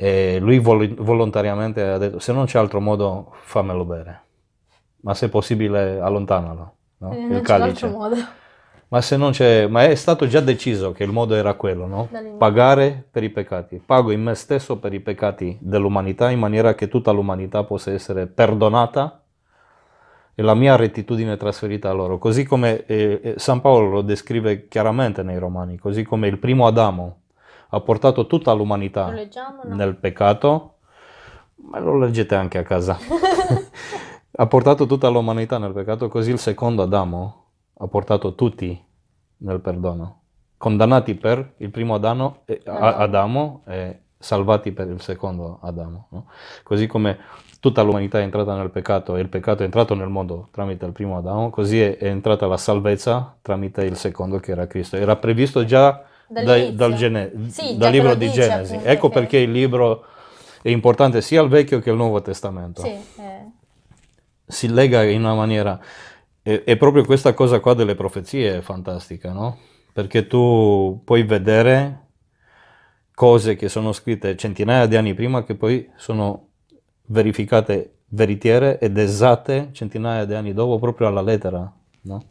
E 0.00 0.38
lui 0.38 0.60
vol- 0.60 0.94
volontariamente 0.94 1.82
ha 1.82 1.98
detto, 1.98 2.20
se 2.20 2.32
non 2.32 2.44
c'è 2.44 2.56
altro 2.56 2.80
modo, 2.80 3.32
fammelo 3.32 3.84
bere. 3.84 4.20
Ma 5.00 5.12
se 5.12 5.28
possibile, 5.28 5.98
allontanalo, 5.98 6.74
no? 6.98 7.12
Eh, 7.12 7.16
il 7.16 7.26
non 7.26 7.40
c'è 7.40 7.42
calice. 7.42 7.92
Ma 8.90 9.00
se 9.00 9.16
non 9.16 9.32
c'è, 9.32 9.66
ma 9.66 9.82
è 9.82 9.94
stato 9.96 10.28
già 10.28 10.38
deciso 10.38 10.92
che 10.92 11.02
il 11.02 11.10
modo 11.10 11.34
era 11.34 11.54
quello, 11.54 11.86
no? 11.86 12.08
Pagare 12.38 13.06
per 13.10 13.24
i 13.24 13.30
peccati. 13.30 13.82
Pago 13.84 14.12
in 14.12 14.22
me 14.22 14.36
stesso 14.36 14.78
per 14.78 14.94
i 14.94 15.00
peccati 15.00 15.58
dell'umanità 15.60 16.30
in 16.30 16.38
maniera 16.38 16.76
che 16.76 16.86
tutta 16.86 17.10
l'umanità 17.10 17.64
possa 17.64 17.90
essere 17.90 18.28
perdonata 18.28 19.24
e 20.32 20.42
la 20.42 20.54
mia 20.54 20.76
rettitudine 20.76 21.36
trasferita 21.36 21.90
a 21.90 21.92
loro. 21.92 22.18
Così 22.18 22.44
come 22.44 22.86
eh, 22.86 23.20
eh, 23.20 23.34
San 23.36 23.60
Paolo 23.60 23.88
lo 23.90 24.02
descrive 24.02 24.68
chiaramente 24.68 25.24
nei 25.24 25.38
Romani, 25.38 25.76
così 25.76 26.04
come 26.04 26.28
il 26.28 26.38
primo 26.38 26.68
Adamo 26.68 27.22
ha 27.70 27.80
portato 27.80 28.26
tutta 28.26 28.52
l'umanità 28.52 29.10
leggiamo? 29.10 29.62
No? 29.64 29.74
nel 29.74 29.96
peccato, 29.96 30.76
ma 31.56 31.78
lo 31.78 31.98
leggete 31.98 32.34
anche 32.34 32.58
a 32.58 32.62
casa. 32.62 32.98
ha 34.30 34.46
portato 34.46 34.86
tutta 34.86 35.08
l'umanità 35.08 35.58
nel 35.58 35.72
peccato, 35.72 36.08
così 36.08 36.30
il 36.30 36.38
secondo 36.38 36.82
Adamo 36.82 37.44
ha 37.78 37.86
portato 37.86 38.34
tutti 38.34 38.84
nel 39.38 39.60
perdono. 39.60 40.22
Condannati 40.56 41.14
per 41.14 41.54
il 41.58 41.70
primo 41.70 41.94
Adamo, 41.94 42.42
eh. 42.46 42.60
Adamo 42.64 43.62
e 43.66 44.00
salvati 44.18 44.72
per 44.72 44.88
il 44.88 45.00
secondo 45.00 45.58
Adamo. 45.62 46.06
no? 46.10 46.26
Così 46.64 46.86
come 46.86 47.18
tutta 47.60 47.82
l'umanità 47.82 48.18
è 48.18 48.22
entrata 48.22 48.56
nel 48.56 48.70
peccato 48.70 49.16
e 49.16 49.20
il 49.20 49.28
peccato 49.28 49.62
è 49.62 49.64
entrato 49.64 49.94
nel 49.94 50.08
mondo 50.08 50.48
tramite 50.50 50.86
il 50.86 50.92
primo 50.92 51.18
Adamo, 51.18 51.50
così 51.50 51.80
è, 51.80 51.96
è 51.98 52.06
entrata 52.06 52.46
la 52.46 52.56
salvezza 52.56 53.36
tramite 53.42 53.84
il 53.84 53.96
secondo 53.96 54.38
che 54.38 54.52
era 54.52 54.66
Cristo. 54.66 54.96
Era 54.96 55.16
previsto 55.16 55.64
già 55.64 56.07
dai- 56.28 56.74
dal, 56.74 56.94
Gene- 56.94 57.32
Sì, 57.48 57.76
dal 57.76 57.90
libro 57.92 58.14
di 58.14 58.26
dice, 58.26 58.42
Genesi. 58.42 58.72
appunto, 58.74 58.90
ecco 58.90 59.08
perché 59.08 59.38
il 59.38 59.50
libro 59.50 60.04
è 60.62 60.68
importante 60.70 61.20
sia 61.22 61.42
il 61.42 61.48
Vecchio 61.48 61.80
che 61.80 61.90
il 61.90 61.96
Nuovo 61.96 62.20
Testamento. 62.22 62.82
Sì, 62.82 62.90
eh, 62.90 63.46
Si 64.46 64.68
lega 64.68 65.02
in 65.04 65.20
una 65.20 65.34
maniera... 65.34 65.78
E, 66.42 66.62
e 66.64 66.76
proprio 66.76 67.04
questa 67.04 67.34
cosa 67.34 67.60
qua 67.60 67.74
delle 67.74 67.94
profezie 67.94 68.58
è 68.58 68.60
fantastica, 68.60 69.32
no? 69.32 69.58
Perché 69.92 70.26
tu 70.26 71.00
puoi 71.04 71.22
vedere 71.24 72.06
cose 73.14 73.56
che 73.56 73.68
sono 73.68 73.92
scritte 73.92 74.36
centinaia 74.36 74.86
di 74.86 74.96
anni 74.96 75.12
prima 75.14 75.42
che 75.44 75.54
poi 75.56 75.90
sono 75.96 76.46
verificate 77.06 77.94
veritiere 78.10 78.78
ed 78.78 78.96
esatte 78.96 79.70
centinaia 79.72 80.24
di 80.24 80.34
anni 80.34 80.54
dopo 80.54 80.78
proprio 80.78 81.08
alla 81.08 81.20
lettera, 81.20 81.70
no? 82.02 82.24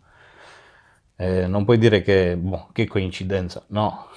Eh, 1.17 1.47
non 1.47 1.65
puoi 1.65 1.77
dire 1.77 2.01
che, 2.01 2.37
boh, 2.37 2.69
che 2.71 2.87
coincidenza, 2.87 3.63
no. 3.67 4.07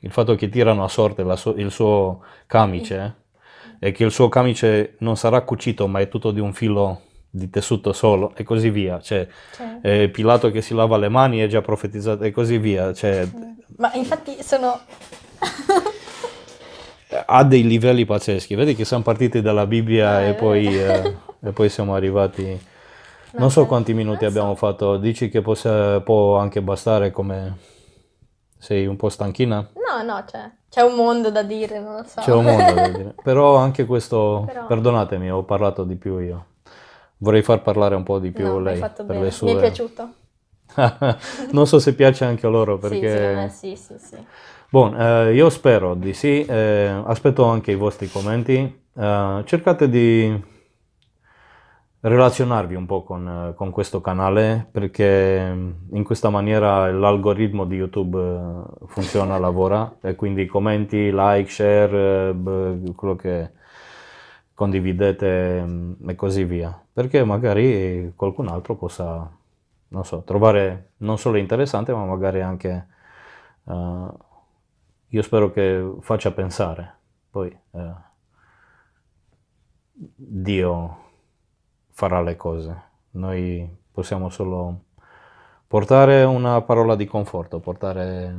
Il 0.00 0.10
fatto 0.10 0.34
che 0.34 0.48
tirano 0.48 0.82
a 0.84 0.88
sorte 0.88 1.24
su- 1.36 1.54
il 1.56 1.70
suo 1.70 2.22
camice 2.46 3.16
e 3.78 3.92
che 3.92 4.04
il 4.04 4.10
suo 4.10 4.28
camice 4.28 4.94
non 4.98 5.16
sarà 5.16 5.42
cucito 5.42 5.86
ma 5.86 6.00
è 6.00 6.08
tutto 6.08 6.30
di 6.30 6.40
un 6.40 6.52
filo 6.52 7.02
di 7.30 7.50
tessuto 7.50 7.92
solo 7.92 8.32
e 8.34 8.44
così 8.44 8.70
via. 8.70 9.00
Cioè, 9.00 9.26
cioè, 9.54 9.78
eh, 9.82 10.08
Pilato 10.08 10.50
che 10.50 10.62
si 10.62 10.74
lava 10.74 10.96
le 10.96 11.08
mani 11.08 11.38
è 11.38 11.46
già 11.46 11.60
profetizzato 11.60 12.24
e 12.24 12.30
così 12.30 12.58
via. 12.58 12.92
Cioè, 12.92 13.28
Ma 13.76 13.92
infatti 13.94 14.42
sono... 14.42 14.80
ha 17.26 17.44
dei 17.44 17.66
livelli 17.66 18.04
pazzeschi. 18.04 18.54
Vedi 18.54 18.74
che 18.74 18.84
siamo 18.84 19.02
partiti 19.02 19.40
dalla 19.40 19.66
Bibbia 19.66 20.22
Eh, 20.22 20.28
e, 20.28 20.34
poi, 20.34 20.66
eh, 20.66 21.16
e 21.42 21.52
poi 21.52 21.68
siamo 21.68 21.94
arrivati. 21.94 22.76
Non 23.32 23.42
No, 23.42 23.48
so 23.50 23.60
cioè, 23.60 23.68
quanti 23.68 23.94
minuti 23.94 24.24
abbiamo 24.24 24.54
fatto. 24.54 24.96
Dici 24.96 25.28
che 25.28 25.40
possa- 25.42 26.00
può 26.00 26.36
anche 26.38 26.62
bastare 26.62 27.10
come. 27.10 27.56
Sei 28.60 28.86
un 28.86 28.96
po' 28.96 29.08
stanchina? 29.08 29.68
No, 29.74 30.02
no, 30.02 30.24
c'è, 30.26 30.50
c'è 30.68 30.80
un 30.82 30.94
mondo 30.96 31.30
da 31.30 31.42
dire, 31.44 31.78
non 31.78 31.94
lo 31.94 32.02
so. 32.04 32.20
C'è 32.20 32.32
un 32.32 32.44
mondo 32.44 32.72
da 32.72 32.88
dire. 32.88 33.14
Però 33.22 33.54
anche 33.56 33.84
questo, 33.86 34.42
Però- 34.46 34.66
perdonatemi, 34.66 35.30
ho 35.30 35.44
parlato 35.44 35.84
di 35.84 35.94
più 35.94 36.18
io. 36.18 36.46
Vorrei 37.18 37.42
far 37.42 37.62
parlare 37.62 37.94
un 37.94 38.02
po' 38.02 38.18
di 38.18 38.30
più 38.32 38.46
No, 38.46 38.58
lei 38.58 38.78
per 38.80 39.04
bene. 39.04 39.20
le 39.22 39.30
sue... 39.30 39.52
Mi 39.52 39.56
è 39.56 39.60
piaciuto? 39.60 40.12
non 41.52 41.66
so 41.66 41.78
se 41.78 41.94
piace 41.94 42.24
anche 42.24 42.46
a 42.46 42.48
loro 42.50 42.78
Sì, 42.80 42.88
perché... 42.88 43.32
me 43.34 43.48
sì, 43.50 43.76
sì, 43.76 43.94
sì. 43.98 44.16
Buon, 44.70 45.00
eh, 45.00 45.34
io 45.34 45.48
spero 45.50 45.94
di 45.94 46.12
sì, 46.12 46.44
eh, 46.44 47.02
aspetto 47.06 47.44
anche 47.44 47.70
i 47.72 47.76
vostri 47.76 48.08
commenti. 48.10 48.54
Eh, 48.94 49.42
cercate 49.44 49.88
di 49.88 50.42
relazionarvi 52.00 52.74
un 52.74 52.86
po' 52.86 53.02
con, 53.02 53.52
con 53.56 53.70
questo 53.70 54.00
canale 54.00 54.66
perché 54.70 55.52
in 55.90 56.04
questa 56.04 56.30
maniera 56.30 56.90
l'algoritmo 56.92 57.64
di 57.64 57.76
YouTube 57.76 58.18
eh, 58.18 58.86
funziona, 58.86 59.38
lavora 59.38 59.96
e 60.00 60.14
quindi 60.14 60.46
commenti, 60.46 61.10
like, 61.12 61.50
share, 61.50 62.30
eh, 62.30 62.92
quello 62.94 63.16
che 63.16 63.50
condividete 64.54 65.62
mm, 65.62 66.08
e 66.08 66.14
così 66.14 66.44
via. 66.44 66.78
Perché 66.92 67.24
magari 67.24 68.12
qualcun 68.16 68.48
altro 68.48 68.76
possa, 68.76 69.30
non 69.88 70.04
so, 70.04 70.22
trovare 70.24 70.92
non 70.98 71.18
solo 71.18 71.36
interessante 71.38 71.92
ma 71.92 72.04
magari 72.04 72.40
anche... 72.42 72.86
eh, 73.68 74.06
io 75.10 75.22
spero 75.22 75.50
che 75.52 75.96
faccia 76.00 76.32
pensare. 76.32 76.96
Poi 77.30 77.48
eh, 77.72 77.92
Dio 79.92 81.07
farà 81.98 82.22
le 82.22 82.36
cose. 82.36 82.82
Noi 83.12 83.68
possiamo 83.90 84.28
solo 84.28 84.82
portare 85.66 86.22
una 86.22 86.60
parola 86.62 86.94
di 86.94 87.06
conforto, 87.06 87.58
portare 87.58 88.36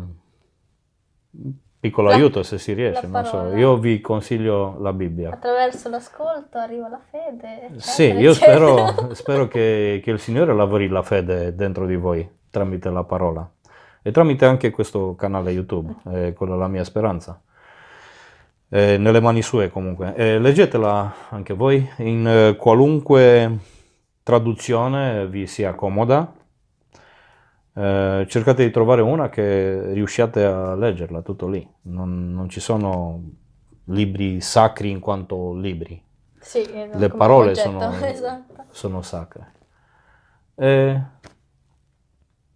un 1.32 1.52
piccolo 1.78 2.08
La- 2.08 2.16
aiuto 2.16 2.42
se 2.42 2.58
si 2.58 2.72
riesce. 2.72 3.06
so. 3.26 3.54
Io 3.58 3.78
vi 3.78 4.00
consiglio 4.00 4.78
la 4.80 4.94
Bibbia. 4.94 5.32
Attraverso 5.34 5.90
l'ascolto 5.90 6.58
arriva 6.58 6.88
la 6.88 7.02
fede. 7.12 7.72
Sì, 7.82 8.04
io 8.06 8.32
eccetera. 8.32 8.88
spero, 8.94 9.14
spero 9.16 9.48
che, 9.50 10.00
che 10.02 10.10
il 10.10 10.20
Signore 10.20 10.54
lavori 10.54 10.88
la 10.88 11.04
fede 11.04 11.54
dentro 11.54 11.86
di 11.86 11.98
voi 11.98 12.26
tramite 12.50 12.90
la 12.90 13.04
parola 13.04 13.46
e 14.02 14.12
tramite 14.12 14.46
anche 14.46 14.70
questo 14.70 15.16
canale 15.16 15.52
YouTube, 15.52 15.96
è 16.10 16.32
quella 16.32 16.56
è 16.56 16.58
la 16.58 16.70
mia 16.70 16.86
speranza. 16.86 17.42
È 18.70 18.98
nelle 18.98 19.20
mani 19.20 19.42
sue 19.42 19.72
comunque. 19.72 20.14
E 20.16 20.38
leggetela 20.38 21.30
anche 21.30 21.54
voi 21.54 21.90
in 21.98 22.28
eh, 22.28 22.56
qualunque 22.56 23.58
traduzione 24.22 25.28
vi 25.28 25.48
sia 25.48 25.74
comoda. 25.74 26.32
Eh, 27.74 28.26
cercate 28.30 28.64
di 28.64 28.70
trovare 28.72 29.02
una 29.02 29.30
che 29.30 29.92
riusciate 29.94 30.44
a 30.44 30.76
leggerla, 30.76 31.22
tutto 31.24 31.48
lì. 31.48 31.68
Non, 31.84 32.32
non 32.32 32.48
ci 32.48 32.60
sono 32.60 33.24
libri 33.86 34.40
sacri 34.40 34.90
in 34.90 35.00
quanto 35.00 35.56
libri 35.56 36.00
Sì, 36.40 36.60
esatto, 36.60 36.98
le 36.98 37.10
parole 37.10 37.56
sono, 37.56 37.92
esatto. 38.06 38.66
sono 38.70 39.02
sacre. 39.02 39.52
E 40.54 41.02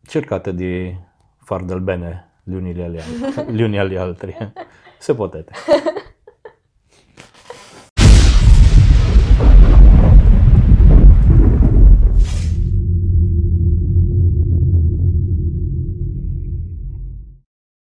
cercate 0.06 0.54
di 0.54 0.96
far 1.40 1.64
del 1.64 1.82
bene 1.82 2.32
gli 2.44 2.54
uni 2.54 2.72
agli 2.80 2.98
altri, 2.98 3.54
gli 3.54 3.62
uni 3.62 3.80
agli 3.80 3.96
altri 3.96 4.36
se 5.00 5.16
potete. 5.16 5.54